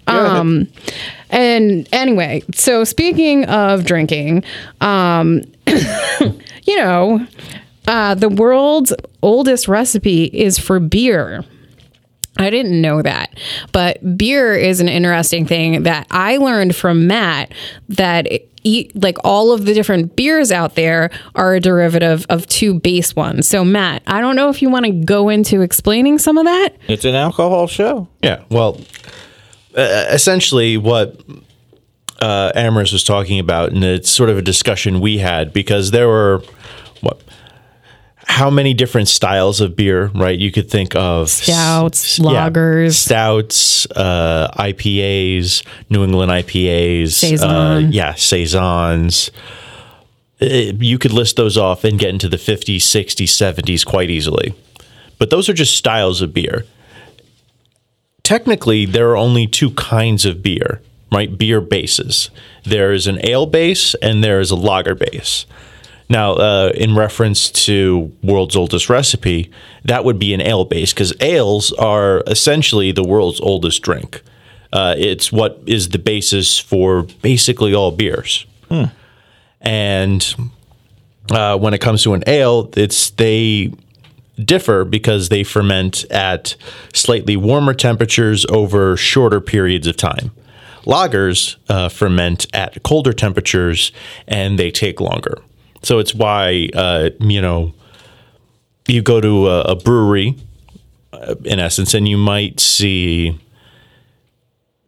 Um, 0.07 0.30
and 1.31 1.89
anyway, 1.93 2.43
so 2.55 2.85
speaking 2.85 3.45
of 3.47 3.85
drinking, 3.85 4.45
um, 4.81 5.43
you 5.67 6.77
know, 6.77 7.27
uh, 7.87 8.15
the 8.15 8.29
world's 8.29 8.93
oldest 9.23 9.69
recipe 9.69 10.25
is 10.25 10.59
for 10.59 10.81
beer. 10.81 11.45
I 12.39 12.49
didn't 12.51 12.81
know 12.81 13.03
that. 13.03 13.39
But 13.73 14.17
beer 14.17 14.55
is 14.55 14.81
an 14.81 14.89
interesting 14.89 15.47
thing 15.47 15.83
that 15.83 16.07
I 16.11 16.37
learned 16.39 16.75
from 16.75 17.07
Matt 17.07 17.53
that 17.91 18.27
eat 18.63 18.95
like 19.03 19.17
all 19.25 19.53
of 19.53 19.65
the 19.65 19.75
different 19.75 20.17
beers 20.17 20.53
out 20.53 20.75
there 20.75 21.11
are 21.35 21.55
a 21.55 21.61
derivative 21.61 22.27
of 22.29 22.47
two 22.47 22.79
base 22.79 23.17
ones. 23.17 23.49
So 23.49 23.65
Matt, 23.65 24.03
I 24.07 24.21
don't 24.21 24.37
know 24.37 24.49
if 24.49 24.63
you 24.63 24.71
want 24.71 24.87
to 24.87 24.93
go 24.93 25.29
into 25.29 25.63
explaining 25.63 26.19
some 26.19 26.39
of 26.39 26.45
that. 26.45 26.71
it's 26.89 27.05
an 27.05 27.15
alcohol 27.15 27.67
show. 27.67 28.09
Yeah. 28.23 28.43
Well, 28.51 28.81
uh, 29.77 30.07
essentially, 30.11 30.77
what 30.77 31.21
uh, 32.21 32.53
Amaris 32.55 32.93
was 32.93 33.05
talking 33.05 33.39
about, 33.39 33.73
and 33.73 33.83
it's 33.85 34.11
sort 34.11 34.31
of 34.31 34.39
a 34.39 34.43
discussion 34.43 35.01
we 35.01 35.19
had 35.19 35.53
because 35.53 35.91
there 35.91 36.09
were 36.09 36.43
what. 37.01 37.21
How 38.27 38.49
many 38.49 38.75
different 38.75 39.09
styles 39.09 39.61
of 39.61 39.75
beer, 39.75 40.07
right? 40.15 40.39
You 40.39 40.53
could 40.53 40.71
think 40.71 40.95
of 40.95 41.29
Stouts, 41.31 42.05
s- 42.05 42.19
yeah, 42.25 42.49
lagers. 42.49 42.93
stouts, 42.95 43.87
uh, 43.91 44.49
IPAs, 44.57 45.65
New 45.89 46.05
England 46.05 46.31
IPAs, 46.31 47.43
uh, 47.43 47.79
yeah, 47.91 48.15
saisons. 48.15 49.33
Uh, 50.41 50.47
You 50.47 50.97
could 50.99 51.13
list 51.13 51.37
those 51.37 51.57
off 51.59 51.83
and 51.83 51.99
get 51.99 52.11
into 52.11 52.29
the 52.29 52.37
50s, 52.37 52.77
60s, 52.83 53.31
70s 53.31 53.85
quite 53.85 54.11
easily. 54.11 54.55
But 55.19 55.31
those 55.31 55.49
are 55.49 55.53
just 55.55 55.77
styles 55.77 56.23
of 56.23 56.33
beer 56.33 56.65
technically 58.31 58.87
there 58.87 59.11
are 59.11 59.17
only 59.17 59.45
two 59.45 59.73
kinds 59.73 60.25
of 60.25 60.41
beer, 60.41 60.81
right? 61.11 61.37
Beer 61.37 61.61
bases. 61.61 62.31
There 62.63 62.93
is 62.93 63.09
an 63.09 63.19
ale 63.27 63.45
base 63.45 63.97
and 63.97 64.23
there 64.23 64.39
is 64.39 64.53
a 64.53 64.57
lager 64.57 64.95
base. 64.95 65.47
Now, 66.09 66.35
uh, 66.35 66.71
in 66.77 66.95
reference 66.95 67.51
to 67.67 68.13
world's 68.23 68.55
oldest 68.55 68.89
recipe, 68.89 69.51
that 69.85 70.05
would 70.05 70.21
be 70.21 70.33
an 70.33 70.41
ale 70.41 70.65
base 70.65 70.95
because 70.95 71.13
ales 71.21 71.73
are 71.73 72.23
essentially 72.29 72.93
the 72.93 73.03
world's 73.03 73.41
oldest 73.41 73.83
drink. 73.83 74.23
Uh, 74.73 74.95
it's 74.97 75.33
what 75.33 75.61
is 75.67 75.89
the 75.89 75.99
basis 75.99 76.57
for 76.57 77.03
basically 77.23 77.75
all 77.75 77.91
beers. 77.91 78.47
And 79.61 80.53
uh, 81.33 81.59
when 81.59 81.75
it 81.75 81.81
comes 81.81 82.05
to 82.05 82.15
an 82.15 82.23
ale, 82.29 82.71
it's 82.77 83.11
they 83.11 83.73
differ 84.47 84.85
because 84.85 85.29
they 85.29 85.45
ferment 85.45 86.05
at 86.11 86.57
slightly 86.93 87.37
warmer 87.37 87.75
temperatures 87.75 88.47
over 88.47 88.97
shorter 88.97 89.41
periods 89.41 89.87
of 89.87 89.97
time. 89.97 90.31
Lagers 90.85 91.57
uh, 91.69 91.89
ferment 91.89 92.47
at 92.55 92.83
colder 92.83 93.13
temperatures 93.13 93.93
and 94.27 94.59
they 94.59 94.71
take 94.71 95.01
longer. 95.01 95.43
So 95.83 95.99
it's 95.99 96.15
why, 96.15 96.71
uh, 96.75 97.11
you 97.21 97.41
know, 97.41 97.73
you 98.87 99.03
go 99.03 99.21
to 99.21 99.49
a, 99.49 99.61
a 99.63 99.77
brewery, 99.77 100.37
uh, 101.13 101.35
in 101.45 101.59
essence, 101.59 101.95
and 101.95 102.09
you 102.09 102.17
might 102.17 102.61
see 102.61 103.39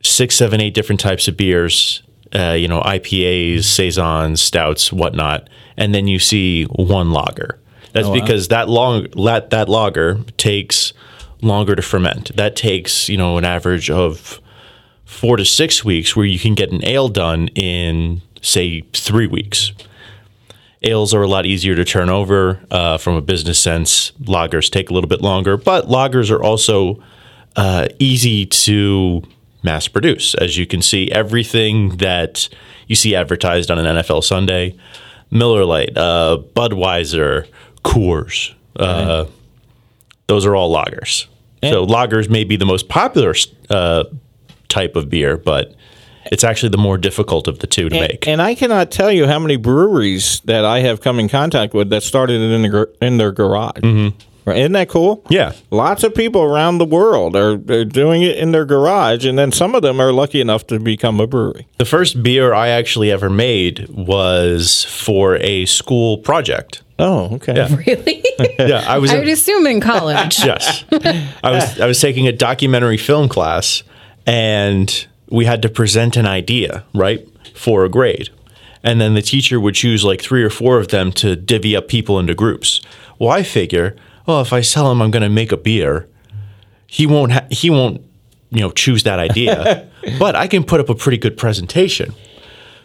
six, 0.03 0.35
seven, 0.35 0.61
eight 0.61 0.75
different 0.75 1.01
types 1.01 1.29
of 1.29 1.37
beers, 1.37 2.03
uh, 2.35 2.53
you 2.53 2.69
know, 2.69 2.81
IPAs, 2.81 3.65
Saisons, 3.65 4.41
stouts, 4.41 4.93
whatnot, 4.93 5.49
and 5.77 5.95
then 5.95 6.09
you 6.09 6.19
see 6.19 6.65
one 6.65 7.13
lager. 7.13 7.59
That's 7.93 8.09
because 8.09 8.49
that 8.49 8.69
long 8.69 9.07
that, 9.25 9.51
that 9.51 9.69
lager 9.69 10.21
takes 10.37 10.93
longer 11.43 11.75
to 11.75 11.83
ferment. 11.83 12.35
That 12.37 12.57
takes, 12.57 13.09
you 13.09 13.17
know, 13.17 13.37
an 13.37 13.45
average 13.45 13.91
of 13.91 14.41
four 15.05 15.37
to 15.37 15.45
six 15.45 15.85
weeks 15.85 16.17
where 16.17 16.25
you 16.25 16.39
can 16.39 16.55
get 16.55 16.73
an 16.73 16.85
ale 16.85 17.09
done 17.09 17.49
in, 17.49 18.23
say, 18.41 18.83
three 18.93 19.27
weeks. 19.27 19.73
Ales 20.85 21.15
are 21.15 21.23
a 21.23 21.29
lot 21.29 21.47
easier 21.47 21.77
to 21.77 21.85
turn 21.85 22.09
over 22.09 22.61
uh, 22.71 22.99
from 22.99 23.15
a 23.15 23.21
business 23.21 23.59
sense. 23.59 24.13
Lagers 24.23 24.71
take 24.71 24.91
a 24.91 24.95
little 24.95 25.09
bit 25.09 25.21
longer, 25.21 25.57
but 25.57 25.87
lagers 25.87 26.31
are 26.31 26.43
also 26.43 27.01
uh, 27.55 27.87
easy 27.99 28.47
to 28.47 29.23
mass 29.63 29.87
produce. 29.87 30.35
As 30.35 30.59
you 30.59 30.67
can 30.67 30.83
see, 30.83 31.11
everything 31.13 31.99
that 31.99 32.49
you 32.89 32.97
see 32.97 33.15
advertised 33.15 33.71
on 33.71 33.79
an 33.79 33.97
NFL 33.97 34.25
Sunday, 34.25 34.77
Miller 35.31 35.65
Lite, 35.65 35.97
uh, 35.97 36.39
Budweiser, 36.55 37.47
Coors. 37.85 38.55
Uh, 38.77 39.27
Those 40.27 40.47
are 40.47 40.55
all 40.57 40.75
lagers. 40.75 41.27
so 41.63 41.87
lagers 41.87 42.29
may 42.31 42.45
be 42.45 42.57
the 42.57 42.65
most 42.65 42.89
popular 42.89 43.35
uh, 43.71 44.05
type 44.69 44.97
of 44.97 45.09
beer, 45.11 45.37
but 45.37 45.75
it's 46.27 46.45
actually 46.45 46.71
the 46.71 46.79
more 46.79 46.97
difficult 46.97 47.49
of 47.49 47.59
the 47.59 47.67
two 47.67 47.89
to 47.89 48.01
make. 48.01 48.27
And 48.27 48.41
I 48.41 48.55
cannot 48.55 48.91
tell 48.91 49.11
you 49.11 49.27
how 49.27 49.39
many 49.39 49.57
breweries 49.57 50.41
that 50.45 50.65
I 50.65 50.81
have 50.81 51.01
come 51.01 51.19
in 51.19 51.29
contact 51.29 51.75
with 51.75 51.91
that 51.91 52.03
started 52.03 52.41
it 52.41 52.51
in, 52.51 52.63
the, 52.63 52.95
in 53.01 53.19
their 53.19 53.33
garage. 53.33 53.81
Mm-hmm. 53.81 54.19
Right? 54.45 54.59
Isn't 54.59 54.73
that 54.73 54.89
cool? 54.89 55.25
Yeah. 55.29 55.53
Lots 55.71 56.03
of 56.03 56.15
people 56.15 56.43
around 56.43 56.79
the 56.79 56.85
world 56.85 57.37
are, 57.37 57.53
are 57.53 57.85
doing 57.85 58.23
it 58.23 58.37
in 58.39 58.51
their 58.51 58.65
garage, 58.65 59.25
and 59.25 59.39
then 59.39 59.53
some 59.53 59.75
of 59.77 59.83
them 59.83 60.01
are 60.01 60.13
lucky 60.13 60.41
enough 60.41 60.67
to 60.69 60.81
become 60.81 61.21
a 61.21 61.29
brewery. 61.29 61.69
The 61.79 61.85
first 61.85 62.23
beer 62.23 62.53
I 62.53 62.69
actually 62.69 63.13
ever 63.13 63.31
made 63.31 63.89
was 63.89 64.85
for 64.85 65.37
a 65.37 65.67
school 65.67 66.19
project. 66.19 66.83
Oh, 67.03 67.35
okay. 67.35 67.55
Yeah. 67.57 67.69
Really? 67.87 68.25
Yeah, 68.59 68.85
I 68.87 68.99
was. 68.99 69.11
I 69.11 69.19
would 69.19 69.29
assume 69.29 69.67
in 69.67 69.81
college. 69.81 70.39
yes, 70.45 70.85
I 71.43 71.51
was. 71.51 71.81
I 71.81 71.87
was 71.87 72.01
taking 72.01 72.29
a 72.29 72.33
documentary 72.33 72.97
film 72.97 73.29
class, 73.29 73.83
and 74.27 75.07
we 75.29 75.45
had 75.45 75.63
to 75.63 75.69
present 75.69 76.17
an 76.17 76.27
idea, 76.27 76.85
right, 76.95 77.27
for 77.55 77.85
a 77.85 77.89
grade, 77.89 78.31
and 78.85 79.01
then 79.01 79.15
the 79.15 79.23
teacher 79.23 79.59
would 79.61 79.75
choose 79.75 80.05
like 80.05 80.23
three 80.23 80.43
or 80.45 80.51
four 80.51 80.79
of 80.79 80.89
them 80.89 81.11
to 81.13 81.35
divvy 81.37 81.75
up 81.77 81.89
people 81.89 82.19
into 82.21 82.35
groups. 82.35 82.81
Well, 83.19 83.31
I 83.31 83.43
figure, 83.43 83.97
well, 84.27 84.41
if 84.41 84.53
I 84.53 84.61
sell 84.61 84.91
him, 84.91 85.03
I'm 85.03 85.11
going 85.11 85.23
to 85.23 85.29
make 85.29 85.53
a 85.53 85.57
beer. 85.57 86.09
He 86.87 87.07
won't. 87.07 87.33
Ha- 87.33 87.47
he 87.51 87.69
won't. 87.71 88.01
You 88.51 88.61
know, 88.61 88.71
choose 88.71 89.03
that 89.05 89.19
idea, 89.19 89.89
but 90.19 90.37
I 90.37 90.47
can 90.47 90.63
put 90.63 90.79
up 90.79 90.89
a 90.91 90.95
pretty 90.95 91.17
good 91.19 91.37
presentation. 91.37 92.15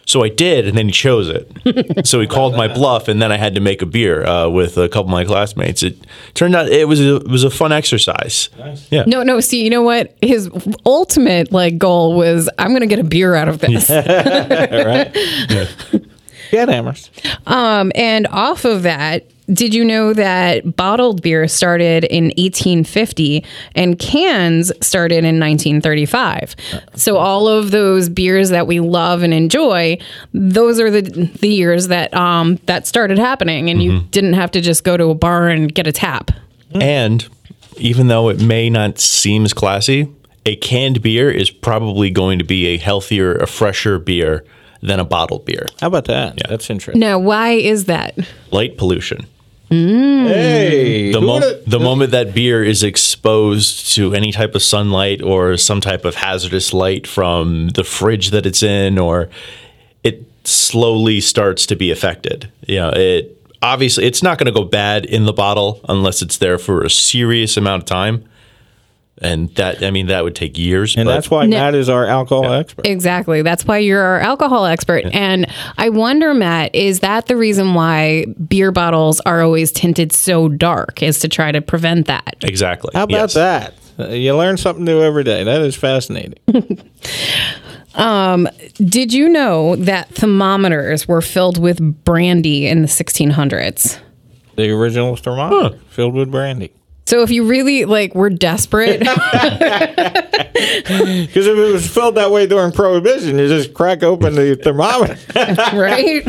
So 0.08 0.24
I 0.24 0.30
did, 0.30 0.66
and 0.66 0.76
then 0.76 0.86
he 0.86 0.92
chose 0.92 1.28
it. 1.28 2.06
so 2.06 2.18
he 2.18 2.26
called 2.26 2.56
my 2.56 2.66
bluff, 2.66 3.08
and 3.08 3.20
then 3.20 3.30
I 3.30 3.36
had 3.36 3.54
to 3.56 3.60
make 3.60 3.82
a 3.82 3.86
beer 3.86 4.24
uh, 4.24 4.48
with 4.48 4.78
a 4.78 4.88
couple 4.88 5.02
of 5.02 5.10
my 5.10 5.26
classmates. 5.26 5.82
It 5.82 5.98
turned 6.32 6.56
out 6.56 6.66
it 6.70 6.88
was 6.88 6.98
a, 6.98 7.16
it 7.16 7.28
was 7.28 7.44
a 7.44 7.50
fun 7.50 7.72
exercise. 7.72 8.48
Yeah. 8.88 9.04
No, 9.06 9.22
no. 9.22 9.38
See, 9.40 9.62
you 9.62 9.68
know 9.68 9.82
what? 9.82 10.16
His 10.22 10.48
ultimate 10.86 11.52
like 11.52 11.76
goal 11.76 12.14
was, 12.14 12.48
I'm 12.58 12.70
going 12.70 12.80
to 12.80 12.86
get 12.86 13.00
a 13.00 13.04
beer 13.04 13.34
out 13.34 13.48
of 13.48 13.58
this. 13.58 13.90
right? 13.90 15.14
Yeah, 16.50 16.64
Amaris. 16.64 17.10
Um, 17.46 17.92
and 17.94 18.26
off 18.28 18.64
of 18.64 18.84
that, 18.84 19.26
did 19.52 19.74
you 19.74 19.84
know 19.84 20.12
that 20.12 20.76
bottled 20.76 21.22
beer 21.22 21.48
started 21.48 22.04
in 22.04 22.24
1850 22.36 23.44
and 23.74 23.98
cans 23.98 24.70
started 24.80 25.18
in 25.24 25.40
1935? 25.40 26.54
So 26.94 27.16
all 27.16 27.48
of 27.48 27.70
those 27.70 28.08
beers 28.08 28.50
that 28.50 28.66
we 28.66 28.80
love 28.80 29.22
and 29.22 29.32
enjoy, 29.32 29.98
those 30.32 30.80
are 30.80 30.90
the 30.90 31.02
the 31.40 31.48
years 31.48 31.88
that 31.88 32.12
um, 32.14 32.56
that 32.66 32.86
started 32.86 33.18
happening, 33.18 33.70
and 33.70 33.82
you 33.82 34.00
didn't 34.10 34.34
have 34.34 34.50
to 34.52 34.60
just 34.60 34.84
go 34.84 34.96
to 34.96 35.06
a 35.10 35.14
bar 35.14 35.48
and 35.48 35.74
get 35.74 35.86
a 35.86 35.92
tap. 35.92 36.30
And 36.74 37.26
even 37.78 38.08
though 38.08 38.28
it 38.28 38.40
may 38.40 38.68
not 38.68 38.98
seem 38.98 39.44
as 39.44 39.54
classy, 39.54 40.12
a 40.44 40.56
canned 40.56 41.02
beer 41.02 41.30
is 41.30 41.50
probably 41.50 42.10
going 42.10 42.38
to 42.38 42.44
be 42.44 42.66
a 42.66 42.76
healthier, 42.76 43.34
a 43.34 43.46
fresher 43.46 43.98
beer 43.98 44.44
than 44.82 45.00
a 45.00 45.04
bottled 45.04 45.44
beer. 45.44 45.66
How 45.80 45.88
about 45.88 46.04
that? 46.06 46.34
Yeah. 46.36 46.48
That's 46.48 46.70
interesting. 46.70 47.00
Now, 47.00 47.18
why 47.18 47.52
is 47.52 47.86
that? 47.86 48.18
Light 48.50 48.76
pollution. 48.78 49.26
Mm. 49.70 50.26
Hey, 50.28 51.12
The, 51.12 51.20
mo- 51.20 51.60
the 51.66 51.78
moment 51.78 52.12
that 52.12 52.34
beer 52.34 52.64
is 52.64 52.82
exposed 52.82 53.92
to 53.94 54.14
any 54.14 54.32
type 54.32 54.54
of 54.54 54.62
sunlight 54.62 55.20
or 55.22 55.56
some 55.56 55.80
type 55.80 56.04
of 56.04 56.14
hazardous 56.14 56.72
light 56.72 57.06
from 57.06 57.68
the 57.70 57.84
fridge 57.84 58.30
that 58.30 58.46
it's 58.46 58.62
in, 58.62 58.98
or 58.98 59.28
it 60.02 60.24
slowly 60.44 61.20
starts 61.20 61.66
to 61.66 61.76
be 61.76 61.90
affected. 61.90 62.50
You 62.66 62.76
know, 62.76 62.90
it 62.94 63.34
obviously 63.60 64.06
it's 64.06 64.22
not 64.22 64.38
going 64.38 64.46
to 64.46 64.52
go 64.52 64.64
bad 64.64 65.04
in 65.04 65.26
the 65.26 65.32
bottle 65.32 65.80
unless 65.88 66.22
it's 66.22 66.38
there 66.38 66.58
for 66.58 66.82
a 66.82 66.90
serious 66.90 67.56
amount 67.56 67.82
of 67.82 67.86
time, 67.86 68.24
and 69.22 69.54
that 69.56 69.82
I 69.82 69.90
mean 69.90 70.06
that 70.06 70.24
would 70.24 70.34
take 70.34 70.56
years. 70.58 70.96
and 70.96 71.06
but- 71.06 71.14
that's 71.14 71.30
why 71.30 71.46
No. 71.46 71.56
Matt 71.58 71.74
is 71.74 71.88
our 71.88 72.06
alcohol 72.06 72.52
expert. 72.52 72.86
Exactly. 72.86 73.42
That's 73.42 73.64
why 73.66 73.78
you're 73.78 74.00
our 74.02 74.20
alcohol 74.20 74.64
expert. 74.66 75.04
And 75.12 75.46
I 75.76 75.88
wonder, 75.88 76.34
Matt, 76.34 76.74
is 76.74 77.00
that 77.00 77.26
the 77.26 77.36
reason 77.36 77.74
why 77.74 78.26
beer 78.48 78.70
bottles 78.72 79.20
are 79.26 79.42
always 79.42 79.72
tinted 79.72 80.12
so 80.12 80.48
dark? 80.48 81.02
Is 81.02 81.18
to 81.20 81.28
try 81.28 81.52
to 81.52 81.60
prevent 81.60 82.06
that? 82.06 82.36
exactly. 82.42 82.90
How 82.94 83.04
about 83.04 83.32
Yes. 83.32 83.34
that? 83.34 83.74
Uh, 83.98 84.08
You 84.08 84.36
learn 84.36 84.56
something 84.56 84.84
new 84.84 85.00
every 85.02 85.24
day. 85.24 85.42
That 85.44 85.60
is 85.62 85.74
fascinating. 85.76 86.34
Um, 87.94 88.48
Did 88.76 89.12
you 89.12 89.28
know 89.28 89.74
that 89.76 90.08
thermometers 90.10 91.08
were 91.08 91.20
filled 91.22 91.58
with 91.58 91.80
brandy 92.04 92.68
in 92.68 92.82
the 92.82 92.86
1600s? 92.88 93.98
the 94.56 94.70
original 94.70 95.14
thermometer 95.16 95.78
filled 95.88 96.14
with 96.14 96.30
brandy. 96.30 96.70
So 97.08 97.22
if 97.22 97.30
you 97.30 97.44
really 97.46 97.86
like 97.86 98.14
were 98.14 98.28
desperate, 98.28 99.00
Because 100.58 101.46
if 101.46 101.56
it 101.56 101.72
was 101.72 101.88
filled 101.88 102.16
that 102.16 102.30
way 102.30 102.46
during 102.46 102.70
Prohibition, 102.70 103.38
you 103.38 103.48
just 103.48 103.72
crack 103.72 104.02
open 104.02 104.34
the 104.34 104.56
thermometer. 104.56 105.16
right? 105.76 106.22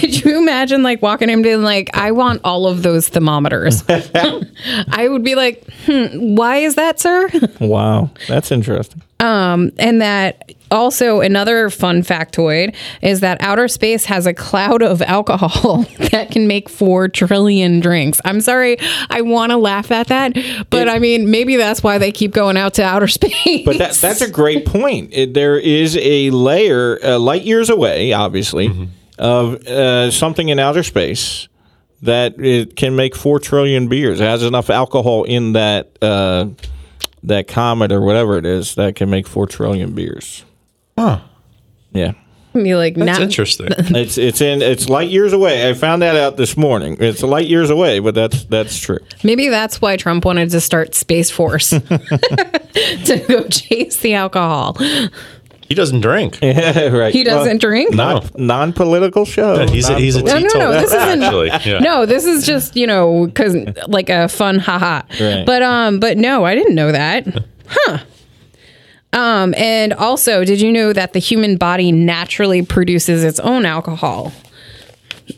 Could 0.00 0.24
you 0.24 0.38
imagine 0.38 0.82
like 0.82 1.02
walking 1.02 1.28
in 1.28 1.34
and 1.34 1.42
being 1.44 1.62
like, 1.62 1.96
I 1.96 2.10
want 2.10 2.40
all 2.42 2.66
of 2.66 2.82
those 2.82 3.08
thermometers? 3.08 3.84
I 3.88 5.06
would 5.08 5.22
be 5.22 5.36
like, 5.36 5.64
hmm, 5.84 6.34
why 6.34 6.56
is 6.58 6.74
that, 6.74 6.98
sir? 6.98 7.28
wow, 7.60 8.10
that's 8.26 8.50
interesting. 8.50 9.02
And 9.22 10.00
that 10.00 10.52
also 10.72 11.20
another 11.20 11.70
fun 11.70 12.02
factoid 12.02 12.74
is 13.02 13.20
that 13.20 13.40
outer 13.40 13.68
space 13.68 14.06
has 14.06 14.26
a 14.26 14.34
cloud 14.34 14.82
of 14.82 15.02
alcohol 15.12 15.82
that 16.10 16.30
can 16.30 16.48
make 16.48 16.68
four 16.68 17.08
trillion 17.08 17.80
drinks. 17.80 18.20
I'm 18.24 18.40
sorry, 18.40 18.78
I 19.10 19.20
want 19.20 19.50
to 19.52 19.58
laugh 19.58 19.90
at 19.90 20.08
that, 20.08 20.32
but 20.70 20.88
I 20.88 20.98
mean, 20.98 21.30
maybe 21.30 21.56
that's 21.56 21.82
why 21.82 21.98
they 21.98 22.10
keep 22.10 22.32
going 22.32 22.56
out 22.56 22.74
to 22.74 22.82
outer 22.82 23.08
space. 23.08 23.64
But 23.64 23.78
that, 23.78 23.94
that's 23.94 24.22
a 24.22 24.30
great 24.30 24.66
point. 24.66 25.10
It, 25.12 25.34
there 25.34 25.58
is 25.58 25.96
a 26.00 26.30
layer, 26.30 26.98
uh, 27.04 27.18
light 27.18 27.42
years 27.42 27.70
away, 27.70 28.12
obviously, 28.12 28.88
of 29.18 29.66
uh, 29.66 30.10
something 30.10 30.48
in 30.48 30.58
outer 30.58 30.82
space 30.82 31.48
that 32.00 32.40
it 32.40 32.74
can 32.74 32.96
make 32.96 33.14
four 33.14 33.38
trillion 33.38 33.88
beers. 33.88 34.20
It 34.20 34.24
has 34.24 34.42
enough 34.42 34.70
alcohol 34.70 35.22
in 35.22 35.52
that 35.52 35.96
uh, 36.02 36.46
that 37.22 37.46
comet 37.48 37.92
or 37.92 38.00
whatever 38.00 38.36
it 38.38 38.46
is 38.46 38.74
that 38.74 38.96
can 38.96 39.08
make 39.10 39.26
four 39.26 39.46
trillion 39.46 39.92
beers. 39.92 40.44
Huh. 40.98 41.20
Yeah. 41.92 42.12
be 42.52 42.74
like 42.74 42.94
That's 42.94 43.18
now. 43.18 43.24
interesting. 43.24 43.68
It's 43.94 44.18
it's 44.18 44.40
in 44.40 44.62
it's 44.62 44.88
light 44.88 45.08
years 45.10 45.32
away. 45.32 45.68
I 45.68 45.74
found 45.74 46.02
that 46.02 46.16
out 46.16 46.36
this 46.36 46.56
morning. 46.56 46.96
It's 47.00 47.22
light 47.22 47.46
years 47.48 47.70
away, 47.70 47.98
but 48.00 48.14
that's 48.14 48.44
that's 48.44 48.78
true. 48.78 48.98
Maybe 49.22 49.48
that's 49.48 49.80
why 49.80 49.96
Trump 49.96 50.24
wanted 50.24 50.50
to 50.50 50.60
start 50.60 50.94
Space 50.94 51.30
Force 51.30 51.70
to 51.80 53.24
go 53.28 53.44
chase 53.48 53.98
the 53.98 54.14
alcohol. 54.14 54.76
He 55.72 55.74
doesn't 55.74 56.00
drink. 56.02 56.38
Yeah, 56.42 56.88
right. 56.88 57.12
He 57.12 57.24
doesn't 57.24 57.60
drink. 57.60 57.94
Non 57.94 58.28
non 58.36 58.72
political 58.72 59.24
show. 59.24 59.66
He's 59.66 59.88
a, 59.88 59.98
he's 59.98 60.16
a 60.16 60.22
No, 60.22 60.38
no, 60.38 60.48
no, 60.58 60.72
this 60.72 60.92
isn't- 60.92 61.22
actually. 61.22 61.48
Yeah. 61.64 61.78
No, 61.78 62.04
this 62.06 62.24
is 62.26 62.44
just 62.44 62.76
you 62.76 62.86
know 62.86 63.26
because 63.26 63.56
like 63.88 64.08
a 64.10 64.28
fun 64.28 64.58
haha. 64.58 65.02
Right. 65.20 65.44
But 65.46 65.62
um, 65.62 65.98
but 66.00 66.18
no, 66.18 66.44
I 66.44 66.54
didn't 66.54 66.74
know 66.74 66.92
that. 66.92 67.26
Huh. 67.74 67.98
Um, 69.14 69.54
and 69.56 69.92
also, 69.94 70.44
did 70.44 70.60
you 70.60 70.70
know 70.72 70.92
that 70.92 71.12
the 71.14 71.18
human 71.18 71.56
body 71.56 71.90
naturally 71.92 72.62
produces 72.62 73.24
its 73.24 73.40
own 73.40 73.64
alcohol? 73.64 74.32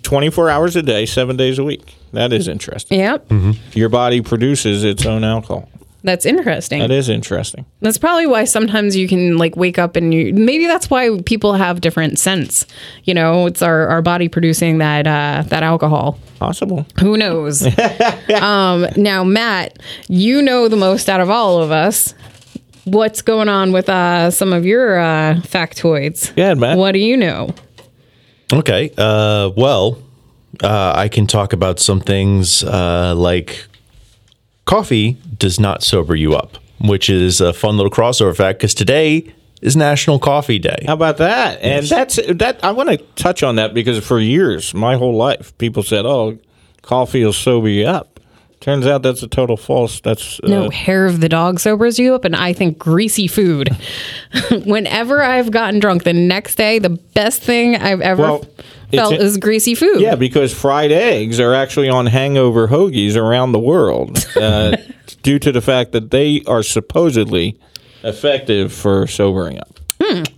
twenty 0.02 0.30
four 0.30 0.48
hours 0.50 0.74
a 0.76 0.82
day, 0.82 1.06
seven 1.06 1.36
days 1.36 1.58
a 1.58 1.64
week. 1.64 1.94
That 2.12 2.32
is 2.32 2.48
interesting. 2.48 2.98
Yep, 3.00 3.30
Your 3.72 3.88
body 3.88 4.20
produces 4.20 4.84
its 4.84 5.04
own 5.06 5.22
alcohol. 5.24 5.68
That's 6.04 6.26
interesting. 6.26 6.80
That 6.80 6.90
is 6.90 7.08
interesting. 7.08 7.64
That's 7.80 7.96
probably 7.96 8.26
why 8.26 8.44
sometimes 8.44 8.94
you 8.94 9.08
can 9.08 9.38
like 9.38 9.56
wake 9.56 9.78
up 9.78 9.96
and 9.96 10.12
you 10.12 10.34
maybe 10.34 10.66
that's 10.66 10.90
why 10.90 11.18
people 11.24 11.54
have 11.54 11.80
different 11.80 12.18
scents. 12.18 12.66
You 13.04 13.14
know, 13.14 13.46
it's 13.46 13.62
our, 13.62 13.88
our 13.88 14.02
body 14.02 14.28
producing 14.28 14.78
that 14.78 15.06
uh, 15.06 15.44
that 15.48 15.62
alcohol. 15.62 16.18
Possible. 16.38 16.86
Who 17.00 17.16
knows? 17.16 17.66
um, 18.42 18.86
now, 18.98 19.24
Matt, 19.24 19.78
you 20.06 20.42
know 20.42 20.68
the 20.68 20.76
most 20.76 21.08
out 21.08 21.20
of 21.20 21.30
all 21.30 21.62
of 21.62 21.70
us. 21.70 22.14
What's 22.84 23.22
going 23.22 23.48
on 23.48 23.72
with 23.72 23.88
uh, 23.88 24.30
some 24.30 24.52
of 24.52 24.66
your 24.66 24.98
uh, 24.98 25.36
factoids? 25.36 26.34
Yeah, 26.36 26.52
Matt. 26.52 26.76
What 26.76 26.92
do 26.92 26.98
you 26.98 27.16
know? 27.16 27.54
Okay. 28.52 28.92
Uh, 28.98 29.52
well, 29.56 30.02
uh, 30.62 30.92
I 30.94 31.08
can 31.08 31.26
talk 31.26 31.54
about 31.54 31.80
some 31.80 32.00
things 32.00 32.62
uh, 32.62 33.14
like 33.16 33.66
coffee 34.64 35.16
does 35.36 35.58
not 35.60 35.82
sober 35.82 36.14
you 36.14 36.34
up, 36.34 36.58
which 36.80 37.08
is 37.10 37.40
a 37.40 37.52
fun 37.52 37.76
little 37.76 37.90
crossover 37.90 38.36
fact 38.36 38.58
because 38.58 38.74
today 38.74 39.32
is 39.62 39.76
National 39.76 40.18
Coffee 40.18 40.58
Day. 40.58 40.84
How 40.86 40.92
about 40.94 41.16
that? 41.18 41.60
And 41.62 41.86
that's 41.86 42.16
that. 42.16 42.62
I 42.62 42.70
want 42.72 42.90
to 42.90 42.98
touch 43.16 43.42
on 43.42 43.56
that 43.56 43.74
because 43.74 44.04
for 44.04 44.20
years, 44.20 44.74
my 44.74 44.96
whole 44.96 45.16
life, 45.16 45.56
people 45.58 45.82
said, 45.82 46.04
"Oh, 46.04 46.38
coffee 46.82 47.24
will 47.24 47.32
sober 47.32 47.68
you 47.68 47.86
up." 47.86 48.14
Turns 48.60 48.86
out 48.86 49.02
that's 49.02 49.22
a 49.22 49.28
total 49.28 49.58
false. 49.58 50.00
That's 50.00 50.40
uh, 50.40 50.48
No, 50.48 50.70
hair 50.70 51.04
of 51.04 51.20
the 51.20 51.28
dog 51.28 51.60
sobers 51.60 51.98
you 51.98 52.14
up, 52.14 52.24
and 52.24 52.34
I 52.34 52.54
think 52.54 52.78
greasy 52.78 53.26
food. 53.26 53.68
Whenever 54.64 55.22
I've 55.22 55.50
gotten 55.50 55.80
drunk, 55.80 56.04
the 56.04 56.14
next 56.14 56.54
day, 56.54 56.78
the 56.78 56.88
best 56.88 57.42
thing 57.42 57.76
I've 57.76 58.00
ever. 58.00 58.22
Well, 58.22 58.44
felt 58.96 59.14
as 59.14 59.36
greasy 59.38 59.74
food. 59.74 60.00
Yeah, 60.00 60.14
because 60.14 60.52
fried 60.52 60.92
eggs 60.92 61.40
are 61.40 61.54
actually 61.54 61.88
on 61.88 62.06
hangover 62.06 62.68
hoagies 62.68 63.16
around 63.16 63.52
the 63.52 63.58
world 63.58 64.26
uh, 64.36 64.76
due 65.22 65.38
to 65.38 65.52
the 65.52 65.60
fact 65.60 65.92
that 65.92 66.10
they 66.10 66.42
are 66.46 66.62
supposedly 66.62 67.58
effective 68.02 68.72
for 68.72 69.06
sobering 69.06 69.58
up. 69.58 69.74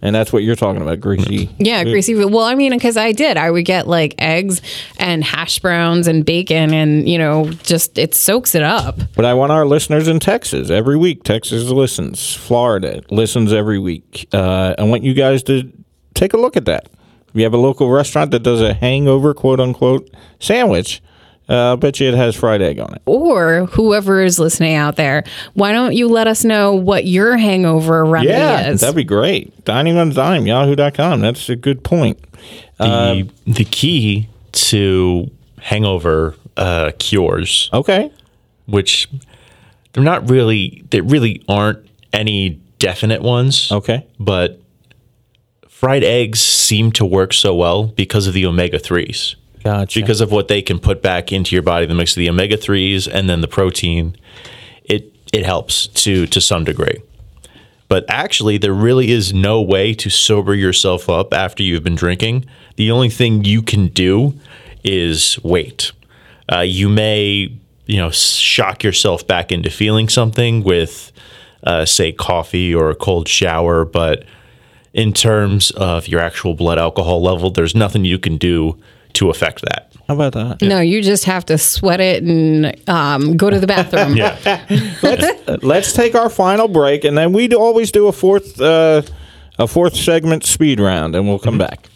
And 0.03 0.15
that's 0.15 0.33
what 0.33 0.43
you're 0.43 0.57
talking 0.57 0.83
about, 0.83 1.01
greasy. 1.01 1.51
Yeah, 1.59 1.83
greasy 1.85 2.15
food. 2.15 2.33
Well, 2.33 2.45
I 2.45 2.55
mean, 2.55 2.73
because 2.73 2.97
I 2.97 3.13
did, 3.13 3.37
I 3.37 3.51
would 3.51 3.65
get 3.65 3.87
like 3.87 4.15
eggs 4.19 4.61
and 4.99 5.25
hash 5.25 5.59
browns 5.59 6.07
and 6.07 6.25
bacon, 6.25 6.73
and 6.73 7.09
you 7.09 7.19
know, 7.19 7.51
just 7.51 7.99
it 7.99 8.15
soaks 8.15 8.55
it 8.55 8.63
up. 8.63 8.99
But 9.15 9.25
I 9.25 9.35
want 9.35 9.53
our 9.53 9.67
listeners 9.67 10.09
in 10.09 10.21
Texas 10.21 10.71
every 10.71 10.97
week. 10.97 11.25
Texas 11.25 11.65
listens. 11.65 12.35
Florida 12.35 13.03
listens 13.11 13.53
every 13.53 13.79
week. 13.79 14.29
Uh, 14.33 14.75
I 14.79 14.85
want 14.85 15.03
you 15.03 15.15
guys 15.15 15.43
to 15.45 15.71
take 16.15 16.33
a 16.33 16.37
look 16.37 16.57
at 16.57 16.67
that. 16.67 16.89
If 17.37 17.41
you 17.41 17.45
have 17.45 17.53
a 17.53 17.59
local 17.59 17.91
restaurant 17.91 18.31
that 18.31 18.39
does 18.43 18.63
a 18.63 18.73
hangover, 18.73 19.35
quote 19.35 19.61
unquote, 19.61 20.09
sandwich, 20.41 21.03
uh, 21.51 21.75
I 21.75 21.77
bet 21.77 22.01
you 22.01 22.09
it 22.09 22.15
has 22.15 22.35
fried 22.35 22.63
egg 22.63 22.81
on 22.81 22.95
it. 22.95 23.03
Or 23.05 23.67
whoever 23.73 24.23
is 24.23 24.39
listening 24.39 24.75
out 24.75 24.97
there, 24.97 25.23
why 25.53 25.73
don't 25.73 25.93
you 25.95 26.09
let 26.09 26.29
us 26.29 26.45
know 26.47 26.75
what 26.75 27.05
your 27.05 27.37
hangover 27.37 28.07
remedy 28.07 28.31
Yeah, 28.33 28.71
is? 28.71 28.81
that'd 28.81 28.97
be 28.97 29.05
great. 29.05 29.67
Dining 29.67 29.99
on 29.99 30.13
a 30.13 30.15
dime, 30.15 30.47
yahoo.com. 30.47 31.21
That's 31.21 31.51
a 31.51 31.57
good 31.57 31.85
point. 31.85 32.19
The 32.79 33.29
the 33.47 33.65
key 33.67 34.31
to 34.53 35.31
hangover 35.61 36.37
uh, 36.57 36.93
cures, 36.99 37.69
Okay. 37.75 38.11
which 38.65 39.11
they're 39.93 40.03
not 40.03 40.31
really, 40.31 40.85
they 40.89 41.03
really 41.03 41.45
aren't 41.51 41.87
any 42.15 42.59
definite 42.79 43.21
ones. 43.21 43.71
Okay. 43.71 44.07
But 44.19 44.59
fried 45.77 46.03
eggs 46.03 46.41
seem 46.41 46.91
to 46.91 47.05
work 47.05 47.35
so 47.35 47.55
well 47.55 47.85
because 47.85 48.27
of 48.27 48.33
the 48.33 48.47
omega 48.47 48.79
threes. 48.79 49.37
Gotcha. 49.63 50.01
because 50.01 50.21
of 50.21 50.31
what 50.31 50.49
they 50.49 50.63
can 50.63 50.79
put 50.79 51.03
back 51.03 51.33
into 51.33 51.55
your 51.55 51.63
body, 51.63 51.87
the 51.87 51.95
mix 51.95 52.13
of 52.13 52.21
the 52.21 52.31
omega 52.31 52.57
threes 52.57 53.07
and 53.07 53.29
then 53.29 53.41
the 53.41 53.49
protein, 53.49 54.17
it 54.85 55.13
it 55.33 55.45
helps 55.45 55.89
to 55.89 56.27
to 56.29 56.41
some 56.41 56.65
degree. 56.65 57.03
But 57.89 58.07
actually, 58.09 58.59
there 58.59 58.73
really 58.73 59.11
is 59.11 59.35
no 59.35 59.61
way 59.61 59.93
to 59.95 60.09
sober 60.09 60.55
yourself 60.55 61.11
up 61.11 61.35
after 61.35 61.63
you've 61.63 61.85
been 61.85 61.95
drinking. 61.95 62.47
The 62.77 62.91
only 62.91 63.11
thing 63.11 63.45
you 63.45 63.61
can 63.61 63.89
do 63.89 64.35
is 64.83 65.39
wait. 65.43 65.93
Uh, 66.51 66.61
you 66.61 66.89
may, 66.89 67.53
you 67.87 67.97
know, 67.99 68.11
shock 68.11 68.83
yourself 68.83 69.27
back 69.27 69.53
into 69.53 69.69
feeling 69.69 70.09
something 70.09 70.63
with, 70.63 71.13
uh, 71.65 71.85
say, 71.85 72.13
coffee 72.13 72.75
or 72.75 72.89
a 72.91 72.95
cold 72.95 73.29
shower. 73.29 73.85
But 73.85 74.25
in 74.97 75.13
terms 75.13 75.71
of 75.73 76.09
your 76.09 76.21
actual 76.21 76.55
blood 76.55 76.79
alcohol 76.79 77.23
level, 77.23 77.51
there's 77.51 77.77
nothing 77.77 78.07
you 78.07 78.19
can 78.19 78.39
do 78.39 78.79
to 79.13 79.29
affect 79.29 79.61
that. 79.63 79.93
How 80.09 80.15
about 80.15 80.33
that? 80.33 80.63
no, 80.63 80.81
you 80.81 81.03
just 81.03 81.25
have 81.25 81.45
to 81.47 81.59
sweat 81.59 82.01
it 82.01 82.23
and 82.23 82.75
um, 82.89 83.37
go 83.37 83.51
to 83.51 83.61
the 83.61 83.67
bathroom. 83.67 84.17
Uh, 85.49 85.59
Let's 85.63 85.93
take 85.93 86.17
our 86.17 86.29
final 86.29 86.67
break, 86.67 87.05
and 87.05 87.17
then 87.17 87.33
we 87.33 87.49
always 87.55 87.93
do 87.93 88.09
a 88.09 88.13
fourth 88.13 88.61
uh, 88.61 89.03
a 89.59 89.69
fourth 89.69 89.95
segment 89.95 90.45
speed 90.45 90.81
round, 90.81 91.15
and 91.15 91.29
we'll 91.29 91.39
come 91.39 91.57
back. 91.57 91.89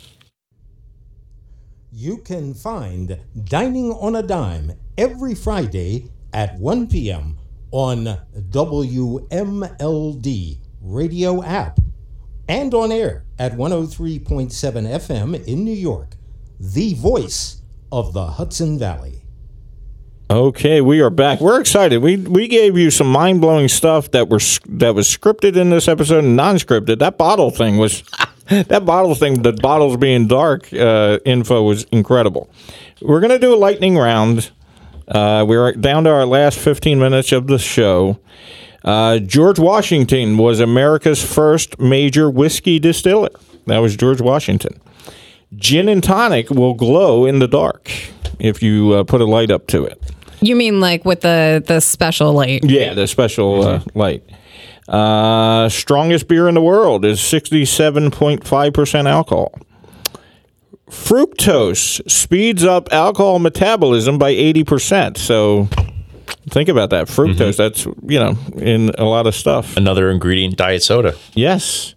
You 1.90 2.18
can 2.18 2.55
find 2.55 3.18
Dining 3.44 3.90
on 3.90 4.14
a 4.14 4.22
Dime 4.22 4.72
every 4.96 5.34
Friday 5.34 6.11
at 6.32 6.57
1 6.59 6.86
p.m. 6.86 7.38
on 7.72 8.18
WMLD 8.51 9.28
radio 10.80 11.42
app 11.42 11.80
and 12.51 12.74
on 12.74 12.90
air 12.90 13.24
at 13.38 13.53
103.7 13.53 14.51
FM 14.51 15.46
in 15.46 15.64
New 15.64 15.70
York, 15.70 16.16
the 16.59 16.94
voice 16.94 17.62
of 17.92 18.12
the 18.12 18.26
Hudson 18.26 18.76
Valley. 18.76 19.22
Okay, 20.28 20.80
we 20.80 21.01
are 21.01 21.11
back. 21.11 21.40
We're 21.40 21.61
excited. 21.61 21.98
We 21.98 22.16
we 22.16 22.48
gave 22.48 22.76
you 22.76 22.90
some 22.90 23.11
mind 23.11 23.40
blowing 23.40 23.68
stuff 23.68 24.11
that 24.11 24.28
were 24.28 24.40
that 24.68 24.94
was 24.94 25.09
scripted 25.09 25.57
in 25.57 25.70
this 25.70 25.86
episode 25.88 26.24
and 26.24 26.36
non 26.36 26.57
scripted. 26.57 26.98
That 26.98 27.16
bottle 27.16 27.51
thing 27.51 27.78
was 27.78 28.03
that 28.48 28.84
bottle 28.84 29.14
thing. 29.14 29.42
The 29.42 29.53
bottles 29.53 29.96
being 29.96 30.26
dark 30.26 30.72
uh, 30.72 31.18
info 31.24 31.62
was 31.62 31.84
incredible. 31.92 32.51
We're 33.01 33.20
gonna 33.20 33.38
do 33.38 33.55
a 33.55 33.57
lightning 33.57 33.96
round. 33.96 34.51
Uh, 35.09 35.44
we're 35.48 35.72
down 35.72 36.05
to 36.05 36.11
our 36.11 36.26
last 36.26 36.59
fifteen 36.59 36.98
minutes 36.98 37.32
of 37.32 37.46
the 37.48 37.59
show. 37.59 38.20
Uh, 38.85 39.18
George 39.18 39.59
Washington 39.59 40.39
was 40.39 40.61
America's 40.61 41.22
first 41.22 41.78
major 41.78 42.31
whiskey 42.31 42.78
distiller. 42.78 43.31
That 43.66 43.78
was 43.78 43.97
George 43.97 44.20
Washington. 44.20 44.81
Gin 45.57 45.89
and 45.89 46.03
tonic 46.03 46.51
will 46.51 46.74
glow 46.74 47.26
in 47.26 47.41
the 47.41 47.49
dark 47.49 47.91
if 48.39 48.62
you 48.62 48.93
uh, 48.93 49.05
put 49.05 49.20
a 49.20 49.26
light 49.26 49.51
up 49.51 49.66
to 49.68 49.85
it. 49.85 50.01
You 50.41 50.57
mean 50.57 50.81
like 50.81 51.05
with 51.05 51.20
the 51.20 51.62
the 51.66 51.81
special 51.81 52.33
light? 52.33 52.64
Yeah, 52.64 52.95
the 52.95 53.07
special 53.07 53.62
uh, 53.62 53.83
light. 53.95 54.24
Uh, 54.89 55.68
strongest 55.68 56.26
beer 56.26 56.49
in 56.49 56.55
the 56.55 56.62
world 56.62 57.05
is 57.05 57.20
67.5% 57.20 59.07
alcohol. 59.07 59.53
Fructose 60.89 62.11
speeds 62.11 62.64
up 62.64 62.93
alcohol 62.93 63.39
metabolism 63.39 64.18
by 64.18 64.33
80%. 64.33 65.16
So 65.16 65.68
think 66.49 66.68
about 66.68 66.91
that. 66.91 67.07
Fructose, 67.07 67.57
that's, 67.57 67.85
you 67.85 68.18
know, 68.18 68.37
in 68.57 68.91
a 68.99 69.05
lot 69.05 69.26
of 69.26 69.35
stuff. 69.35 69.76
Another 69.76 70.11
ingredient, 70.11 70.57
diet 70.57 70.83
soda. 70.83 71.14
Yes. 71.35 71.95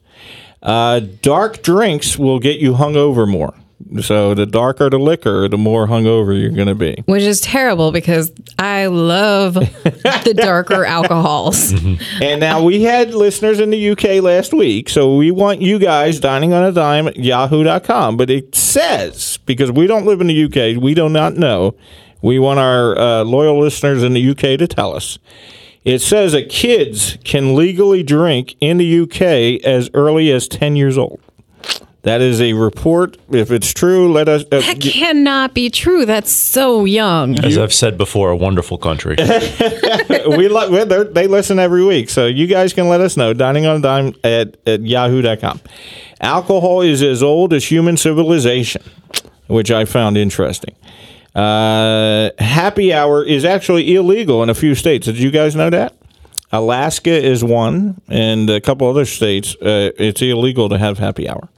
Uh, 0.62 1.02
dark 1.22 1.62
drinks 1.62 2.18
will 2.18 2.40
get 2.40 2.60
you 2.60 2.74
hungover 2.74 3.28
more. 3.28 3.54
So 4.02 4.34
the 4.34 4.46
darker 4.46 4.90
the 4.90 4.98
liquor, 4.98 5.48
the 5.50 5.58
more 5.58 5.88
hungover 5.88 6.40
you're 6.40 6.52
going 6.52 6.68
to 6.68 6.76
be. 6.76 7.04
Which 7.06 7.24
is 7.24 7.42
terrible 7.42 7.92
because 7.92 8.32
I 8.58 8.88
love 8.88 9.56
the 9.56 10.34
darker 10.38 10.86
alcohols. 10.86 11.74
And 12.22 12.40
now 12.40 12.64
we 12.64 12.84
had 12.84 13.14
listeners 13.14 13.60
in 13.60 13.70
the 13.70 13.90
UK 13.90 14.24
last 14.24 14.54
week, 14.54 14.90
so 14.90 15.16
we 15.16 15.32
want 15.32 15.62
you 15.62 15.80
guys 15.80 16.20
dining 16.20 16.54
on 16.54 16.64
a 16.64 16.72
dime 16.72 17.08
at 17.08 17.18
yahoo.com. 17.18 18.18
But 18.18 18.30
it 18.30 18.56
says, 18.56 19.38
because 19.46 19.72
we 19.72 19.86
don't 19.86 20.06
live 20.06 20.22
in 20.22 20.28
the 20.28 20.46
UK, 20.46 20.82
we 20.82 20.94
do 20.94 21.10
not 21.10 21.36
know, 21.36 21.76
we 22.24 22.40
want 22.40 22.58
our 22.60 22.98
uh, 22.98 23.24
loyal 23.24 23.60
listeners 23.60 24.02
in 24.02 24.14
the 24.14 24.30
UK 24.32 24.58
to 24.58 24.68
tell 24.68 24.96
us. 24.96 25.20
It 25.84 26.00
says 26.00 26.32
that 26.32 26.50
kids 26.50 27.18
can 27.24 27.56
legally 27.56 28.02
drink 28.04 28.56
in 28.62 28.78
the 28.78 29.02
UK 29.02 29.62
as 29.66 29.90
early 29.94 30.32
as 30.32 30.48
10 30.48 30.76
years 30.78 30.98
old. 30.98 31.20
That 32.04 32.20
is 32.20 32.42
a 32.42 32.52
report. 32.54 33.18
If 33.32 33.50
it's 33.52 33.74
true, 33.74 34.12
let 34.12 34.28
us. 34.28 34.44
Uh, 34.44 34.60
That 34.60 34.82
cannot 34.82 35.54
be 35.54 35.70
true. 35.70 36.06
That's 36.06 36.30
so 36.32 36.84
young. 36.84 37.40
As 37.40 37.58
I've 37.58 37.74
said 37.74 37.98
before, 37.98 38.30
a 38.30 38.36
wonderful 38.36 38.78
country. 38.78 39.16
we 39.20 40.50
li- 40.50 40.70
well, 40.70 40.86
they're- 40.86 41.06
they 41.06 41.28
listen 41.28 41.60
every 41.60 41.84
week, 41.86 42.10
so 42.10 42.26
you 42.26 42.46
guys 42.48 42.74
can 42.74 42.90
let 42.90 43.00
us 43.00 43.16
know. 43.16 43.34
Dining 43.34 43.66
on 43.66 43.78
a 43.78 43.82
dime 43.82 44.16
at, 44.26 44.58
at 44.68 44.82
yahoo.com. 44.82 45.62
Alcohol 46.20 46.82
is 46.82 47.02
as 47.02 47.24
old 47.24 47.54
as 47.54 47.72
human 47.72 47.96
civilization, 47.96 48.82
which 49.48 49.72
I 49.72 49.86
found 49.86 50.18
interesting. 50.18 50.76
Uh, 51.36 52.30
happy 52.40 52.94
hour 52.94 53.24
is 53.24 53.44
actually 53.46 53.96
illegal 53.96 54.44
in 54.44 54.50
a 54.50 54.56
few 54.56 54.76
states. 54.76 55.06
Did 55.06 55.18
you 55.18 55.32
guys 55.32 55.56
know 55.56 55.70
that? 55.70 55.96
Alaska 56.52 57.10
is 57.10 57.44
one, 57.44 58.00
and 58.08 58.48
a 58.50 58.62
couple 58.62 58.88
other 58.88 59.06
states, 59.06 59.56
uh, 59.56 59.92
it's 59.98 60.22
illegal 60.22 60.70
to 60.70 60.78
have 60.78 61.00
happy 61.00 61.28
hour. 61.28 61.50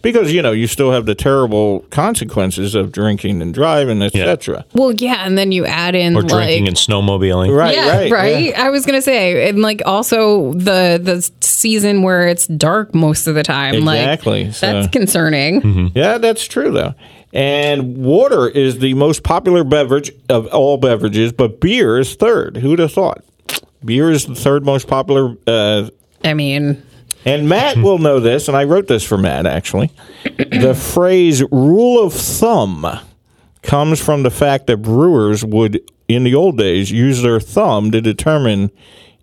Because, 0.00 0.32
you 0.32 0.40
know, 0.40 0.52
you 0.52 0.66
still 0.66 0.90
have 0.90 1.04
the 1.04 1.14
terrible 1.14 1.80
consequences 1.90 2.74
of 2.74 2.92
drinking 2.92 3.42
and 3.42 3.52
driving, 3.52 4.00
etc. 4.00 4.64
Well, 4.72 4.92
yeah, 4.92 5.26
and 5.26 5.36
then 5.36 5.52
you 5.52 5.66
add 5.66 5.94
in 5.94 6.16
or 6.16 6.22
like 6.22 6.30
drinking 6.30 6.68
and 6.68 6.76
snowmobiling. 6.78 7.54
Right, 7.54 7.74
yeah, 7.76 7.88
right. 7.98 8.10
right. 8.10 8.44
yeah. 8.46 8.64
I 8.64 8.70
was 8.70 8.86
gonna 8.86 9.02
say, 9.02 9.50
and 9.50 9.60
like 9.60 9.82
also 9.84 10.54
the 10.54 10.98
the 11.02 11.30
season 11.46 12.00
where 12.00 12.26
it's 12.26 12.46
dark 12.46 12.94
most 12.94 13.26
of 13.26 13.34
the 13.34 13.42
time. 13.42 13.74
Exactly, 13.74 14.44
Like, 14.46 14.54
so- 14.54 14.66
Mm-hmm. 14.66 14.80
that's 14.80 14.92
concerning. 14.92 15.92
Yeah, 15.94 16.16
that's 16.16 16.46
true 16.46 16.70
though. 16.70 16.94
And 17.32 17.98
water 17.98 18.48
is 18.48 18.78
the 18.78 18.94
most 18.94 19.22
popular 19.22 19.62
beverage 19.62 20.10
of 20.28 20.46
all 20.48 20.76
beverages, 20.76 21.32
but 21.32 21.60
beer 21.60 21.98
is 21.98 22.14
third. 22.14 22.56
Who'd 22.56 22.80
have 22.80 22.92
thought? 22.92 23.24
Beer 23.84 24.10
is 24.10 24.26
the 24.26 24.34
third 24.34 24.64
most 24.64 24.88
popular. 24.88 25.36
Uh, 25.46 25.90
I 26.24 26.34
mean, 26.34 26.82
and 27.24 27.48
Matt 27.48 27.76
will 27.76 27.98
know 27.98 28.20
this, 28.20 28.48
and 28.48 28.56
I 28.56 28.64
wrote 28.64 28.88
this 28.88 29.04
for 29.04 29.16
Matt 29.16 29.46
actually. 29.46 29.90
the 30.24 30.74
phrase 30.74 31.42
"rule 31.50 32.04
of 32.04 32.12
thumb" 32.12 32.86
comes 33.62 34.00
from 34.00 34.22
the 34.22 34.30
fact 34.30 34.66
that 34.66 34.78
brewers 34.78 35.44
would, 35.44 35.80
in 36.08 36.24
the 36.24 36.34
old 36.34 36.58
days, 36.58 36.90
use 36.90 37.22
their 37.22 37.40
thumb 37.40 37.90
to 37.90 38.00
determine 38.00 38.70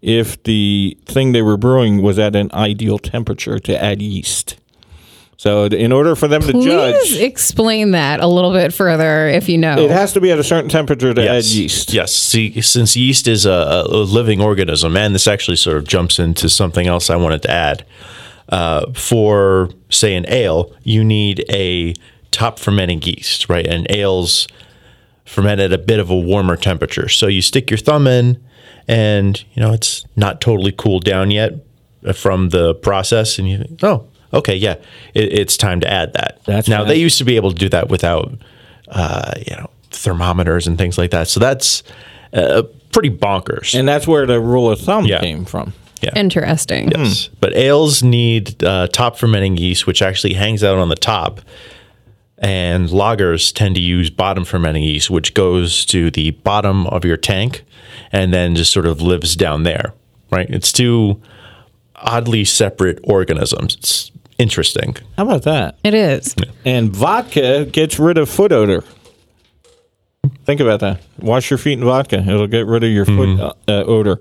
if 0.02 0.42
the 0.44 0.98
thing 1.06 1.32
they 1.32 1.42
were 1.42 1.58
brewing 1.58 2.02
was 2.02 2.20
at 2.20 2.36
an 2.36 2.52
ideal 2.54 3.00
temperature 3.00 3.60
to 3.60 3.84
add 3.84 4.02
yeast. 4.02 4.58
So, 5.38 5.66
in 5.66 5.92
order 5.92 6.16
for 6.16 6.28
them 6.28 6.42
to 6.42 6.54
judge, 6.54 7.14
explain 7.20 7.92
that 7.92 8.22
a 8.22 8.28
little 8.28 8.52
bit 8.52 8.74
further 8.74 9.28
if 9.28 9.48
you 9.48 9.60
know. 9.60 9.78
it 9.78 9.92
has 9.92 10.14
to 10.14 10.22
be 10.22 10.32
at 10.32 10.40
a 10.40 10.44
certain 10.44 10.70
temperature 10.70 11.14
to 11.14 11.30
add 11.30 11.44
yeast. 11.44 11.94
Yes. 11.94 12.12
See, 12.12 12.60
since 12.62 12.98
yeast 12.98 13.28
is 13.28 13.46
a, 13.46 13.84
a 13.88 13.98
living 13.98 14.42
organism, 14.42 14.98
and 14.98 15.14
this 15.14 15.28
actually 15.28 15.58
sort 15.58 15.78
of 15.78 15.88
jumps 15.88 16.18
into 16.18 16.50
something 16.50 16.88
else 16.88 17.12
I 17.12 17.18
wanted 17.18 17.44
to 17.44 17.52
add. 17.52 17.86
Uh, 18.50 18.92
for 18.94 19.70
say 19.90 20.16
an 20.16 20.26
ale, 20.28 20.74
you 20.82 21.04
need 21.04 21.46
a 21.50 21.94
top 22.32 22.58
fermenting 22.58 23.02
yeast, 23.04 23.48
right? 23.50 23.68
And 23.68 23.86
ales 23.92 24.48
ferment 25.26 25.60
at 25.60 25.72
a 25.72 25.78
bit 25.78 26.00
of 26.00 26.10
a 26.10 26.18
warmer 26.18 26.56
temperature. 26.56 27.10
So 27.10 27.28
you 27.28 27.42
stick 27.44 27.70
your 27.70 27.78
thumb 27.78 28.08
in, 28.08 28.44
and 28.88 29.44
you 29.54 29.62
know 29.62 29.72
it's 29.72 30.04
not 30.16 30.42
totally 30.42 30.72
cooled 30.72 31.04
down 31.04 31.30
yet 31.30 31.54
from 32.16 32.50
the 32.50 32.74
process, 32.74 33.38
and 33.38 33.48
you 33.48 33.58
think, 33.60 33.84
oh, 33.84 34.08
okay, 34.34 34.56
yeah, 34.56 34.74
it, 35.14 35.34
it's 35.34 35.58
time 35.58 35.80
to 35.82 35.92
add 35.92 36.14
that. 36.14 36.40
That's 36.46 36.68
now 36.68 36.80
fine. 36.80 36.88
they 36.90 36.96
used 36.98 37.18
to 37.20 37.24
be 37.26 37.36
able 37.36 37.52
to 37.52 37.58
do 37.58 37.70
that 37.70 37.90
without, 37.90 38.32
uh, 38.90 39.34
you 39.46 39.56
know, 39.56 39.70
thermometers 39.92 40.68
and 40.68 40.78
things 40.78 40.98
like 40.98 41.12
that. 41.12 41.28
So 41.28 41.40
that's 41.40 41.84
uh, 42.34 42.64
pretty 42.92 43.10
bonkers. 43.10 43.78
And 43.78 43.88
that's 43.88 44.08
where 44.08 44.26
the 44.26 44.40
rule 44.40 44.70
of 44.72 44.80
thumb 44.80 45.06
Yeah. 45.06 45.20
came 45.20 45.46
from. 45.46 45.74
yeah. 46.02 46.12
Interesting. 46.16 46.92
Yes. 46.92 47.30
But 47.40 47.56
ales 47.56 48.04
need 48.04 48.64
uh, 48.64 48.88
top 48.88 49.18
fermenting 49.18 49.58
yeast, 49.58 49.88
which 49.88 50.02
actually 50.02 50.34
hangs 50.34 50.64
out 50.64 50.78
on 50.78 50.90
the 50.90 50.96
top. 50.96 51.42
And 52.40 52.90
lagers 52.90 53.52
tend 53.52 53.74
to 53.76 53.82
use 53.82 54.12
bottom 54.12 54.46
fermenting 54.46 54.84
yeast, 54.84 55.10
which 55.10 55.34
goes 55.34 55.84
to 55.86 56.12
the 56.12 56.32
bottom 56.32 56.86
of 56.88 57.04
your 57.04 57.18
tank 57.18 57.64
and 58.12 58.32
then 58.32 58.54
just 58.56 58.72
sort 58.72 58.86
of 58.86 59.02
lives 59.02 59.36
down 59.36 59.64
there, 59.64 59.94
right? 60.30 60.48
It's 60.50 60.72
two 60.72 61.20
oddly 61.96 62.46
separate 62.46 63.00
organisms. 63.04 63.76
It's 63.76 64.12
interesting. 64.38 64.96
How 65.18 65.24
about 65.24 65.44
that? 65.44 65.78
It 65.84 65.94
is. 65.94 66.36
And 66.66 66.96
vodka 66.96 67.66
gets 67.66 68.00
rid 68.00 68.18
of 68.18 68.30
foot 68.30 68.52
odor. 68.52 68.84
Think 70.46 70.60
about 70.62 70.80
that. 70.82 71.02
Wash 71.20 71.50
your 71.50 71.58
feet 71.58 71.74
in 71.74 71.84
vodka. 71.84 72.18
It'll 72.20 72.48
get 72.48 72.66
rid 72.66 72.84
of 72.84 72.90
your 72.90 73.06
foot 73.06 73.40
uh, 73.40 73.54
uh, 73.68 73.84
odor. 73.84 74.20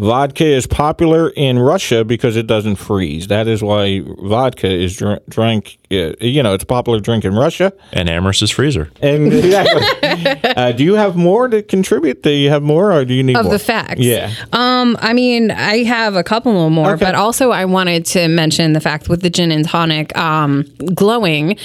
Vodka 0.00 0.44
is 0.44 0.64
popular 0.66 1.30
in 1.30 1.58
Russia 1.58 2.04
because 2.04 2.36
it 2.36 2.46
doesn't 2.46 2.76
freeze. 2.76 3.26
That 3.26 3.48
is 3.48 3.62
why 3.64 4.00
vodka 4.22 4.70
is 4.70 4.96
dr- 4.96 5.20
drank. 5.28 5.76
Uh, 5.90 6.12
you 6.20 6.40
know, 6.42 6.54
it's 6.54 6.62
a 6.62 6.66
popular 6.66 7.00
drink 7.00 7.24
in 7.24 7.34
Russia. 7.34 7.72
And 7.92 8.08
Amaris's 8.08 8.52
freezer. 8.52 8.90
And 9.02 9.32
exactly. 9.32 10.50
uh, 10.56 10.70
do 10.72 10.84
you 10.84 10.94
have 10.94 11.16
more 11.16 11.48
to 11.48 11.62
contribute? 11.62 12.22
Do 12.22 12.30
you 12.30 12.48
have 12.50 12.62
more, 12.62 12.92
or 12.92 13.04
do 13.04 13.12
you 13.12 13.24
need 13.24 13.36
Of 13.36 13.46
more? 13.46 13.54
the 13.54 13.58
facts. 13.58 14.00
Yeah. 14.00 14.32
Um, 14.52 14.96
I 15.00 15.12
mean, 15.14 15.50
I 15.50 15.82
have 15.82 16.14
a 16.14 16.22
couple 16.22 16.70
more, 16.70 16.92
Okay. 16.92 17.04
but 17.04 17.16
also 17.16 17.50
I 17.50 17.64
wanted 17.64 18.06
to 18.06 18.28
mention 18.28 18.74
the 18.74 18.80
fact 18.80 19.08
with 19.08 19.22
the 19.22 19.30
gin 19.30 19.50
and 19.50 19.64
tonic 19.68 20.16
um, 20.16 20.64
glowing. 20.94 21.56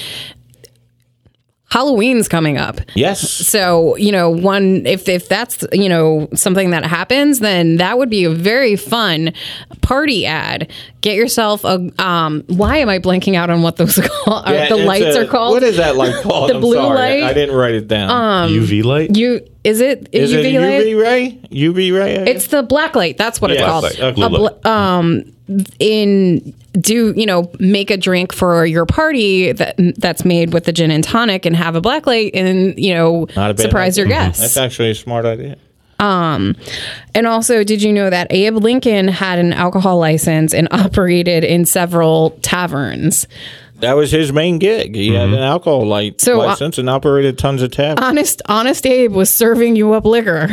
Halloween's 1.74 2.28
coming 2.28 2.56
up. 2.56 2.78
Yes. 2.94 3.28
So, 3.28 3.96
you 3.96 4.12
know, 4.12 4.30
one 4.30 4.86
if 4.86 5.08
if 5.08 5.28
that's, 5.28 5.64
you 5.72 5.88
know, 5.88 6.28
something 6.32 6.70
that 6.70 6.86
happens, 6.86 7.40
then 7.40 7.78
that 7.78 7.98
would 7.98 8.08
be 8.08 8.22
a 8.22 8.30
very 8.30 8.76
fun 8.76 9.32
party 9.80 10.24
ad. 10.24 10.70
Get 11.00 11.16
yourself 11.16 11.64
a 11.64 11.90
um 12.00 12.44
why 12.46 12.76
am 12.76 12.88
I 12.88 13.00
blanking 13.00 13.34
out 13.34 13.50
on 13.50 13.62
what 13.62 13.74
those 13.76 13.98
are 13.98 14.06
called? 14.08 14.46
Yeah, 14.46 14.68
the 14.68 14.76
lights 14.76 15.16
a- 15.16 15.22
are 15.22 15.26
called? 15.26 15.54
What 15.54 15.64
is 15.64 15.78
that 15.78 15.96
light 15.96 16.14
called? 16.22 16.50
The 16.50 16.54
I'm 16.54 16.60
blue 16.60 16.76
sorry. 16.76 17.22
light? 17.22 17.22
I 17.24 17.32
didn't 17.32 17.56
write 17.56 17.74
it 17.74 17.88
down. 17.88 18.08
Um, 18.10 18.50
UV 18.52 18.84
light? 18.84 19.16
You 19.16 19.40
is 19.64 19.80
it 19.80 20.08
is 20.12 20.32
it 20.32 20.46
UV 20.46 20.60
light? 20.60 20.86
UV 20.86 21.02
ray? 21.02 21.40
UV 21.50 21.98
ray? 21.98 22.14
It's 22.30 22.46
the 22.46 22.62
black 22.62 22.94
light. 22.94 23.16
That's 23.18 23.40
what 23.40 23.50
Yeah, 23.50 23.56
it's 23.56 23.64
called. 23.66 23.82
light. 23.82 24.00
Okay. 24.00 24.22
A 24.22 24.28
bl- 24.28 24.68
um, 24.68 25.33
in 25.78 26.54
do 26.72 27.12
you 27.16 27.26
know 27.26 27.50
make 27.58 27.90
a 27.90 27.96
drink 27.96 28.32
for 28.32 28.64
your 28.64 28.86
party 28.86 29.52
that 29.52 29.74
that's 29.98 30.24
made 30.24 30.54
with 30.54 30.64
the 30.64 30.72
gin 30.72 30.90
and 30.90 31.04
tonic 31.04 31.44
and 31.44 31.54
have 31.54 31.76
a 31.76 31.80
black 31.80 32.06
light 32.06 32.34
and 32.34 32.78
you 32.78 32.94
know 32.94 33.26
Not 33.36 33.50
a 33.50 33.54
bad 33.54 33.62
surprise 33.62 33.98
your 33.98 34.06
mm-hmm. 34.06 34.26
guests. 34.26 34.40
That's 34.40 34.56
actually 34.56 34.90
a 34.90 34.94
smart 34.94 35.26
idea. 35.26 35.56
Um, 36.00 36.56
and 37.14 37.26
also, 37.26 37.62
did 37.62 37.82
you 37.82 37.92
know 37.92 38.10
that 38.10 38.26
Abe 38.30 38.56
Lincoln 38.56 39.08
had 39.08 39.38
an 39.38 39.52
alcohol 39.52 39.98
license 39.98 40.52
and 40.52 40.68
operated 40.70 41.44
in 41.44 41.64
several 41.64 42.30
taverns? 42.42 43.26
That 43.76 43.94
was 43.94 44.10
his 44.10 44.32
main 44.32 44.58
gig. 44.58 44.94
He 44.94 45.12
had 45.12 45.26
mm-hmm. 45.26 45.34
an 45.34 45.40
alcohol 45.40 45.86
light 45.86 46.20
So, 46.20 46.40
uh, 46.40 46.46
license 46.46 46.78
and 46.78 46.88
operated 46.88 47.38
tons 47.38 47.62
of 47.62 47.70
taverns. 47.70 48.04
Honest, 48.04 48.42
honest 48.46 48.86
Abe 48.86 49.12
was 49.12 49.30
serving 49.30 49.76
you 49.76 49.92
up 49.92 50.04
liquor. 50.04 50.48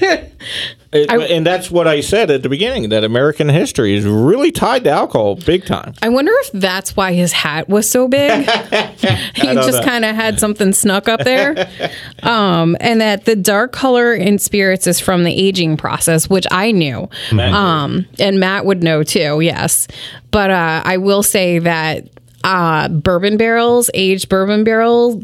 It- 0.94 1.10
and 1.10 1.44
that's 1.44 1.70
what 1.70 1.88
I 1.88 2.00
said 2.00 2.30
at 2.30 2.42
the 2.42 2.48
beginning 2.48 2.88
that 2.90 3.02
American 3.02 3.48
history 3.48 3.96
is 3.96 4.04
really 4.04 4.52
tied 4.52 4.84
to 4.84 4.90
alcohol 4.90 5.34
big 5.34 5.66
time. 5.66 5.92
I 6.00 6.08
wonder 6.08 6.32
if 6.36 6.52
that's 6.52 6.96
why 6.96 7.12
his 7.12 7.32
hat 7.32 7.68
was 7.68 7.90
so 7.90 8.06
big. 8.06 8.48
he 9.34 9.42
just 9.54 9.82
kind 9.82 10.04
of 10.04 10.14
had 10.14 10.38
something 10.38 10.72
snuck 10.72 11.08
up 11.08 11.20
there. 11.24 11.68
um, 12.22 12.76
and 12.80 13.00
that 13.00 13.24
the 13.24 13.34
dark 13.36 13.72
color 13.72 14.14
in 14.14 14.38
spirits 14.38 14.86
is 14.86 15.00
from 15.00 15.24
the 15.24 15.32
aging 15.32 15.76
process, 15.76 16.30
which 16.30 16.46
I 16.50 16.70
knew. 16.70 17.08
Um, 17.54 18.06
and 18.18 18.38
Matt 18.38 18.64
would 18.64 18.82
know 18.82 19.02
too, 19.02 19.40
yes. 19.40 19.88
But 20.30 20.50
uh, 20.50 20.82
I 20.84 20.96
will 20.98 21.22
say 21.22 21.58
that 21.58 22.08
uh, 22.44 22.88
bourbon 22.88 23.36
barrels, 23.36 23.90
aged 23.94 24.28
bourbon 24.28 24.62
barrels, 24.64 25.22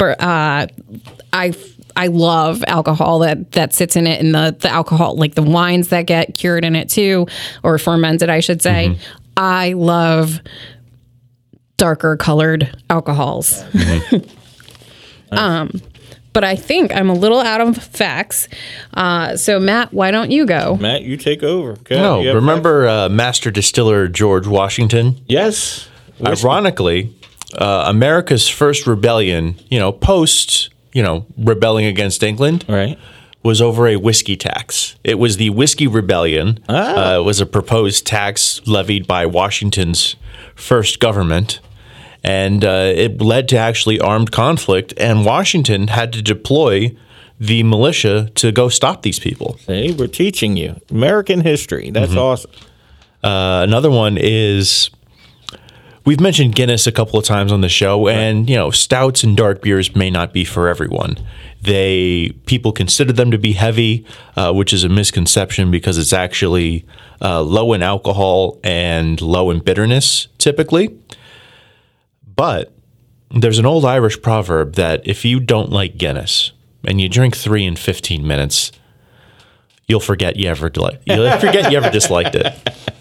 uh, 0.00 0.66
I 1.32 1.52
I 1.96 2.08
love 2.08 2.64
alcohol 2.66 3.20
that 3.20 3.52
that 3.52 3.74
sits 3.74 3.96
in 3.96 4.06
it 4.06 4.20
and 4.20 4.34
the 4.34 4.56
the 4.58 4.68
alcohol 4.70 5.16
like 5.16 5.34
the 5.34 5.42
wines 5.42 5.88
that 5.88 6.06
get 6.06 6.34
cured 6.34 6.64
in 6.64 6.76
it 6.76 6.88
too 6.88 7.26
or 7.62 7.78
fermented 7.78 8.30
I 8.30 8.40
should 8.40 8.62
say. 8.62 8.96
I 9.36 9.72
love 9.72 10.40
darker 11.76 12.16
colored 12.16 12.76
alcohols. 12.90 13.64
um 15.32 15.70
but 16.32 16.44
I 16.44 16.54
think 16.54 16.94
I'm 16.94 17.10
a 17.10 17.14
little 17.14 17.40
out 17.40 17.60
of 17.60 17.76
facts. 17.76 18.48
Uh, 18.94 19.36
so 19.36 19.58
Matt, 19.58 19.92
why 19.92 20.10
don't 20.10 20.30
you 20.30 20.46
go? 20.46 20.76
Matt, 20.76 21.02
you 21.02 21.16
take 21.16 21.42
over. 21.42 21.72
Okay. 21.72 21.96
No, 21.96 22.22
remember 22.32 22.86
uh, 22.88 23.08
Master 23.08 23.50
Distiller 23.50 24.06
George 24.06 24.46
Washington? 24.46 25.20
Yes. 25.26 25.88
Ironically, 26.24 27.12
uh, 27.54 27.84
America's 27.88 28.48
first 28.48 28.86
rebellion, 28.86 29.56
you 29.68 29.78
know, 29.78 29.90
post, 29.90 30.70
you 30.92 31.02
know, 31.02 31.26
rebelling 31.36 31.86
against 31.86 32.22
England, 32.22 32.64
Right. 32.68 32.98
was 33.42 33.60
over 33.62 33.86
a 33.88 33.96
whiskey 33.96 34.36
tax. 34.36 34.96
It 35.04 35.18
was 35.18 35.36
the 35.36 35.50
Whiskey 35.50 35.86
Rebellion. 35.86 36.58
Ah. 36.68 37.14
Uh, 37.14 37.20
it 37.20 37.24
was 37.24 37.40
a 37.40 37.46
proposed 37.46 38.06
tax 38.06 38.60
levied 38.66 39.06
by 39.06 39.26
Washington's 39.26 40.16
first 40.54 41.00
government. 41.00 41.60
And 42.22 42.64
uh, 42.64 42.92
it 42.94 43.22
led 43.22 43.48
to 43.48 43.56
actually 43.56 43.98
armed 43.98 44.30
conflict, 44.30 44.92
and 44.98 45.24
Washington 45.24 45.88
had 45.88 46.12
to 46.12 46.20
deploy 46.20 46.94
the 47.38 47.62
militia 47.62 48.30
to 48.34 48.52
go 48.52 48.68
stop 48.68 49.00
these 49.00 49.18
people. 49.18 49.56
See, 49.66 49.92
we're 49.92 50.06
teaching 50.06 50.54
you 50.58 50.78
American 50.90 51.40
history. 51.40 51.90
That's 51.90 52.14
awesome. 52.14 52.50
Uh, 53.24 53.64
another 53.66 53.90
one 53.90 54.18
is 54.20 54.90
we've 56.10 56.18
mentioned 56.18 56.56
Guinness 56.56 56.88
a 56.88 56.92
couple 56.92 57.20
of 57.20 57.24
times 57.24 57.52
on 57.52 57.60
the 57.60 57.68
show, 57.68 58.08
and 58.08 58.50
you 58.50 58.56
know 58.56 58.72
stouts 58.72 59.22
and 59.22 59.36
dark 59.36 59.62
beers 59.62 59.94
may 59.94 60.10
not 60.10 60.32
be 60.32 60.44
for 60.44 60.66
everyone. 60.66 61.16
They 61.62 62.30
people 62.46 62.72
consider 62.72 63.12
them 63.12 63.30
to 63.30 63.38
be 63.38 63.52
heavy, 63.52 64.04
uh, 64.34 64.52
which 64.52 64.72
is 64.72 64.82
a 64.82 64.88
misconception 64.88 65.70
because 65.70 65.98
it's 65.98 66.12
actually 66.12 66.84
uh, 67.22 67.42
low 67.42 67.72
in 67.74 67.82
alcohol 67.84 68.58
and 68.64 69.20
low 69.20 69.52
in 69.52 69.60
bitterness 69.60 70.26
typically. 70.38 70.98
But 72.26 72.72
there's 73.30 73.60
an 73.60 73.66
old 73.66 73.84
Irish 73.84 74.20
proverb 74.20 74.74
that 74.74 75.06
if 75.06 75.24
you 75.24 75.38
don't 75.38 75.70
like 75.70 75.96
Guinness 75.96 76.50
and 76.84 77.00
you 77.00 77.08
drink 77.08 77.36
three 77.36 77.64
in 77.64 77.76
15 77.76 78.26
minutes, 78.26 78.72
you'll 79.86 80.00
forget 80.00 80.34
you 80.34 80.48
ever 80.48 80.68
deli- 80.70 80.98
you'll 81.04 81.38
forget 81.38 81.70
you 81.70 81.78
ever 81.78 81.90
disliked 81.90 82.34
it. 82.34 82.99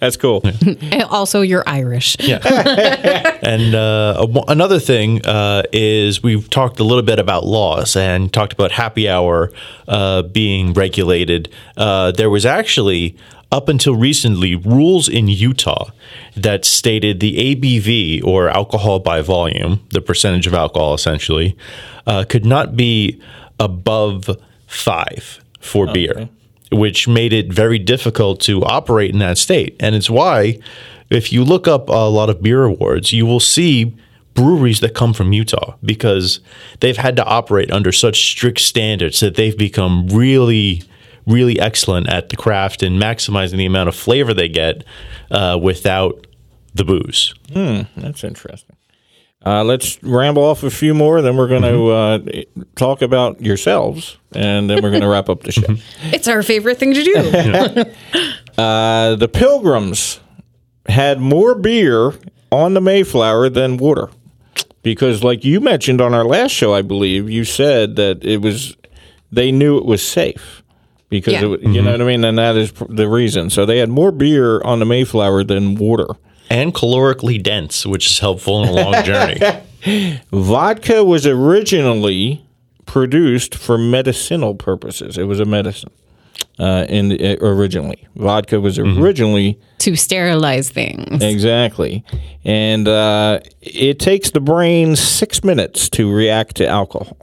That's 0.00 0.16
cool. 0.16 0.42
And 0.64 1.02
also, 1.04 1.40
you're 1.40 1.64
Irish. 1.66 2.16
Yeah. 2.20 3.30
And 3.44 3.74
uh, 3.74 4.26
another 4.48 4.78
thing 4.78 5.24
uh, 5.26 5.64
is 5.70 6.22
we've 6.22 6.48
talked 6.48 6.80
a 6.80 6.84
little 6.84 7.02
bit 7.02 7.18
about 7.18 7.44
laws 7.44 7.94
and 7.94 8.32
talked 8.32 8.54
about 8.54 8.72
happy 8.72 9.06
hour 9.06 9.52
uh, 9.86 10.22
being 10.22 10.72
regulated. 10.72 11.52
Uh, 11.76 12.10
there 12.10 12.30
was 12.30 12.46
actually, 12.46 13.16
up 13.52 13.68
until 13.68 13.96
recently, 13.96 14.54
rules 14.54 15.10
in 15.10 15.28
Utah 15.28 15.90
that 16.34 16.64
stated 16.64 17.20
the 17.20 17.54
ABV 17.54 18.24
or 18.24 18.48
alcohol 18.48 18.98
by 18.98 19.20
volume, 19.20 19.80
the 19.90 20.00
percentage 20.00 20.46
of 20.46 20.54
alcohol 20.54 20.94
essentially, 20.94 21.54
uh, 22.06 22.24
could 22.26 22.46
not 22.46 22.76
be 22.76 23.20
above 23.60 24.30
five 24.66 25.40
for 25.60 25.92
beer 25.92 26.30
which 26.74 27.08
made 27.08 27.32
it 27.32 27.52
very 27.52 27.78
difficult 27.78 28.40
to 28.40 28.62
operate 28.64 29.12
in 29.12 29.18
that 29.20 29.38
state. 29.38 29.76
And 29.80 29.94
it's 29.94 30.10
why, 30.10 30.58
if 31.10 31.32
you 31.32 31.44
look 31.44 31.68
up 31.68 31.88
a 31.88 32.08
lot 32.08 32.30
of 32.30 32.42
beer 32.42 32.64
awards, 32.64 33.12
you 33.12 33.26
will 33.26 33.40
see 33.40 33.96
breweries 34.34 34.80
that 34.80 34.94
come 34.94 35.14
from 35.14 35.32
Utah 35.32 35.76
because 35.84 36.40
they've 36.80 36.96
had 36.96 37.16
to 37.16 37.24
operate 37.24 37.70
under 37.70 37.92
such 37.92 38.30
strict 38.30 38.60
standards 38.60 39.20
that 39.20 39.36
they've 39.36 39.56
become 39.56 40.08
really, 40.08 40.82
really 41.26 41.58
excellent 41.60 42.08
at 42.08 42.28
the 42.30 42.36
craft 42.36 42.82
and 42.82 43.00
maximizing 43.00 43.58
the 43.58 43.66
amount 43.66 43.88
of 43.88 43.94
flavor 43.94 44.34
they 44.34 44.48
get 44.48 44.84
uh, 45.30 45.58
without 45.60 46.26
the 46.74 46.84
booze. 46.84 47.34
That's 47.96 48.24
interesting. 48.24 48.73
Uh, 49.46 49.62
let's 49.62 50.02
ramble 50.02 50.42
off 50.42 50.62
a 50.62 50.70
few 50.70 50.94
more, 50.94 51.20
then 51.20 51.36
we're 51.36 51.48
going 51.48 51.62
to 51.62 51.88
uh, 51.90 52.18
talk 52.76 53.02
about 53.02 53.42
yourselves, 53.42 54.16
and 54.34 54.70
then 54.70 54.82
we're 54.82 54.88
going 54.90 55.02
to 55.02 55.08
wrap 55.08 55.28
up 55.28 55.42
the 55.42 55.52
show. 55.52 55.76
It's 56.04 56.28
our 56.28 56.42
favorite 56.42 56.78
thing 56.78 56.94
to 56.94 57.02
do. 57.02 57.84
Uh, 58.56 59.16
the 59.16 59.26
Pilgrims 59.26 60.20
had 60.86 61.18
more 61.20 61.56
beer 61.56 62.12
on 62.52 62.74
the 62.74 62.80
Mayflower 62.80 63.48
than 63.48 63.78
water. 63.78 64.10
because, 64.82 65.24
like 65.24 65.44
you 65.44 65.58
mentioned 65.60 66.00
on 66.00 66.14
our 66.14 66.24
last 66.24 66.52
show, 66.52 66.72
I 66.72 66.82
believe 66.82 67.28
you 67.28 67.44
said 67.44 67.96
that 67.96 68.24
it 68.24 68.40
was 68.42 68.76
they 69.32 69.50
knew 69.50 69.76
it 69.76 69.84
was 69.84 70.06
safe 70.06 70.62
because 71.08 71.32
Yeah. 71.32 71.42
it, 71.42 71.46
wa- 71.48 71.70
you 71.72 71.82
know 71.82 71.90
what 71.90 72.00
I 72.00 72.04
mean, 72.04 72.22
and 72.24 72.38
that 72.38 72.56
is 72.56 72.70
pr- 72.70 72.84
the 72.88 73.08
reason. 73.08 73.50
So 73.50 73.66
they 73.66 73.78
had 73.78 73.88
more 73.88 74.12
beer 74.12 74.62
on 74.62 74.78
the 74.78 74.84
Mayflower 74.86 75.42
than 75.42 75.74
water. 75.74 76.06
And 76.50 76.74
calorically 76.74 77.42
dense, 77.42 77.86
which 77.86 78.10
is 78.10 78.18
helpful 78.18 78.62
in 78.62 78.68
a 78.68 78.72
long 78.72 79.04
journey. 79.04 79.40
Vodka 80.32 81.04
was 81.04 81.26
originally 81.26 82.44
produced 82.86 83.54
for 83.54 83.78
medicinal 83.78 84.54
purposes. 84.54 85.18
It 85.18 85.24
was 85.24 85.40
a 85.40 85.44
medicine. 85.44 85.90
Uh, 86.56 86.86
in 86.88 87.10
uh, 87.12 87.34
originally, 87.40 88.06
vodka 88.14 88.60
was 88.60 88.78
originally 88.78 89.58
To 89.78 89.96
sterilize 89.96 90.70
things. 90.70 91.20
Exactly. 91.20 92.04
And 92.44 92.86
uh, 92.86 93.40
it 93.60 93.98
takes 93.98 94.30
the 94.30 94.40
brain 94.40 94.94
six 94.94 95.42
minutes 95.42 95.88
to 95.90 96.12
react 96.12 96.54
to 96.56 96.68
alcohol. 96.68 97.16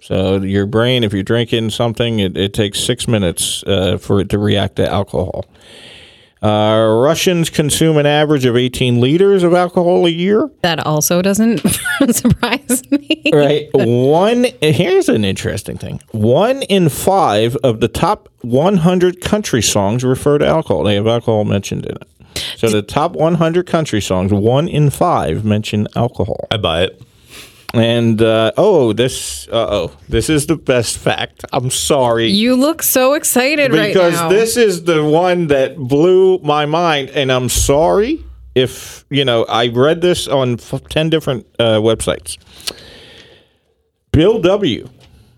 So 0.00 0.42
your 0.42 0.66
brain, 0.66 1.04
if 1.04 1.12
you're 1.12 1.22
drinking 1.22 1.70
something, 1.70 2.18
it, 2.18 2.36
it 2.36 2.52
takes 2.52 2.80
six 2.80 3.06
minutes 3.06 3.62
uh, 3.64 3.96
for 3.96 4.20
it 4.20 4.28
to 4.30 4.38
react 4.38 4.76
to 4.76 4.90
alcohol. 4.90 5.44
Uh, 6.44 7.00
Russians 7.02 7.48
consume 7.48 7.96
an 7.96 8.04
average 8.04 8.44
of 8.44 8.54
18 8.54 9.00
liters 9.00 9.42
of 9.42 9.54
alcohol 9.54 10.04
a 10.04 10.10
year. 10.10 10.50
That 10.60 10.84
also 10.84 11.22
doesn't 11.22 11.58
surprise 12.10 12.82
me. 12.90 13.22
Right. 13.32 13.70
One. 13.72 14.46
Here's 14.60 15.08
an 15.08 15.24
interesting 15.24 15.78
thing. 15.78 16.00
One 16.10 16.62
in 16.64 16.90
five 16.90 17.56
of 17.64 17.80
the 17.80 17.88
top 17.88 18.28
100 18.42 19.22
country 19.22 19.62
songs 19.62 20.04
refer 20.04 20.36
to 20.36 20.46
alcohol. 20.46 20.84
They 20.84 20.96
have 20.96 21.06
alcohol 21.06 21.44
mentioned 21.44 21.86
in 21.86 21.96
it. 21.96 22.08
So 22.58 22.68
the 22.68 22.82
top 22.82 23.12
100 23.12 23.66
country 23.66 24.02
songs, 24.02 24.32
one 24.32 24.68
in 24.68 24.90
five 24.90 25.44
mention 25.44 25.88
alcohol. 25.96 26.46
I 26.50 26.56
buy 26.58 26.82
it. 26.82 27.00
And 27.72 28.20
uh, 28.22 28.52
oh, 28.56 28.92
this. 28.92 29.48
Uh 29.48 29.66
oh, 29.68 29.96
this 30.08 30.28
is 30.30 30.46
the 30.46 30.56
best 30.56 30.98
fact. 30.98 31.44
I'm 31.52 31.70
sorry. 31.70 32.28
You 32.28 32.54
look 32.54 32.82
so 32.82 33.14
excited 33.14 33.72
right 33.72 33.94
now. 33.94 34.10
because 34.28 34.30
this 34.30 34.56
is 34.56 34.84
the 34.84 35.02
one 35.04 35.48
that 35.48 35.76
blew 35.76 36.38
my 36.38 36.66
mind, 36.66 37.10
and 37.10 37.32
I'm 37.32 37.48
sorry 37.48 38.22
if 38.54 39.04
you 39.10 39.24
know 39.24 39.44
I 39.44 39.68
read 39.68 40.00
this 40.02 40.28
on 40.28 40.54
f- 40.54 40.82
ten 40.88 41.10
different 41.10 41.46
uh, 41.58 41.78
websites. 41.80 42.36
Bill 44.12 44.40
W, 44.40 44.88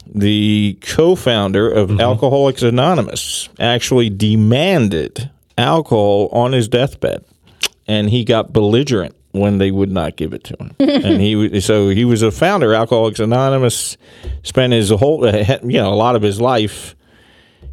the 0.06 0.78
co-founder 0.82 1.70
of 1.70 1.98
Alcoholics 1.98 2.62
Anonymous, 2.62 3.48
actually 3.58 4.10
demanded 4.10 5.30
alcohol 5.56 6.28
on 6.32 6.52
his 6.52 6.68
deathbed, 6.68 7.24
and 7.88 8.10
he 8.10 8.22
got 8.24 8.52
belligerent 8.52 9.14
when 9.38 9.58
they 9.58 9.70
would 9.70 9.90
not 9.90 10.16
give 10.16 10.32
it 10.32 10.44
to 10.44 10.56
him. 10.58 10.74
and 10.78 11.20
he 11.20 11.60
so 11.60 11.88
he 11.88 12.04
was 12.04 12.22
a 12.22 12.30
founder 12.30 12.74
Alcoholics 12.74 13.20
Anonymous, 13.20 13.96
spent 14.42 14.72
his 14.72 14.90
whole 14.90 15.24
uh, 15.24 15.58
you 15.62 15.78
know 15.78 15.92
a 15.92 15.94
lot 15.94 16.16
of 16.16 16.22
his 16.22 16.40
life 16.40 16.94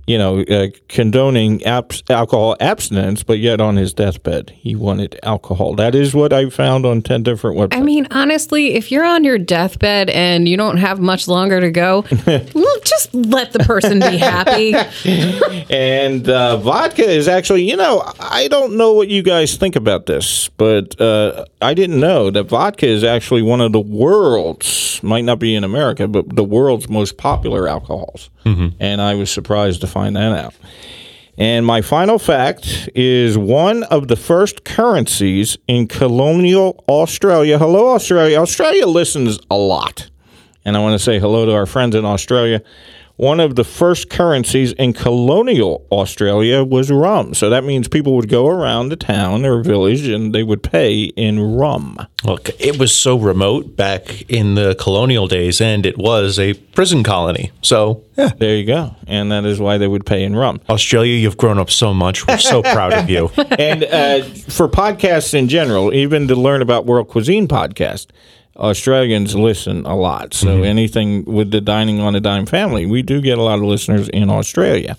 you 0.06 0.18
know, 0.18 0.42
uh, 0.42 0.68
condoning 0.90 1.64
abs- 1.64 2.04
alcohol 2.10 2.58
abstinence, 2.60 3.24
but 3.24 3.40
yet 3.40 3.62
on 3.62 3.78
his 3.78 3.94
deathbed, 3.94 4.52
he 4.56 4.76
wanted 4.76 5.18
alcohol. 5.24 5.76
That 5.76 5.96
is 5.96 6.14
what 6.14 6.34
I 6.34 6.50
found 6.50 6.86
on 6.86 7.02
10 7.02 7.24
different 7.24 7.58
websites. 7.58 7.78
I 7.78 7.82
mean, 7.82 8.08
honestly, 8.12 8.74
if 8.74 8.92
you're 8.92 9.06
on 9.06 9.24
your 9.24 9.38
deathbed 9.38 10.10
and 10.10 10.48
you 10.48 10.58
don't 10.58 10.78
have 10.78 11.00
much 11.00 11.28
longer 11.28 11.62
to 11.62 11.72
go, 11.72 12.06
well, 12.28 12.80
just 12.84 13.14
let 13.14 13.54
the 13.54 13.60
person 13.60 14.00
be 14.00 14.18
happy. 14.18 14.74
and 15.74 16.28
uh, 16.28 16.58
vodka 16.58 17.10
is 17.10 17.30
actually, 17.30 17.64
you 17.64 17.78
know, 17.78 18.04
I 18.20 18.50
don't 18.50 18.76
know 18.76 18.94
what 18.94 19.08
you 19.08 19.24
guys 19.24 19.56
think 19.56 19.78
about 19.78 20.06
this, 20.06 20.50
but 20.50 21.00
uh, 21.00 21.46
I 21.62 21.74
didn't 21.74 22.00
know 22.00 22.30
that 22.30 22.44
vodka 22.44 22.88
is 22.88 23.06
actually 23.06 23.42
one 23.42 23.62
of 23.62 23.72
the 23.72 23.80
world's, 23.80 25.02
might 25.02 25.24
not 25.24 25.40
be 25.40 25.56
in 25.56 25.64
America, 25.64 26.10
but 26.10 26.36
the 26.36 26.44
world's 26.44 26.90
most 26.90 27.18
popular 27.18 27.70
alcohols. 27.70 28.30
And 28.80 29.02
I 29.02 29.16
was 29.16 29.32
surprised 29.32 29.80
to 29.82 29.88
find 29.94 30.16
that 30.16 30.34
out. 30.34 30.54
And 31.38 31.66
my 31.66 31.82
final 31.82 32.20
fact 32.20 32.90
is 32.94 33.38
one 33.38 33.84
of 33.84 34.08
the 34.08 34.16
first 34.16 34.66
currencies 34.66 35.58
in 35.68 35.88
colonial 35.88 36.84
Australia. 36.88 37.58
Hello, 37.58 37.96
Australia. 37.96 38.40
Australia 38.40 38.86
listens 38.86 39.40
a 39.50 39.56
lot. 39.56 40.10
And 40.66 40.78
I 40.78 40.80
want 40.80 40.94
to 40.94 41.00
say 41.00 41.20
hello 41.20 41.46
to 41.46 41.54
our 41.54 41.66
friends 41.66 41.96
in 41.96 42.06
Australia. 42.06 42.62
One 43.16 43.40
of 43.40 43.56
the 43.56 43.64
first 43.64 44.10
currencies 44.10 44.72
in 44.74 44.94
colonial 44.94 45.86
Australia 45.92 46.64
was 46.64 46.92
rum. 46.92 47.36
So 47.36 47.52
that 47.52 47.64
means 47.64 47.88
people 47.88 48.16
would 48.16 48.28
go 48.28 48.48
around 48.48 48.90
the 48.90 48.96
town 48.96 49.46
or 49.46 49.62
village 49.62 50.08
and 50.08 50.34
they 50.34 50.42
would 50.42 50.64
pay 50.64 51.04
in 51.04 51.40
rum. 51.40 52.08
Look, 52.24 52.50
it 52.60 52.80
was 52.80 52.96
so 52.96 53.16
remote 53.16 53.76
back 53.76 54.24
in 54.32 54.56
the 54.56 54.76
colonial 54.76 55.28
days, 55.28 55.62
and 55.62 55.86
it 55.86 55.98
was 55.98 56.40
a 56.40 56.54
prison 56.54 57.04
colony. 57.04 57.52
So, 57.62 58.04
yeah. 58.18 58.30
There 58.38 58.56
you 58.56 58.66
go. 58.66 58.96
And 59.08 59.32
that 59.32 59.46
is 59.46 59.60
why 59.60 59.78
they 59.78 59.88
would 59.88 60.06
pay 60.06 60.24
in 60.24 60.36
rum. 60.36 60.62
Australia, 60.70 61.16
you've 61.16 61.38
grown 61.38 61.60
up 61.60 61.70
so 61.70 61.94
much. 61.94 62.26
We're 62.28 62.38
so 62.38 62.62
proud 62.62 62.94
of 62.94 63.10
you. 63.10 63.30
and 63.38 63.84
uh, 63.84 64.24
for 64.24 64.68
podcasts 64.68 65.34
in 65.34 65.50
general, 65.50 65.94
even 65.94 66.28
to 66.30 66.36
learn 66.36 66.62
about 66.62 66.86
World 66.86 67.10
Cuisine 67.10 67.48
podcast, 67.48 68.08
Australians 68.56 69.36
listen 69.36 69.86
a 69.86 69.96
lot. 69.96 70.34
So 70.34 70.62
anything 70.62 71.26
with 71.26 71.52
the 71.52 71.60
Dining 71.60 72.00
on 72.00 72.16
a 72.16 72.20
Dime 72.20 72.46
family, 72.46 72.86
we 72.86 73.02
do 73.02 73.20
get 73.20 73.38
a 73.38 73.42
lot 73.42 73.56
of 73.58 73.64
listeners 73.66 74.10
in 74.10 74.30
Australia. 74.30 74.96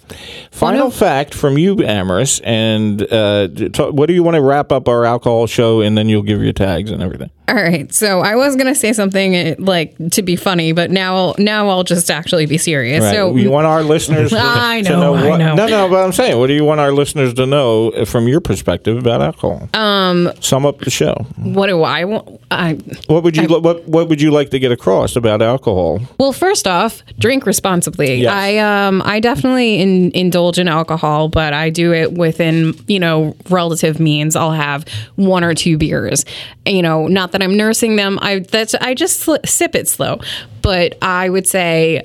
Final 0.51 0.91
fact 0.91 1.35
from 1.35 1.57
you, 1.57 1.77
Amaris, 1.77 2.41
and 2.43 3.03
uh, 3.13 3.49
t- 3.49 3.91
what 3.91 4.07
do 4.07 4.13
you 4.13 4.23
want 4.25 4.35
to 4.35 4.43
wrap 4.43 4.73
up 4.73 4.89
our 4.89 5.05
alcohol 5.05 5.47
show, 5.47 5.81
and 5.81 5.97
then 5.97 6.09
you'll 6.09 6.23
give 6.23 6.43
your 6.43 6.53
tags 6.53 6.91
and 6.91 7.03
everything. 7.03 7.31
All 7.47 7.55
right. 7.55 7.93
So 7.93 8.21
I 8.21 8.37
was 8.37 8.57
gonna 8.57 8.75
say 8.75 8.95
something 8.95 9.37
uh, 9.37 9.55
like 9.59 9.95
to 10.13 10.23
be 10.23 10.35
funny, 10.35 10.73
but 10.73 10.91
now 10.91 11.35
now 11.37 11.69
I'll 11.69 11.85
just 11.85 12.11
actually 12.11 12.47
be 12.47 12.57
serious. 12.57 13.03
Right. 13.03 13.13
So 13.13 13.37
you 13.37 13.51
want 13.51 13.67
our 13.67 13.83
listeners 13.83 14.31
to, 14.31 14.39
I 14.41 14.81
to 14.83 14.91
know, 14.91 15.15
I 15.15 15.37
know. 15.37 15.55
No, 15.55 15.67
no, 15.67 15.89
but 15.91 16.03
I'm 16.03 16.13
saying, 16.13 16.39
what 16.39 16.47
do 16.47 16.55
you 16.55 16.65
want 16.65 16.81
our 16.81 16.91
listeners 16.91 17.35
to 17.35 17.45
know 17.45 18.07
from 18.07 18.29
your 18.29 18.41
perspective 18.41 18.97
about 18.97 19.21
alcohol? 19.21 19.69
Um, 19.75 20.33
Sum 20.41 20.65
up 20.65 20.79
the 20.81 20.91
show. 20.91 21.13
what 21.37 21.67
do 21.67 21.83
I 21.83 22.05
want? 22.05 22.41
I 22.51 22.75
What 23.09 23.25
would 23.25 23.37
you 23.37 23.47
what 23.47 23.87
What 23.87 24.09
would 24.09 24.23
you 24.23 24.31
like 24.31 24.49
to 24.51 24.59
get 24.59 24.73
across 24.73 25.15
about 25.15 25.43
alcohol? 25.43 26.01
Well, 26.19 26.33
first 26.33 26.67
off, 26.67 27.03
drink 27.19 27.45
responsibly. 27.45 28.15
Yes. 28.23 28.33
I 28.33 28.57
um 28.59 29.03
I 29.05 29.21
definitely 29.21 29.81
in, 29.81 30.13
indulge 30.13 30.59
in 30.59 30.67
alcohol, 30.67 31.29
but 31.29 31.53
I 31.53 31.69
do 31.69 31.93
it 31.93 32.15
within 32.15 32.75
you 32.87 32.99
know 32.99 33.37
relative 33.51 34.01
means. 34.01 34.35
I'll 34.35 34.53
have 34.53 34.87
one 35.17 35.45
or 35.45 35.53
two 35.53 35.77
beers. 35.77 36.25
You 36.65 36.81
know, 36.81 37.07
not 37.07 37.33
that 37.35 37.43
I'm 37.43 37.57
nursing 37.57 37.97
them. 37.97 38.17
I 38.23 38.39
that's 38.39 38.77
I 38.77 38.95
just 38.95 39.19
sl- 39.19 39.35
sip 39.45 39.75
it 39.75 39.89
slow, 39.89 40.21
but 40.63 40.97
I 41.03 41.29
would 41.29 41.49
say 41.49 42.05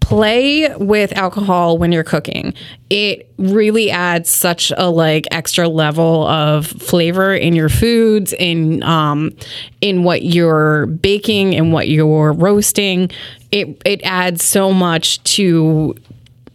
play 0.00 0.74
with 0.76 1.12
alcohol 1.12 1.76
when 1.76 1.92
you're 1.92 2.02
cooking. 2.02 2.54
It 2.88 3.30
really 3.36 3.90
adds 3.90 4.30
such 4.30 4.72
a 4.78 4.88
like 4.88 5.26
extra 5.30 5.68
level 5.68 6.26
of 6.26 6.66
flavor 6.66 7.34
in 7.34 7.54
your 7.54 7.68
foods, 7.68 8.32
in 8.32 8.82
um, 8.84 9.36
in 9.82 10.02
what 10.02 10.22
you're 10.22 10.86
baking 10.86 11.54
and 11.54 11.70
what 11.70 11.88
you're 11.88 12.32
roasting. 12.32 13.10
It 13.52 13.82
it 13.84 14.00
adds 14.02 14.42
so 14.42 14.72
much 14.72 15.22
to 15.34 15.94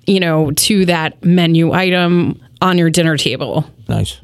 you 0.08 0.20
know 0.20 0.50
to 0.50 0.88
that 0.88 1.24
menu 1.24 1.74
item 1.74 2.42
on 2.60 2.80
your 2.80 2.90
dinner 2.90 3.18
table. 3.18 3.70
Nice. 3.88 4.20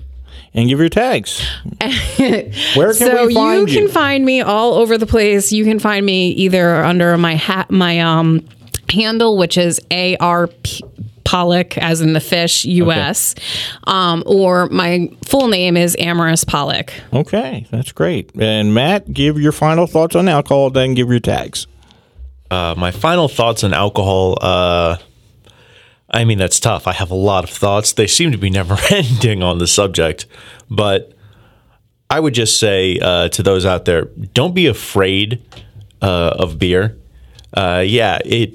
And 0.56 0.70
give 0.70 0.80
your 0.80 0.90
tags. 0.90 1.46
Where 2.18 2.94
can 2.94 2.94
so 2.94 3.28
we 3.28 3.34
find 3.34 3.70
you 3.70 3.82
can 3.82 3.90
find 3.90 4.26
me 4.26 4.42
all 4.42 4.76
over 4.76 4.98
the 4.98 5.06
place. 5.06 5.52
You 5.52 5.66
can 5.66 5.80
find 5.80 6.06
me 6.06 6.30
either 6.30 6.76
under 6.84 7.18
my 7.18 7.36
hat, 7.36 7.70
my 7.70 8.00
um 8.00 8.48
handle, 8.90 9.38
which 9.38 9.58
is 9.58 9.80
A 9.92 10.16
R 10.18 10.48
P. 10.48 10.82
Pollock, 11.26 11.76
as 11.80 12.02
in 12.02 12.14
the 12.14 12.20
fish, 12.20 12.66
U.S., 12.66 13.34
um, 13.86 14.22
or 14.28 14.68
my 14.68 15.10
full 15.26 15.48
name 15.48 15.76
is 15.76 15.96
Amaris 16.00 16.46
Pollock. 16.46 16.94
okay, 17.12 17.66
that's 17.72 17.92
great. 17.92 18.30
And 18.40 18.76
Matt, 18.76 19.12
give 19.12 19.40
your 19.40 19.52
final 19.52 19.88
thoughts 19.88 20.16
on 20.16 20.30
alcohol, 20.30 20.70
then 20.70 20.94
give 20.94 21.10
your 21.10 21.20
tags. 21.20 21.66
Uh, 22.52 22.76
my 22.78 22.92
final 22.92 23.28
thoughts 23.28 23.64
on 23.64 23.74
alcohol. 23.74 24.38
Uh, 24.40 24.98
I 26.10 26.24
mean, 26.24 26.38
that's 26.38 26.60
tough. 26.60 26.88
I 26.88 26.94
have 26.94 27.12
a 27.12 27.16
lot 27.16 27.44
of 27.44 27.50
thoughts. 27.50 27.94
They 27.94 28.08
seem 28.08 28.32
to 28.32 28.38
be 28.38 28.50
never 28.50 28.78
ending 28.92 29.44
on 29.44 29.58
the 29.58 29.68
subject. 29.68 30.26
But 30.70 31.14
I 32.10 32.20
would 32.20 32.34
just 32.34 32.60
say 32.60 33.00
uh, 33.00 33.30
to 33.30 33.44
those 33.44 33.66
out 33.66 33.86
there 33.86 34.06
don't 34.34 34.54
be 34.54 34.68
afraid 34.68 35.42
uh, 36.02 36.36
of 36.38 36.60
beer. 36.60 36.98
Uh, 37.54 37.84
yeah, 37.86 38.20
it. 38.26 38.54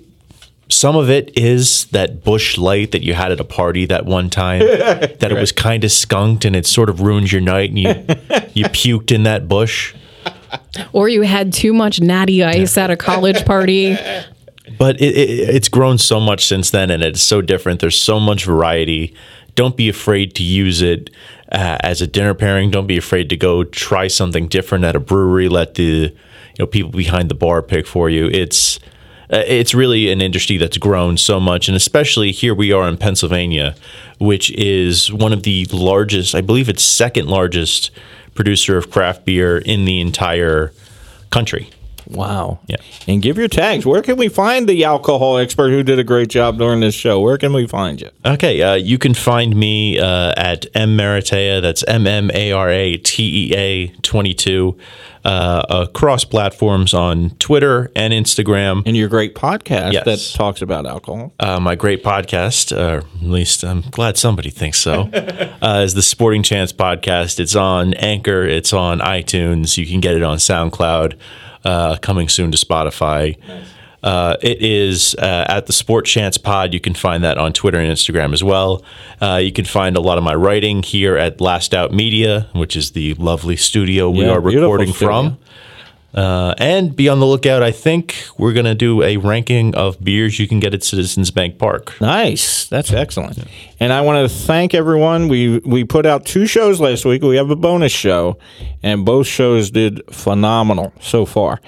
Some 0.68 0.94
of 0.94 1.10
it 1.10 1.36
is 1.36 1.86
that 1.86 2.22
Busch 2.22 2.56
Light 2.56 2.92
that 2.92 3.02
you 3.02 3.12
had 3.12 3.32
at 3.32 3.40
a 3.40 3.44
party 3.44 3.86
that 3.86 4.06
one 4.06 4.30
time 4.30 4.60
that 4.60 5.32
it 5.32 5.34
was 5.34 5.50
kind 5.50 5.82
of 5.82 5.90
skunked 5.90 6.44
and 6.44 6.54
it 6.54 6.64
sort 6.64 6.88
of 6.88 7.00
ruined 7.00 7.32
your 7.32 7.40
night 7.40 7.70
and 7.70 7.78
you 7.78 7.88
you 8.54 8.66
puked 8.66 9.10
in 9.10 9.24
that 9.24 9.48
bush. 9.48 9.94
Or 10.92 11.08
you 11.08 11.22
had 11.22 11.52
too 11.52 11.72
much 11.72 12.00
natty 12.00 12.44
ice 12.44 12.78
at 12.78 12.90
a 12.90 12.96
college 12.96 13.44
party. 13.44 13.96
But 14.78 15.00
it, 15.00 15.16
it, 15.16 15.54
it's 15.54 15.68
grown 15.68 15.98
so 15.98 16.20
much 16.20 16.46
since 16.46 16.70
then 16.70 16.90
and 16.90 17.02
it's 17.02 17.22
so 17.22 17.40
different 17.40 17.80
there's 17.80 18.00
so 18.00 18.20
much 18.20 18.44
variety 18.44 19.14
don't 19.54 19.76
be 19.76 19.88
afraid 19.88 20.34
to 20.34 20.42
use 20.42 20.80
it 20.80 21.10
uh, 21.52 21.76
as 21.80 22.00
a 22.00 22.06
dinner 22.06 22.34
pairing 22.34 22.70
don't 22.70 22.86
be 22.86 22.96
afraid 22.96 23.28
to 23.28 23.36
go 23.36 23.64
try 23.64 24.06
something 24.06 24.48
different 24.48 24.84
at 24.84 24.96
a 24.96 25.00
brewery 25.00 25.48
let 25.48 25.74
the 25.74 26.14
you 26.60 26.64
know 26.64 26.66
people 26.66 26.90
behind 26.90 27.30
the 27.30 27.34
bar 27.34 27.62
pick 27.62 27.86
for 27.86 28.10
you. 28.10 28.26
It's 28.28 28.78
uh, 29.32 29.44
it's 29.46 29.74
really 29.74 30.10
an 30.10 30.20
industry 30.20 30.56
that's 30.56 30.76
grown 30.76 31.16
so 31.16 31.38
much, 31.38 31.68
and 31.68 31.76
especially 31.76 32.32
here 32.32 32.54
we 32.54 32.72
are 32.72 32.88
in 32.88 32.96
Pennsylvania, 32.96 33.76
which 34.18 34.50
is 34.52 35.12
one 35.12 35.32
of 35.32 35.44
the 35.44 35.66
largest. 35.72 36.34
I 36.34 36.40
believe 36.40 36.68
it's 36.68 36.82
second 36.82 37.28
largest 37.28 37.90
producer 38.34 38.76
of 38.76 38.90
craft 38.90 39.24
beer 39.24 39.58
in 39.58 39.84
the 39.84 40.00
entire 40.00 40.72
country. 41.30 41.70
Wow. 42.08 42.60
Yeah. 42.66 42.76
And 43.06 43.22
give 43.22 43.36
your 43.38 43.48
tags. 43.48 43.84
Where 43.86 44.02
can 44.02 44.16
we 44.16 44.28
find 44.28 44.68
the 44.68 44.84
alcohol 44.84 45.38
expert 45.38 45.70
who 45.70 45.82
did 45.82 45.98
a 45.98 46.04
great 46.04 46.28
job 46.28 46.58
during 46.58 46.80
this 46.80 46.94
show? 46.94 47.20
Where 47.20 47.38
can 47.38 47.52
we 47.52 47.66
find 47.66 48.00
you? 48.00 48.10
Okay, 48.24 48.62
uh, 48.62 48.74
you 48.74 48.98
can 48.98 49.14
find 49.14 49.56
me 49.56 49.98
uh, 49.98 50.32
at 50.36 50.66
M 50.74 50.96
Maratea. 50.96 51.60
That's 51.62 51.82
M 51.84 52.06
M 52.06 52.30
A 52.34 52.52
R 52.52 52.68
A 52.70 52.96
T 52.96 53.50
E 53.50 53.54
A 53.56 53.88
twenty 54.02 54.34
two. 54.34 54.76
Uh, 55.22 55.62
across 55.68 56.24
platforms 56.24 56.94
on 56.94 57.28
Twitter 57.38 57.92
and 57.94 58.14
Instagram. 58.14 58.82
And 58.86 58.96
your 58.96 59.06
great 59.10 59.34
podcast 59.34 59.92
Yes. 59.92 60.04
that 60.06 60.38
talks 60.38 60.62
about 60.62 60.86
alcohol. 60.86 61.34
Uh, 61.38 61.60
my 61.60 61.74
great 61.74 62.02
podcast, 62.02 62.74
uh, 62.74 63.02
at 63.04 63.22
least 63.22 63.62
I'm 63.62 63.82
glad 63.82 64.16
somebody 64.16 64.48
thinks 64.48 64.78
so, 64.78 65.10
uh, 65.62 65.82
is 65.84 65.92
the 65.92 66.00
Sporting 66.00 66.42
Chance 66.42 66.72
podcast. 66.72 67.38
It's 67.38 67.54
on 67.54 67.92
Anchor, 67.94 68.44
it's 68.44 68.72
on 68.72 69.00
iTunes. 69.00 69.76
You 69.76 69.86
can 69.86 70.00
get 70.00 70.14
it 70.14 70.22
on 70.22 70.38
SoundCloud, 70.38 71.18
uh, 71.64 71.96
coming 72.02 72.28
soon 72.28 72.50
to 72.52 72.58
Spotify. 72.58 73.36
Uh, 74.02 74.34
it 74.40 74.62
is 74.62 75.14
uh, 75.16 75.44
at 75.48 75.66
the 75.66 75.74
Sport 75.74 76.06
Chance 76.06 76.38
Pod. 76.38 76.72
You 76.72 76.80
can 76.80 76.94
find 76.94 77.22
that 77.22 77.36
on 77.36 77.52
Twitter 77.52 77.78
and 77.78 77.92
Instagram 77.92 78.32
as 78.32 78.42
well. 78.42 78.82
Uh, 79.20 79.36
you 79.42 79.52
can 79.52 79.66
find 79.66 79.94
a 79.94 80.00
lot 80.00 80.16
of 80.16 80.24
my 80.24 80.34
writing 80.34 80.82
here 80.82 81.16
at 81.18 81.38
Last 81.40 81.74
Out 81.74 81.92
Media, 81.92 82.48
which 82.54 82.76
is 82.76 82.92
the 82.92 83.12
lovely 83.14 83.56
studio 83.56 84.08
we 84.08 84.20
Yeah, 84.24 84.30
are 84.32 84.40
recording 84.40 84.92
studio. 84.94 85.06
from. 85.08 85.38
Uh, 86.12 86.54
and 86.58 86.96
be 86.96 87.08
on 87.08 87.20
the 87.20 87.26
lookout. 87.26 87.62
I 87.62 87.70
think 87.70 88.16
we're 88.36 88.52
going 88.52 88.66
to 88.66 88.74
do 88.74 89.00
a 89.00 89.16
ranking 89.16 89.76
of 89.76 90.02
beers 90.02 90.40
you 90.40 90.48
can 90.48 90.58
get 90.58 90.74
at 90.74 90.82
Citizens 90.82 91.30
Bank 91.30 91.56
Park. 91.56 92.00
Nice. 92.00 92.66
That's 92.66 92.92
excellent. 92.92 93.38
And 93.78 93.92
I 93.92 94.00
want 94.00 94.28
to 94.28 94.36
thank 94.36 94.74
everyone. 94.74 95.28
We 95.28 95.58
we 95.60 95.84
put 95.84 96.06
out 96.06 96.26
two 96.26 96.46
shows 96.46 96.80
last 96.80 97.04
week. 97.04 97.22
We 97.22 97.36
have 97.36 97.50
a 97.50 97.54
bonus 97.54 97.92
show, 97.92 98.38
and 98.82 99.04
both 99.04 99.28
shows 99.28 99.70
did 99.70 100.02
phenomenal 100.12 100.92
so 101.00 101.24
far. 101.24 101.60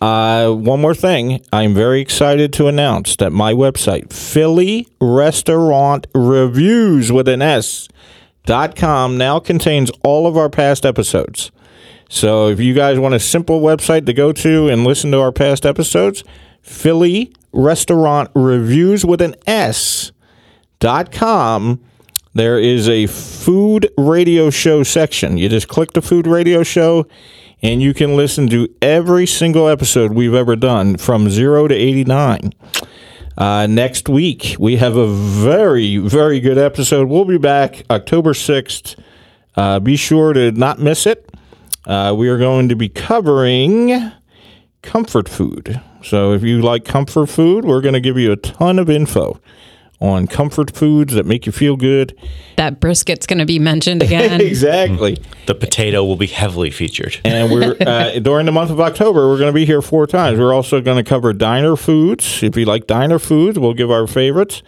Uh, 0.00 0.52
one 0.52 0.80
more 0.80 0.94
thing. 0.94 1.44
I'm 1.52 1.74
very 1.74 2.00
excited 2.00 2.52
to 2.54 2.68
announce 2.68 3.16
that 3.16 3.32
my 3.32 3.52
website, 3.52 4.12
Philly 4.12 4.86
Restaurant 5.00 6.06
Reviews 6.14 7.10
with 7.10 7.26
an 7.26 7.42
S 7.42 7.88
dot 8.46 8.76
com, 8.76 9.18
now 9.18 9.40
contains 9.40 9.90
all 10.04 10.28
of 10.28 10.36
our 10.36 10.48
past 10.48 10.86
episodes. 10.86 11.50
So 12.12 12.48
if 12.48 12.58
you 12.58 12.74
guys 12.74 12.98
want 12.98 13.14
a 13.14 13.20
simple 13.20 13.60
website 13.60 14.04
to 14.06 14.12
go 14.12 14.32
to 14.32 14.68
and 14.68 14.82
listen 14.82 15.12
to 15.12 15.20
our 15.20 15.30
past 15.30 15.64
episodes, 15.64 16.24
Philly 16.60 17.32
Restaurant 17.52 18.28
Reviews 18.34 19.04
with 19.04 19.20
an 19.22 19.36
S 19.46 20.10
dot 20.80 21.12
com. 21.12 21.80
There 22.34 22.58
is 22.58 22.88
a 22.88 23.06
food 23.06 23.88
radio 23.96 24.50
show 24.50 24.82
section. 24.82 25.36
You 25.36 25.48
just 25.48 25.68
click 25.68 25.92
the 25.92 26.02
food 26.02 26.26
radio 26.26 26.64
show 26.64 27.06
and 27.62 27.80
you 27.80 27.94
can 27.94 28.16
listen 28.16 28.48
to 28.48 28.68
every 28.82 29.26
single 29.26 29.68
episode 29.68 30.12
we've 30.12 30.34
ever 30.34 30.56
done 30.56 30.96
from 30.96 31.30
zero 31.30 31.68
to 31.68 31.74
89. 31.74 32.52
Uh, 33.38 33.68
next 33.68 34.08
week, 34.08 34.56
we 34.58 34.76
have 34.78 34.96
a 34.96 35.06
very, 35.06 35.98
very 35.98 36.40
good 36.40 36.58
episode. 36.58 37.08
We'll 37.08 37.24
be 37.24 37.38
back 37.38 37.84
October 37.88 38.32
6th. 38.32 38.96
Uh, 39.56 39.78
be 39.78 39.94
sure 39.96 40.32
to 40.32 40.50
not 40.52 40.78
miss 40.80 41.06
it. 41.06 41.29
Uh, 41.86 42.14
we 42.16 42.28
are 42.28 42.38
going 42.38 42.68
to 42.68 42.76
be 42.76 42.88
covering 42.88 44.12
comfort 44.82 45.28
food. 45.28 45.80
So 46.02 46.32
if 46.32 46.42
you 46.42 46.60
like 46.60 46.84
comfort 46.84 47.26
food, 47.26 47.64
we're 47.64 47.80
going 47.80 47.94
to 47.94 48.00
give 48.00 48.18
you 48.18 48.32
a 48.32 48.36
ton 48.36 48.78
of 48.78 48.88
info 48.88 49.40
on 50.00 50.26
comfort 50.26 50.74
foods 50.74 51.14
that 51.14 51.26
make 51.26 51.44
you 51.44 51.52
feel 51.52 51.76
good. 51.76 52.16
That 52.56 52.80
brisket's 52.80 53.26
going 53.26 53.38
to 53.38 53.44
be 53.44 53.58
mentioned 53.58 54.02
again. 54.02 54.40
exactly. 54.40 55.18
The 55.46 55.54
potato 55.54 56.04
will 56.04 56.16
be 56.16 56.26
heavily 56.26 56.70
featured. 56.70 57.18
And 57.24 57.52
we're 57.52 57.76
uh, 57.86 58.18
during 58.20 58.46
the 58.46 58.52
month 58.52 58.70
of 58.70 58.80
October, 58.80 59.28
we're 59.28 59.38
going 59.38 59.52
to 59.52 59.54
be 59.54 59.66
here 59.66 59.82
four 59.82 60.06
times. 60.06 60.38
We're 60.38 60.54
also 60.54 60.80
going 60.80 61.02
to 61.02 61.08
cover 61.08 61.32
diner 61.32 61.76
foods. 61.76 62.42
If 62.42 62.56
you 62.56 62.64
like 62.64 62.86
diner 62.86 63.18
foods, 63.18 63.58
we'll 63.58 63.74
give 63.74 63.90
our 63.90 64.06
favorites. 64.06 64.62